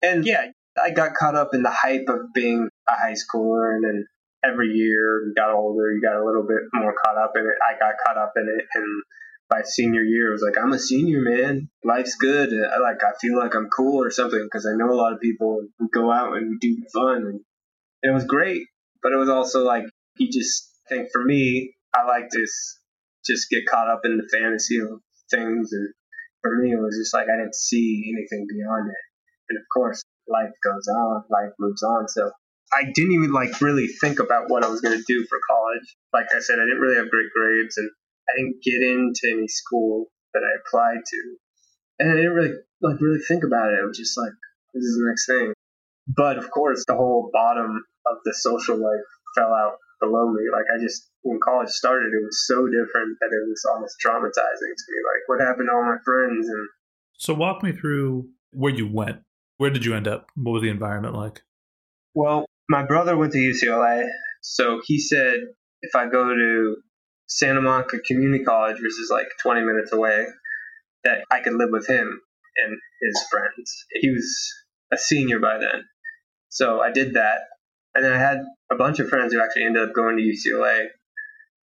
And 0.03 0.27
yeah, 0.27 0.47
I 0.83 0.91
got 0.91 1.15
caught 1.15 1.35
up 1.35 1.51
in 1.55 1.63
the 1.63 1.71
hype 1.71 2.09
of 2.09 2.33
being 2.35 2.69
a 2.89 2.93
high 2.93 3.15
schooler. 3.15 3.75
And 3.75 3.85
then 3.85 4.07
every 4.45 4.69
year 4.69 5.25
you 5.27 5.33
got 5.37 5.55
older, 5.55 5.93
you 5.93 6.01
got 6.03 6.17
a 6.17 6.25
little 6.25 6.47
bit 6.47 6.63
more 6.75 6.95
caught 7.05 7.17
up 7.17 7.33
in 7.37 7.43
it. 7.43 7.55
I 7.63 7.79
got 7.79 7.95
caught 8.07 8.19
up 8.19 8.33
in 8.37 8.49
it. 8.49 8.67
And 8.75 9.03
by 9.53 9.61
senior 9.65 10.01
year, 10.01 10.33
was 10.33 10.41
like, 10.41 10.57
I'm 10.57 10.73
a 10.73 10.79
senior, 10.79 11.21
man. 11.21 11.69
Life's 11.85 12.17
good. 12.17 12.49
I, 12.49 12.79
like, 12.81 13.05
I 13.05 13.13
feel 13.21 13.37
like 13.37 13.55
I'm 13.55 13.69
cool 13.69 14.03
or 14.03 14.11
something 14.11 14.41
because 14.41 14.67
I 14.67 14.75
know 14.75 14.91
a 14.91 14.97
lot 14.97 15.13
of 15.13 15.21
people 15.21 15.61
who 15.79 15.91
go 15.93 16.11
out 16.11 16.39
and 16.39 16.59
do 16.59 16.75
fun. 16.95 17.27
And 17.27 17.41
it 18.03 18.15
was 18.15 18.25
great. 18.25 18.63
But 19.03 19.13
it 19.13 19.17
was 19.17 19.29
also 19.29 19.63
like, 19.63 19.85
he 20.17 20.31
just, 20.31 20.71
think 20.89 21.09
for 21.13 21.23
me, 21.23 21.75
I 21.95 22.07
like 22.07 22.31
to 22.31 22.47
just 23.27 23.51
get 23.51 23.67
caught 23.69 23.91
up 23.91 24.01
in 24.05 24.17
the 24.17 24.29
fantasy 24.33 24.79
of 24.79 24.89
things. 25.31 25.71
And 25.73 25.89
for 26.41 26.57
me, 26.57 26.73
it 26.73 26.81
was 26.81 26.97
just 26.97 27.13
like, 27.13 27.27
I 27.29 27.37
didn't 27.37 27.55
see 27.55 28.11
anything 28.17 28.47
beyond 28.49 28.89
it. 28.89 29.05
And 29.51 29.59
of 29.59 29.65
course, 29.75 30.03
life 30.29 30.53
goes 30.65 30.89
on, 30.89 31.25
life 31.29 31.53
moves 31.59 31.83
on. 31.83 32.09
So 32.09 32.31
I 32.73 32.85
didn't 32.95 33.13
even 33.13 33.33
like 33.33 33.61
really 33.61 33.87
think 34.01 34.19
about 34.19 34.49
what 34.49 34.65
I 34.65 34.69
was 34.69 34.81
going 34.81 34.97
to 34.97 35.05
do 35.07 35.27
for 35.29 35.39
college. 35.47 35.97
Like 36.15 36.27
I 36.35 36.41
said, 36.41 36.57
I 36.57 36.65
didn't 36.65 36.81
really 36.81 36.97
have 36.97 37.11
great 37.11 37.29
grades 37.37 37.77
and 37.77 37.91
I 38.29 38.33
didn't 38.37 38.63
get 38.63 38.83
into 38.83 39.37
any 39.37 39.49
school 39.49 40.07
that 40.35 40.43
I 40.43 40.53
applied 40.61 41.05
to, 41.05 41.37
and 41.99 42.13
I 42.13 42.17
didn't 42.17 42.33
really 42.33 42.55
like 42.81 43.01
really 43.01 43.21
think 43.21 43.45
about 43.45 43.73
it. 43.73 43.79
I 43.83 43.87
was 43.87 43.99
just 43.99 44.19
like, 44.19 44.33
this 44.75 44.85
is 44.85 44.97
the 44.97 45.09
next 45.09 45.27
thing. 45.27 45.53
But 46.09 46.39
of 46.39 46.51
course, 46.51 46.85
the 46.87 46.97
whole 46.97 47.31
bottom 47.33 47.85
of 48.07 48.17
the 48.25 48.35
social 48.35 48.77
life 48.77 49.07
fell 49.37 49.53
out 49.53 49.77
below 50.01 50.31
me. 50.33 50.43
Like 50.51 50.67
I 50.75 50.83
just 50.83 51.09
when 51.23 51.39
college 51.43 51.69
started, 51.69 52.13
it 52.13 52.25
was 52.25 52.47
so 52.47 52.67
different 52.67 53.19
that 53.21 53.31
it 53.31 53.49
was 53.49 53.63
almost 53.73 53.97
traumatizing 54.05 54.75
to 54.75 54.87
me. 54.91 54.99
Like 55.07 55.23
what 55.29 55.41
happened 55.41 55.69
to 55.71 55.75
all 55.75 55.85
my 55.85 55.99
friends 56.05 56.49
and. 56.49 56.69
So 57.19 57.35
walk 57.35 57.63
me 57.63 57.73
through 57.73 58.29
where 58.51 58.73
you 58.73 58.89
went. 58.89 59.21
Where 59.59 59.71
did 59.71 59.85
you 59.85 59.95
end 59.95 60.09
up? 60.09 60.27
What 60.35 60.53
was 60.53 60.63
the 60.63 60.71
environment 60.71 61.15
like? 61.15 61.43
Well, 62.15 62.47
my 62.69 62.85
brother 62.85 63.17
went 63.17 63.33
to 63.33 63.39
UCLA, 63.39 64.09
so 64.41 64.81
he 64.85 64.99
said 64.99 65.37
if 65.83 65.95
I 65.95 66.09
go 66.09 66.35
to 66.35 66.77
Santa 67.35 67.63
Monica 67.63 67.99
Community 68.07 68.45
College, 68.45 68.77
which 68.77 69.01
is 69.01 69.09
like 69.11 69.27
20 69.43 69.63
minutes 69.63 69.93
away, 69.93 70.27
that 71.05 71.25
I 71.31 71.41
could 71.41 71.55
live 71.55 71.71
with 71.71 71.89
him 71.89 72.21
and 72.57 72.79
his 73.01 73.25
friends. 73.31 73.87
He 74.01 74.11
was 74.11 74.53
a 74.93 74.99
senior 74.99 75.41
by 75.41 75.59
then. 75.59 75.85
So 76.51 76.81
I 76.81 76.93
did 76.93 77.15
that. 77.15 77.41
And 77.95 78.05
then 78.05 78.13
I 78.13 78.19
had 78.19 78.45
a 78.71 78.77
bunch 78.77 78.99
of 79.01 79.09
friends 79.09 79.33
who 79.33 79.43
actually 79.43 79.65
ended 79.65 79.89
up 79.89 79.95
going 79.95 80.17
to 80.17 80.23
UCLA. 80.23 80.89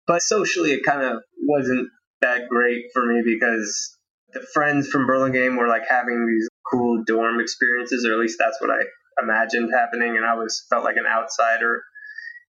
But 0.07 0.23
socially, 0.23 0.71
it 0.71 0.85
kind 0.85 1.03
of 1.03 1.23
wasn't 1.43 1.89
that 2.21 2.49
great 2.49 2.85
for 2.95 3.05
me 3.05 3.23
because 3.25 3.97
the 4.33 4.47
friends 4.55 4.89
from 4.89 5.07
Burlingame 5.07 5.57
were 5.57 5.69
like 5.69 5.83
having 5.89 6.27
these 6.27 6.49
cool 6.71 7.03
dorm 7.05 7.41
experiences, 7.41 8.07
or 8.07 8.13
at 8.13 8.21
least 8.21 8.39
that's 8.39 8.61
what 8.61 8.71
I 8.71 8.85
imagined 9.21 9.71
happening. 9.75 10.17
And 10.17 10.25
I 10.25 10.35
was 10.35 10.65
felt 10.71 10.85
like 10.85 10.97
an 10.97 11.07
outsider 11.07 11.83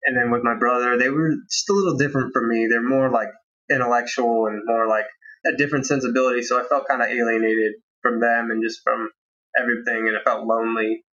and 0.04 0.16
then 0.16 0.30
with 0.30 0.42
my 0.42 0.54
brother, 0.54 0.98
they 0.98 1.08
were 1.08 1.30
just 1.50 1.70
a 1.70 1.72
little 1.72 1.96
different 1.96 2.32
from 2.32 2.48
me. 2.48 2.66
They're 2.68 2.86
more 2.86 3.10
like 3.10 3.28
intellectual 3.70 4.46
and 4.46 4.62
more 4.64 4.86
like 4.86 5.06
a 5.46 5.56
different 5.56 5.86
sensibility. 5.86 6.42
So 6.42 6.60
I 6.60 6.64
felt 6.64 6.88
kind 6.88 7.02
of 7.02 7.08
alienated 7.08 7.74
from 8.02 8.20
them 8.20 8.50
and 8.50 8.62
just 8.62 8.80
from 8.84 9.10
everything, 9.58 10.08
and 10.08 10.16
I 10.16 10.22
felt 10.22 10.46
lonely. 10.46 11.04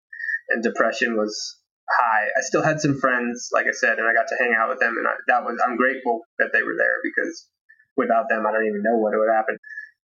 And 0.49 0.63
depression 0.63 1.15
was 1.15 1.59
high. 1.89 2.25
I 2.37 2.41
still 2.41 2.63
had 2.63 2.81
some 2.81 2.99
friends, 2.99 3.49
like 3.53 3.67
I 3.67 3.71
said, 3.71 3.99
and 3.99 4.07
I 4.07 4.13
got 4.13 4.27
to 4.27 4.37
hang 4.39 4.53
out 4.57 4.69
with 4.69 4.79
them, 4.79 4.95
and 4.97 5.07
I, 5.07 5.13
that 5.27 5.43
was 5.43 5.61
I'm 5.65 5.77
grateful 5.77 6.21
that 6.39 6.49
they 6.51 6.63
were 6.63 6.75
there 6.77 6.97
because 7.03 7.47
without 7.95 8.25
them, 8.29 8.45
I 8.45 8.51
don't 8.51 8.67
even 8.67 8.83
know 8.83 8.97
what 8.97 9.13
would 9.15 9.31
happen. 9.33 9.57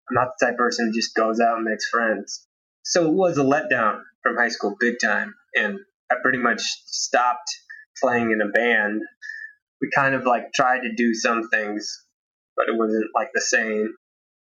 I'm 0.09 0.15
not 0.15 0.29
the 0.39 0.47
type 0.47 0.53
of 0.53 0.57
person 0.57 0.87
who 0.87 0.93
just 0.93 1.15
goes 1.15 1.39
out 1.39 1.57
and 1.57 1.65
makes 1.65 1.87
friends. 1.87 2.47
So 2.83 3.07
it 3.07 3.13
was 3.13 3.37
a 3.37 3.43
letdown 3.43 4.01
from 4.21 4.35
high 4.35 4.49
school, 4.49 4.75
big 4.79 4.95
time. 5.01 5.33
And 5.55 5.79
I 6.11 6.15
pretty 6.21 6.39
much 6.39 6.61
stopped 6.85 7.47
playing 8.01 8.31
in 8.31 8.41
a 8.41 8.51
band. 8.51 9.01
We 9.81 9.89
kind 9.93 10.15
of 10.15 10.25
like 10.25 10.53
tried 10.53 10.81
to 10.81 10.93
do 10.95 11.13
some 11.13 11.49
things, 11.49 12.03
but 12.55 12.67
it 12.67 12.77
wasn't 12.77 13.05
like 13.15 13.29
the 13.33 13.41
same. 13.41 13.89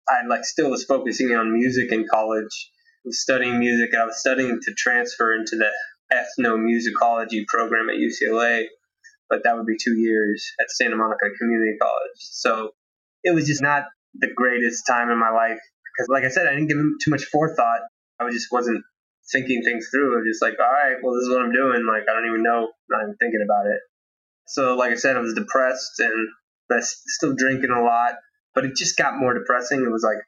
I 0.07 0.25
like 0.27 0.45
still 0.45 0.69
was 0.69 0.85
focusing 0.85 1.33
on 1.35 1.53
music 1.53 1.91
in 1.91 2.05
college. 2.09 2.71
I 3.05 3.09
was 3.09 3.21
studying 3.21 3.59
music. 3.59 3.95
I 3.95 4.05
was 4.05 4.19
studying 4.19 4.59
to 4.61 4.73
transfer 4.77 5.35
into 5.35 5.57
the 5.57 5.71
ethnomusicology 6.13 7.45
program 7.47 7.89
at 7.89 7.95
UCLA, 7.95 8.65
but 9.29 9.43
that 9.43 9.55
would 9.55 9.65
be 9.65 9.75
two 9.83 9.95
years 9.95 10.45
at 10.59 10.69
Santa 10.69 10.95
Monica 10.95 11.25
Community 11.39 11.77
College. 11.81 12.19
So 12.19 12.71
it 13.23 13.33
was 13.33 13.47
just 13.47 13.61
not 13.61 13.85
the 14.13 14.29
greatest 14.33 14.85
time 14.87 15.09
in 15.09 15.19
my 15.19 15.31
life 15.31 15.59
because, 15.97 16.09
like 16.09 16.23
I 16.23 16.29
said, 16.29 16.47
I 16.47 16.51
didn't 16.51 16.67
give 16.67 16.77
too 17.03 17.11
much 17.11 17.25
forethought. 17.25 17.81
I 18.19 18.29
just 18.29 18.47
wasn't 18.51 18.83
thinking 19.31 19.63
things 19.63 19.87
through. 19.91 20.15
Was 20.15 20.27
just 20.27 20.41
like, 20.41 20.59
all 20.59 20.71
right, 20.71 20.97
well, 21.01 21.15
this 21.15 21.23
is 21.23 21.29
what 21.29 21.41
I'm 21.41 21.53
doing. 21.53 21.85
Like, 21.85 22.09
I 22.09 22.13
don't 22.13 22.27
even 22.27 22.43
know. 22.43 22.69
I'm 22.93 23.15
thinking 23.19 23.43
about 23.43 23.67
it. 23.67 23.79
So, 24.47 24.75
like 24.75 24.91
I 24.91 24.95
said, 24.95 25.17
I 25.17 25.21
was 25.21 25.33
depressed 25.33 25.99
and 25.99 26.29
I 26.71 26.75
was 26.75 26.95
still 27.17 27.33
drinking 27.35 27.71
a 27.71 27.81
lot, 27.81 28.15
but 28.53 28.65
it 28.65 28.75
just 28.75 28.97
got 28.97 29.17
more 29.17 29.33
depressing. 29.33 29.81
It 29.81 29.91
was 29.91 30.03
like 30.03 30.21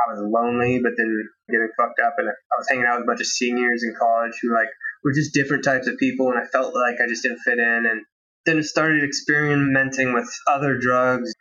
I 0.00 0.12
was 0.12 0.22
lonely, 0.22 0.80
but 0.82 0.92
then 0.96 1.28
getting 1.48 1.70
fucked 1.76 2.00
up, 2.00 2.14
and 2.18 2.28
I 2.28 2.56
was 2.58 2.68
hanging 2.68 2.86
out 2.86 2.98
with 2.98 3.04
a 3.04 3.10
bunch 3.10 3.20
of 3.20 3.26
seniors 3.26 3.82
in 3.84 3.94
college 3.98 4.32
who 4.40 4.54
like 4.54 4.68
were 5.04 5.12
just 5.12 5.34
different 5.34 5.64
types 5.64 5.86
of 5.86 5.98
people, 5.98 6.30
and 6.30 6.38
I 6.38 6.46
felt 6.46 6.74
like 6.74 6.96
I 7.02 7.08
just 7.08 7.22
didn't 7.22 7.40
fit 7.44 7.58
in. 7.58 7.86
And 7.90 8.02
then 8.46 8.58
I 8.58 8.62
started 8.62 9.04
experimenting 9.04 10.12
with 10.14 10.28
other 10.48 10.78
drugs. 10.78 11.32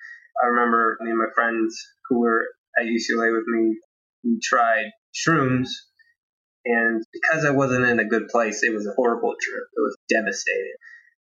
I 0.43 0.47
remember 0.47 0.97
me 1.01 1.11
and 1.11 1.20
my 1.20 1.32
friends 1.34 1.78
who 2.09 2.20
were 2.20 2.47
at 2.78 2.86
UCLA 2.86 3.32
with 3.36 3.47
me, 3.47 3.78
we 4.24 4.39
tried 4.43 4.91
shrooms, 5.15 5.67
and 6.70 7.03
because 7.11 7.45
I 7.45 7.49
wasn't 7.49 7.86
in 7.86 7.99
a 7.99 8.05
good 8.05 8.28
place, 8.28 8.61
it 8.61 8.72
was 8.72 8.86
a 8.86 8.93
horrible 8.93 9.34
trip. 9.41 9.63
It 9.74 9.82
was 9.82 9.97
devastating. 10.07 10.78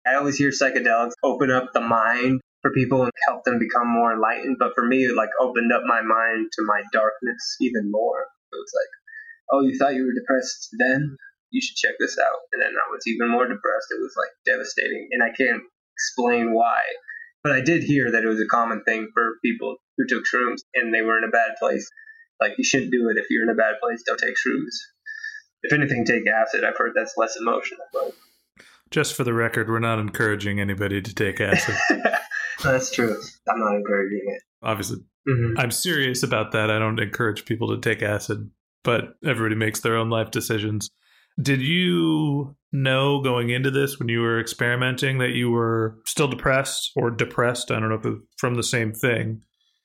I 0.05 0.15
always 0.15 0.37
hear 0.37 0.49
psychedelics 0.49 1.13
open 1.23 1.51
up 1.51 1.69
the 1.71 1.81
mind 1.81 2.41
for 2.63 2.73
people 2.73 3.03
and 3.03 3.11
help 3.27 3.43
them 3.43 3.59
become 3.59 3.87
more 3.87 4.13
enlightened. 4.13 4.57
But 4.57 4.73
for 4.73 4.83
me, 4.85 5.05
it 5.05 5.15
like 5.15 5.29
opened 5.39 5.71
up 5.71 5.83
my 5.85 6.01
mind 6.01 6.49
to 6.51 6.65
my 6.65 6.81
darkness 6.91 7.57
even 7.61 7.91
more. 7.91 8.25
It 8.53 8.57
was 8.57 8.73
like, 8.73 8.91
oh, 9.53 9.61
you 9.61 9.77
thought 9.77 9.93
you 9.93 10.05
were 10.05 10.19
depressed 10.19 10.69
then? 10.79 11.15
You 11.51 11.61
should 11.61 11.77
check 11.77 11.93
this 11.99 12.17
out. 12.17 12.39
And 12.51 12.63
then 12.63 12.73
I 12.73 12.89
was 12.89 13.05
even 13.05 13.29
more 13.29 13.45
depressed. 13.45 13.93
It 13.93 14.01
was 14.01 14.15
like 14.17 14.33
devastating. 14.45 15.09
And 15.11 15.21
I 15.21 15.29
can't 15.29 15.61
explain 15.93 16.53
why. 16.53 16.81
But 17.43 17.53
I 17.53 17.61
did 17.61 17.83
hear 17.83 18.09
that 18.09 18.23
it 18.23 18.27
was 18.27 18.41
a 18.41 18.49
common 18.49 18.81
thing 18.83 19.11
for 19.13 19.37
people 19.45 19.77
who 19.97 20.07
took 20.09 20.25
shrooms 20.25 20.65
and 20.73 20.91
they 20.91 21.01
were 21.01 21.19
in 21.19 21.23
a 21.23 21.31
bad 21.31 21.53
place. 21.59 21.87
Like, 22.41 22.57
you 22.57 22.63
shouldn't 22.63 22.91
do 22.91 23.09
it 23.09 23.17
if 23.17 23.27
you're 23.29 23.43
in 23.43 23.53
a 23.53 23.55
bad 23.55 23.75
place. 23.79 24.01
Don't 24.05 24.17
take 24.17 24.33
shrooms. 24.33 24.73
If 25.65 25.73
anything, 25.73 26.05
take 26.05 26.27
acid. 26.27 26.63
I've 26.63 26.77
heard 26.77 26.93
that's 26.95 27.13
less 27.17 27.35
emotional. 27.39 27.85
But 27.93 28.13
just 28.91 29.15
for 29.15 29.23
the 29.23 29.33
record, 29.33 29.67
we're 29.69 29.79
not 29.79 29.99
encouraging 29.99 30.59
anybody 30.59 31.01
to 31.01 31.13
take 31.13 31.41
acid. 31.41 31.75
That's 32.63 32.91
true. 32.91 33.15
I'm 33.49 33.59
not 33.59 33.75
encouraging 33.75 34.21
it. 34.27 34.41
Obviously, 34.63 34.97
mm-hmm. 35.27 35.59
I'm 35.59 35.71
serious 35.71 36.23
about 36.23 36.51
that. 36.53 36.71
I 36.71 36.79
don't 36.79 36.99
encourage 36.99 37.45
people 37.45 37.69
to 37.69 37.81
take 37.81 38.01
acid, 38.01 38.49
but 38.83 39.15
everybody 39.25 39.55
makes 39.55 39.81
their 39.81 39.97
own 39.97 40.09
life 40.09 40.31
decisions. 40.31 40.89
Did 41.41 41.61
you 41.61 42.55
know 42.71 43.21
going 43.21 43.49
into 43.49 43.69
this 43.69 43.99
when 43.99 44.07
you 44.07 44.21
were 44.21 44.39
experimenting 44.39 45.17
that 45.17 45.31
you 45.31 45.51
were 45.51 45.97
still 46.05 46.27
depressed 46.27 46.91
or 46.95 47.11
depressed? 47.11 47.71
I 47.71 47.79
don't 47.79 47.89
know 47.89 47.95
if 47.95 48.05
it's 48.05 48.23
from 48.37 48.55
the 48.55 48.63
same 48.63 48.93
thing. 48.93 49.41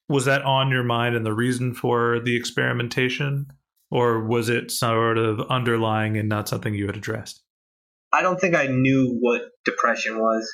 Was 0.09 0.25
that 0.27 0.43
on 0.43 0.71
your 0.71 0.85
mind 0.85 1.17
and 1.17 1.27
the 1.27 1.35
reason 1.35 1.75
for 1.75 2.21
the 2.21 2.37
experimentation? 2.37 3.47
Or 3.91 4.25
was 4.25 4.49
it 4.49 4.71
sort 4.71 5.19
of 5.19 5.41
underlying 5.51 6.17
and 6.17 6.29
not 6.29 6.49
something 6.49 6.75
you 6.75 6.87
had 6.87 6.97
addressed? 6.97 7.43
I 8.13 8.23
don't 8.23 8.41
think 8.41 8.55
I 8.55 8.67
knew 8.67 9.19
what 9.21 9.43
depression 9.65 10.19
was. 10.19 10.51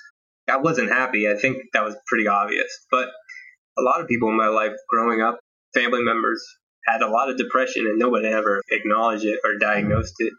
I 0.48 0.56
wasn't 0.58 0.90
happy. 0.90 1.28
I 1.28 1.36
think 1.36 1.58
that 1.72 1.84
was 1.84 1.96
pretty 2.06 2.28
obvious. 2.28 2.86
But 2.90 3.08
a 3.78 3.82
lot 3.82 4.00
of 4.00 4.08
people 4.08 4.28
in 4.30 4.36
my 4.36 4.48
life 4.48 4.72
growing 4.88 5.20
up, 5.20 5.38
family 5.74 6.02
members, 6.02 6.44
had 6.86 7.02
a 7.02 7.08
lot 7.08 7.30
of 7.30 7.36
depression 7.36 7.86
and 7.86 7.98
nobody 7.98 8.28
ever 8.28 8.62
acknowledged 8.70 9.24
it 9.24 9.40
or 9.44 9.58
diagnosed 9.58 10.14
it. 10.18 10.32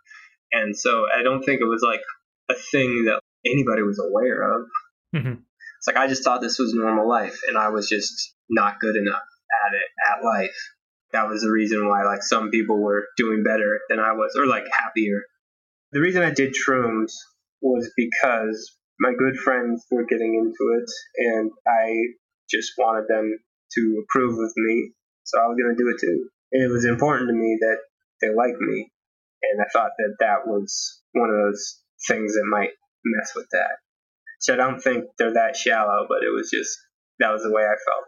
And 0.52 0.78
so 0.78 1.06
I 1.14 1.24
don't 1.24 1.44
think 1.44 1.62
it 1.62 1.66
was 1.66 1.84
like 1.86 2.02
a 2.50 2.54
thing 2.54 3.06
that 3.06 3.20
anybody 3.46 3.82
was 3.82 4.00
aware 4.00 4.56
of. 4.56 4.62
Mm-hmm. 5.16 5.34
It's 5.34 5.88
like 5.88 5.98
I 5.98 6.08
just 6.08 6.24
thought 6.24 6.42
this 6.42 6.58
was 6.58 6.74
normal 6.74 7.08
life 7.08 7.42
and 7.48 7.58
I 7.58 7.70
was 7.70 7.90
just 7.90 8.34
not 8.50 8.80
good 8.80 8.96
enough 8.96 9.22
at 9.68 9.74
it, 9.74 9.90
at 10.10 10.24
life. 10.24 10.56
That 11.14 11.30
was 11.30 11.42
the 11.42 11.52
reason 11.52 11.88
why 11.88 12.04
like 12.04 12.24
some 12.24 12.50
people 12.50 12.82
were 12.82 13.06
doing 13.18 13.44
better 13.44 13.80
than 13.90 14.00
I 14.00 14.14
was 14.14 14.36
or 14.38 14.46
like 14.46 14.66
happier 14.72 15.22
the 15.92 16.02
reason 16.02 16.22
I 16.24 16.32
did 16.32 16.54
shrooms 16.54 17.14
was 17.62 17.92
because 17.96 18.76
my 19.00 19.14
good 19.18 19.38
friends 19.40 19.86
were 19.92 20.06
getting 20.06 20.36
into 20.36 20.74
it, 20.78 20.90
and 21.18 21.52
I 21.68 21.94
just 22.50 22.72
wanted 22.78 23.06
them 23.08 23.38
to 23.74 24.04
approve 24.04 24.34
of 24.34 24.52
me, 24.58 24.92
so 25.24 25.40
I 25.40 25.48
was 25.48 25.58
going 25.62 25.76
to 25.76 25.82
do 25.82 25.90
it 25.90 26.00
too. 26.00 26.30
And 26.52 26.64
it 26.64 26.74
was 26.74 26.86
important 26.86 27.30
to 27.30 27.34
me 27.34 27.58
that 27.62 27.78
they 28.22 28.30
liked 28.30 28.60
me, 28.60 28.92
and 29.44 29.62
I 29.62 29.66
thought 29.72 29.92
that 29.98 30.16
that 30.20 30.48
was 30.48 31.02
one 31.14 31.30
of 31.30 31.36
those 31.36 31.80
things 32.08 32.34
that 32.34 32.46
might 32.50 32.72
mess 33.06 33.32
with 33.36 33.48
that. 33.52 33.78
So 34.40 34.54
I 34.54 34.58
don't 34.58 34.80
think 34.80 35.06
they're 35.18 35.34
that 35.34 35.56
shallow, 35.56 36.06
but 36.08 36.20
it 36.24 36.34
was 36.34 36.50
just 36.52 36.78
that 37.20 37.32
was 37.32 37.44
the 37.44 37.52
way 37.52 37.64
I 37.64 37.76
felt. 37.90 38.06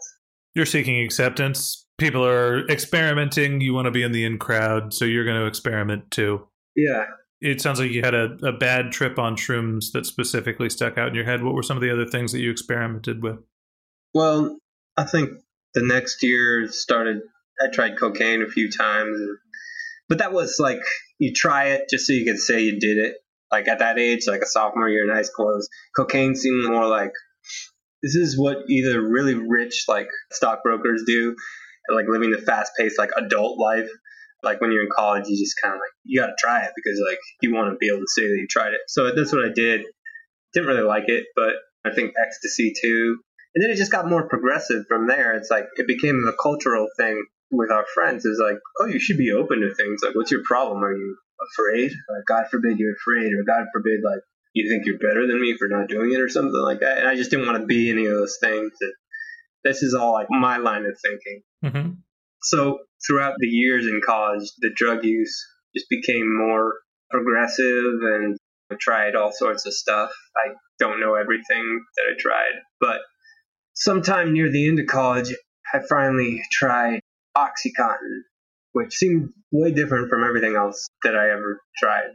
You're 0.54 0.66
seeking 0.66 1.04
acceptance. 1.04 1.86
People 2.00 2.26
are 2.26 2.68
experimenting. 2.68 3.62
You 3.62 3.74
want 3.74 3.86
to 3.86 3.92
be 3.92 4.04
in 4.04 4.12
the 4.12 4.26
in 4.26 4.38
crowd, 4.40 4.94
so 4.94 5.06
you're 5.06 5.26
going 5.26 5.40
to 5.40 5.46
experiment 5.46 6.10
too. 6.12 6.48
Yeah, 6.76 7.06
it 7.42 7.62
sounds 7.62 7.80
like 7.80 7.92
you 7.92 8.02
had 8.02 8.14
a, 8.14 8.38
a 8.44 8.52
bad 8.52 8.92
trip 8.92 9.18
on 9.18 9.36
shrooms 9.36 9.92
that 9.94 10.06
specifically 10.06 10.70
stuck 10.70 10.98
out 10.98 11.10
in 11.10 11.16
your 11.16 11.26
head. 11.26 11.44
What 11.44 11.54
were 11.54 11.64
some 11.64 11.78
of 11.78 11.82
the 11.82 11.92
other 11.92 12.06
things 12.06 12.32
that 12.32 12.40
you 12.40 12.52
experimented 12.52 13.24
with? 13.24 13.38
Well, 14.14 14.58
I 14.98 15.06
think 15.06 15.30
the 15.74 15.84
next 15.84 16.24
year 16.24 16.68
started. 16.70 17.22
I 17.62 17.68
tried 17.72 17.98
cocaine 18.00 18.42
a 18.42 18.48
few 18.50 18.72
times, 18.72 19.20
but 20.08 20.20
that 20.20 20.34
was 20.34 20.58
like 20.60 20.80
you 21.18 21.34
try 21.34 21.70
it 21.70 21.90
just 21.90 22.08
so 22.08 22.14
you 22.14 22.26
could 22.26 22.40
say 22.40 22.62
you 22.62 22.80
did 22.80 22.98
it. 22.98 23.18
Like 23.52 23.68
at 23.68 23.80
that 23.80 23.98
age, 23.98 24.28
like 24.28 24.42
a 24.42 24.46
sophomore 24.46 24.90
year 24.90 25.04
in 25.04 25.14
high 25.14 25.24
school, 25.24 25.48
was, 25.48 25.70
cocaine 25.96 26.36
seemed 26.36 26.70
more 26.70 26.88
like 26.88 27.12
this 28.04 28.16
is 28.16 28.38
what 28.38 28.58
either 28.70 29.02
really 29.02 29.34
rich 29.34 29.86
like 29.88 30.08
stockbrokers 30.32 31.04
do, 31.06 31.36
like 31.94 32.06
living 32.08 32.32
the 32.32 32.42
fast 32.42 32.72
paced 32.78 32.98
like 32.98 33.10
adult 33.18 33.60
life, 33.60 33.90
like 34.44 34.62
when 34.62 34.72
you're 34.72 34.84
in 34.84 34.90
college, 34.96 35.26
you 35.28 35.38
just 35.38 35.56
kind 35.62 35.74
of 35.74 35.80
like 35.80 35.92
you 36.04 36.20
got 36.20 36.28
to 36.28 36.36
try 36.38 36.64
it 36.64 36.72
because 36.76 37.02
like 37.08 37.20
you 37.42 37.54
want 37.54 37.72
to 37.72 37.78
be 37.78 37.88
able 37.88 38.00
to 38.00 38.08
say 38.08 38.24
that 38.24 38.38
you 38.38 38.48
tried 38.50 38.74
it. 38.74 38.82
So 38.88 39.14
that's 39.16 39.32
what 39.32 39.46
I 39.46 39.50
did. 39.54 39.86
Didn't 40.54 40.70
really 40.70 40.84
like 40.84 41.10
it, 41.10 41.26
but 41.36 41.54
I 41.86 41.94
think 41.94 42.14
ecstasy 42.22 42.74
too. 42.80 43.18
And 43.56 43.64
then 43.64 43.72
it 43.72 43.78
just 43.78 43.92
got 43.92 44.08
more 44.08 44.28
progressive 44.28 44.86
from 44.88 45.08
there. 45.08 45.34
It's 45.34 45.50
like 45.50 45.66
it 45.76 45.88
became 45.88 46.24
a 46.28 46.34
cultural 46.42 46.88
thing 46.98 47.26
with 47.52 47.72
our 47.72 47.86
friends. 47.94 48.26
Is 48.26 48.40
like, 48.44 48.58
oh, 48.80 48.86
you 48.86 49.00
should 49.00 49.18
be 49.18 49.32
open 49.32 49.62
to 49.62 49.74
things. 49.74 50.02
Like, 50.04 50.16
what's 50.16 50.32
your 50.32 50.44
problem? 50.44 50.84
Are 50.84 50.96
you 50.96 51.18
afraid? 51.54 51.92
Like, 51.92 52.26
God 52.28 52.50
forbid 52.50 52.78
you're 52.78 52.94
afraid, 52.94 53.34
or 53.34 53.44
God 53.44 53.66
forbid 53.74 54.02
like 54.04 54.22
you 54.54 54.70
think 54.70 54.86
you're 54.86 55.00
better 55.00 55.28
than 55.28 55.42
me 55.42 55.56
for 55.58 55.68
not 55.68 55.90
doing 55.90 56.12
it, 56.14 56.20
or 56.20 56.30
something 56.30 56.62
like 56.62 56.82
that. 56.82 57.00
And 57.00 57.08
I 57.08 57.16
just 57.16 57.32
didn't 57.32 57.48
want 57.48 57.60
to 57.60 57.66
be 57.66 57.90
any 57.90 58.06
of 58.06 58.14
those 58.14 58.38
things. 58.42 58.72
This 59.64 59.84
is 59.84 59.94
all 59.94 60.14
like 60.14 60.28
my 60.30 60.58
line 60.58 60.86
of 60.86 60.98
thinking. 61.02 61.42
Mm-hmm. 61.64 61.92
So 62.42 62.80
throughout 63.06 63.36
the 63.40 63.48
years 63.48 63.86
in 63.86 64.02
college, 64.06 64.50
the 64.60 64.72
drug 64.76 65.04
use 65.04 65.46
just 65.76 65.88
became 65.90 66.38
more 66.38 66.74
progressive 67.12 68.02
and 68.02 68.38
I 68.72 68.76
tried 68.80 69.16
all 69.16 69.32
sorts 69.32 69.66
of 69.66 69.74
stuff. 69.74 70.12
I 70.38 70.54
don't 70.78 71.00
know 71.00 71.16
everything 71.16 71.84
that 71.96 72.04
I 72.12 72.18
tried, 72.18 72.62
but 72.80 73.00
sometime 73.74 74.34
near 74.34 74.52
the 74.52 74.68
end 74.68 74.80
of 74.80 74.88
college, 74.88 75.36
I 75.74 75.80
finally 75.88 76.42
tried 76.52 77.02
Oxycontin, 77.36 78.22
which 78.74 78.94
seemed 78.94 79.30
way 79.52 79.72
different 79.72 80.10
from 80.10 80.24
everything 80.24 80.56
else 80.56 80.88
that 81.04 81.16
I 81.16 81.32
ever 81.32 81.60
tried. 81.78 82.10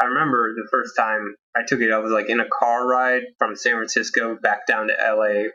I 0.00 0.06
remember 0.06 0.54
the 0.54 0.68
first 0.70 0.94
time 0.96 1.34
I 1.56 1.60
took 1.66 1.80
it, 1.80 1.90
I 1.90 1.98
was 1.98 2.12
like 2.12 2.28
in 2.28 2.40
a 2.40 2.48
car 2.58 2.86
ride 2.86 3.22
from 3.38 3.56
San 3.56 3.76
Francisco 3.76 4.36
back 4.40 4.66
down 4.66 4.88
to 4.88 4.94
LA 4.94 5.48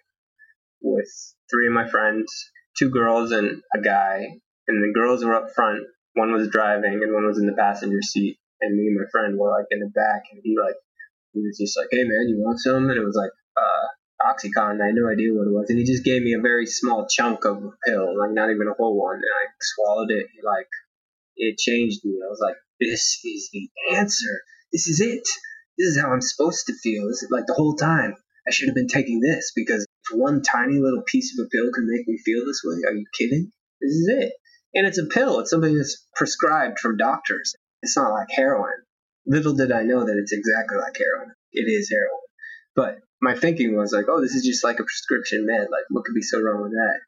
with 0.81 1.07
three 1.49 1.67
of 1.67 1.73
my 1.73 1.87
friends 1.87 2.51
two 2.77 2.89
girls 2.89 3.31
and 3.31 3.61
a 3.75 3.81
guy, 3.81 4.39
and 4.67 4.83
the 4.83 4.93
girls 4.93 5.23
were 5.23 5.35
up 5.35 5.53
front. 5.53 5.83
One 6.13 6.33
was 6.33 6.49
driving, 6.49 6.99
and 7.01 7.13
one 7.13 7.25
was 7.25 7.39
in 7.39 7.45
the 7.45 7.53
passenger 7.53 8.01
seat. 8.01 8.37
And 8.59 8.77
me 8.77 8.87
and 8.87 8.97
my 8.97 9.09
friend 9.11 9.37
were 9.37 9.49
like 9.49 9.65
in 9.71 9.79
the 9.79 9.89
back, 9.93 10.23
and 10.31 10.41
he 10.43 10.55
like 10.57 10.75
he 11.33 11.41
was 11.41 11.57
just 11.59 11.77
like, 11.77 11.87
"Hey 11.91 12.03
man, 12.03 12.27
you 12.29 12.37
want 12.39 12.59
some?" 12.59 12.89
And 12.89 12.97
it 12.97 13.03
was 13.03 13.15
like 13.15 13.31
uh, 13.57 14.29
OxyContin. 14.29 14.81
I 14.81 14.87
had 14.87 14.95
no 14.95 15.09
idea 15.09 15.33
what 15.33 15.47
it 15.47 15.53
was, 15.53 15.69
and 15.69 15.79
he 15.79 15.85
just 15.85 16.03
gave 16.03 16.21
me 16.21 16.33
a 16.33 16.41
very 16.41 16.67
small 16.67 17.07
chunk 17.07 17.45
of 17.45 17.57
a 17.57 17.71
pill, 17.87 18.17
like 18.17 18.31
not 18.31 18.51
even 18.51 18.67
a 18.67 18.77
whole 18.77 19.01
one. 19.01 19.15
And 19.15 19.23
I 19.25 19.49
swallowed 19.61 20.11
it. 20.11 20.27
Like 20.43 20.69
it 21.37 21.57
changed 21.57 22.05
me. 22.05 22.19
I 22.23 22.29
was 22.29 22.41
like, 22.41 22.57
"This 22.79 23.19
is 23.25 23.49
the 23.51 23.69
answer. 23.95 24.41
This 24.71 24.87
is 24.87 25.01
it. 25.01 25.27
This 25.77 25.95
is 25.95 26.01
how 26.01 26.11
I'm 26.11 26.21
supposed 26.21 26.67
to 26.67 26.73
feel. 26.73 27.07
This 27.07 27.23
is 27.23 27.31
like 27.31 27.47
the 27.47 27.55
whole 27.57 27.75
time." 27.75 28.15
I 28.47 28.49
should 28.51 28.69
have 28.69 28.75
been 28.75 28.87
taking 28.87 29.19
this 29.19 29.51
because 29.55 29.85
one 30.11 30.41
tiny 30.41 30.79
little 30.79 31.03
piece 31.05 31.37
of 31.37 31.45
a 31.45 31.49
pill 31.49 31.71
can 31.73 31.87
make 31.87 32.07
me 32.07 32.17
feel 32.23 32.45
this 32.45 32.61
way. 32.63 32.77
Are 32.87 32.93
you 32.93 33.05
kidding? 33.17 33.51
This 33.81 33.91
is 33.91 34.07
it. 34.09 34.33
And 34.73 34.87
it's 34.87 34.99
a 34.99 35.05
pill. 35.05 35.39
It's 35.39 35.49
something 35.49 35.75
that's 35.75 36.07
prescribed 36.15 36.79
from 36.79 36.97
doctors. 36.97 37.55
It's 37.81 37.97
not 37.97 38.11
like 38.11 38.27
heroin. 38.31 38.83
Little 39.25 39.53
did 39.53 39.71
I 39.71 39.83
know 39.83 40.05
that 40.05 40.17
it's 40.17 40.31
exactly 40.31 40.77
like 40.77 40.97
heroin. 40.97 41.33
It 41.51 41.69
is 41.69 41.89
heroin. 41.91 42.21
But 42.75 42.99
my 43.21 43.35
thinking 43.35 43.75
was 43.75 43.91
like, 43.91 44.05
oh, 44.07 44.21
this 44.21 44.33
is 44.33 44.45
just 44.45 44.63
like 44.63 44.79
a 44.79 44.83
prescription 44.83 45.45
med. 45.45 45.67
Like, 45.71 45.85
what 45.89 46.05
could 46.05 46.15
be 46.15 46.21
so 46.21 46.41
wrong 46.41 46.63
with 46.63 46.71
that? 46.71 46.99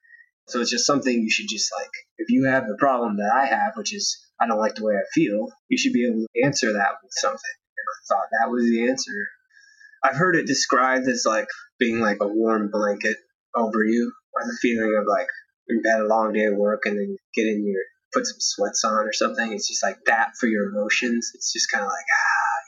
So 0.48 0.60
it's 0.60 0.72
just 0.72 0.86
something 0.86 1.14
you 1.14 1.32
should 1.32 1.48
just 1.48 1.72
like, 1.80 1.90
if 2.18 2.30
you 2.30 2.46
have 2.46 2.68
the 2.68 2.78
problem 2.78 3.18
that 3.18 3.32
I 3.34 3.46
have, 3.46 3.78
which 3.78 3.94
is 3.96 4.20
I 4.40 4.48
don't 4.48 4.60
like 4.60 4.76
the 4.76 4.84
way 4.84 4.96
I 4.96 5.08
feel, 5.14 5.48
you 5.70 5.78
should 5.78 5.94
be 5.94 6.06
able 6.06 6.22
to 6.22 6.44
answer 6.44 6.74
that 6.74 7.00
with 7.02 7.12
something. 7.12 7.56
And 7.78 7.88
I 7.88 7.98
thought 8.08 8.28
that 8.32 8.52
was 8.52 8.64
the 8.66 8.90
answer. 8.90 9.28
I've 10.04 10.18
heard 10.18 10.36
it 10.36 10.46
described 10.46 11.08
as 11.08 11.24
like 11.26 11.48
being 11.80 12.00
like 12.00 12.18
a 12.20 12.28
warm 12.28 12.70
blanket 12.72 13.16
over 13.56 13.84
you, 13.84 14.12
or 14.34 14.42
the 14.44 14.58
feeling 14.62 14.96
of 15.00 15.06
like 15.08 15.28
you've 15.68 15.86
had 15.90 16.02
a 16.02 16.08
long 16.08 16.34
day 16.34 16.46
of 16.46 16.56
work 16.56 16.82
and 16.86 16.98
then 16.98 17.16
get 17.34 17.48
in 17.48 17.66
your 17.66 17.82
put 18.14 18.26
some 18.26 18.38
sweats 18.40 18.84
on 18.84 19.08
or 19.08 19.14
something. 19.14 19.54
It's 19.54 19.68
just 19.68 19.82
like 19.82 19.98
that 20.06 20.32
for 20.40 20.48
your 20.48 20.70
emotions. 20.70 21.32
It's 21.34 21.54
just 21.54 21.72
kind 21.72 21.84
of 21.84 21.88
like 21.88 22.06
ah 22.20 22.60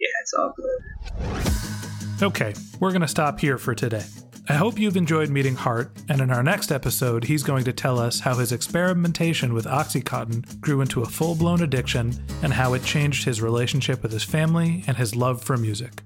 yeah, 0.00 0.06
yeah, 0.06 0.20
it's 0.22 0.32
all 0.34 0.54
good. 0.56 2.22
Okay, 2.22 2.54
we're 2.80 2.92
gonna 2.92 3.06
stop 3.06 3.38
here 3.38 3.58
for 3.58 3.74
today. 3.74 4.04
I 4.46 4.54
hope 4.54 4.78
you've 4.78 4.98
enjoyed 4.98 5.30
meeting 5.30 5.54
Hart, 5.54 5.90
and 6.10 6.20
in 6.20 6.30
our 6.30 6.42
next 6.42 6.70
episode, 6.70 7.24
he's 7.24 7.42
going 7.42 7.64
to 7.64 7.72
tell 7.72 7.98
us 7.98 8.20
how 8.20 8.34
his 8.34 8.52
experimentation 8.52 9.54
with 9.54 9.64
Oxycontin 9.64 10.60
grew 10.60 10.82
into 10.82 11.00
a 11.00 11.06
full 11.06 11.34
blown 11.34 11.62
addiction 11.62 12.14
and 12.42 12.52
how 12.52 12.74
it 12.74 12.84
changed 12.84 13.24
his 13.24 13.40
relationship 13.40 14.02
with 14.02 14.12
his 14.12 14.22
family 14.22 14.84
and 14.86 14.98
his 14.98 15.16
love 15.16 15.42
for 15.42 15.56
music. 15.56 16.02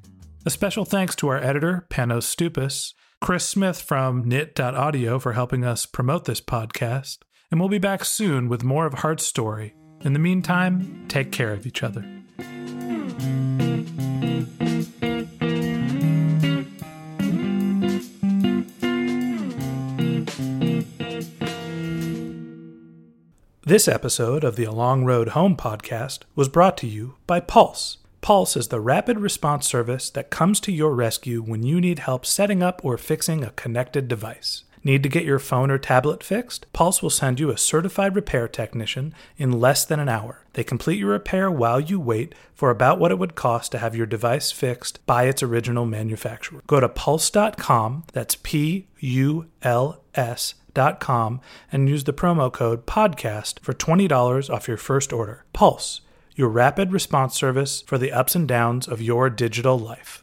A 0.49 0.51
special 0.51 0.87
thanks 0.87 1.15
to 1.17 1.29
our 1.29 1.37
editor, 1.37 1.87
Panos 1.91 2.25
Stupas, 2.25 2.95
Chris 3.21 3.47
Smith 3.47 3.83
from 3.83 4.27
knit.audio 4.27 5.19
for 5.19 5.35
helping 5.35 5.63
us 5.63 5.85
promote 5.85 6.25
this 6.25 6.41
podcast, 6.41 7.19
and 7.51 7.61
we'll 7.61 7.69
be 7.69 7.77
back 7.77 8.03
soon 8.03 8.49
with 8.49 8.65
more 8.65 8.87
of 8.87 8.95
Hart's 8.95 9.27
story. 9.27 9.75
In 10.01 10.15
the 10.15 10.19
meantime, 10.19 11.05
take 11.07 11.33
care 11.33 11.53
of 11.53 11.67
each 11.67 11.83
other. 11.83 12.03
This 23.67 23.87
episode 23.87 24.45
of 24.45 24.57
the 24.57 24.65
Along 24.65 25.05
Road 25.05 25.29
Home 25.29 25.59
podcast 25.59 26.21
was 26.35 26.49
brought 26.49 26.79
to 26.79 26.87
you 26.87 27.17
by 27.27 27.39
Puls. 27.39 27.99
Puls 28.21 28.57
is 28.57 28.69
the 28.69 28.81
rapid 28.81 29.19
response 29.19 29.67
service 29.67 30.11
that 30.11 30.31
comes 30.31 30.61
to 30.61 30.73
your 30.73 30.95
rescue 30.95 31.41
when 31.41 31.63
you 31.63 31.81
need 31.81 32.01
help 32.01 32.27
setting 32.27 32.63
up 32.63 32.85
or 32.85 32.99
fixing 32.99 33.43
a 33.43 33.51
connected 33.51 34.09
device. 34.09 34.65
Need 34.85 35.03
to 35.03 35.09
get 35.09 35.25
your 35.25 35.39
phone 35.39 35.71
or 35.71 35.79
tablet 35.79 36.23
fixed? 36.23 36.67
Puls 36.73 37.03
will 37.03 37.11
send 37.11 37.41
you 37.41 37.51
a 37.51 37.59
certified 37.59 38.15
repair 38.15 38.49
technician 38.49 39.15
in 39.37 39.61
less 39.61 39.85
than 39.85 40.01
an 40.01 40.09
hour. 40.09 40.45
They 40.53 40.65
complete 40.65 40.99
your 40.99 41.11
repair 41.11 41.51
while 41.51 41.81
you 41.81 41.99
wait 42.01 42.35
for 42.55 42.71
about 42.71 42.99
what 42.99 43.11
it 43.11 43.19
would 43.19 43.35
cost 43.35 43.73
to 43.73 43.79
have 43.79 43.95
your 43.95 44.07
device 44.07 44.53
fixed 44.53 45.05
by 45.07 45.25
its 45.25 45.43
original 45.43 45.87
manufacturer. 45.87 46.63
Go 46.67 46.81
to 46.81 46.89
puls.com, 46.89 48.05
that's 48.13 48.37
P 48.37 48.87
U 49.01 49.47
L 49.63 50.01
S 50.15 50.55
com 51.01 51.41
and 51.73 51.89
use 51.89 52.05
the 52.05 52.13
promo 52.13 52.53
code 52.53 52.87
podcast 52.87 53.59
for 53.61 53.73
$20 53.73 54.51
off 54.51 54.69
your 54.69 54.77
first 54.77 55.13
order. 55.13 55.45
Puls, 55.53 56.03
your 56.39 56.49
rapid 56.49 56.93
response 56.93 57.35
service 57.35 57.83
for 57.83 57.99
the 57.99 58.13
ups 58.13 58.37
and 58.37 58.47
downs 58.47 58.87
of 58.87 59.03
your 59.03 59.29
digital 59.29 59.77
life. 59.77 60.23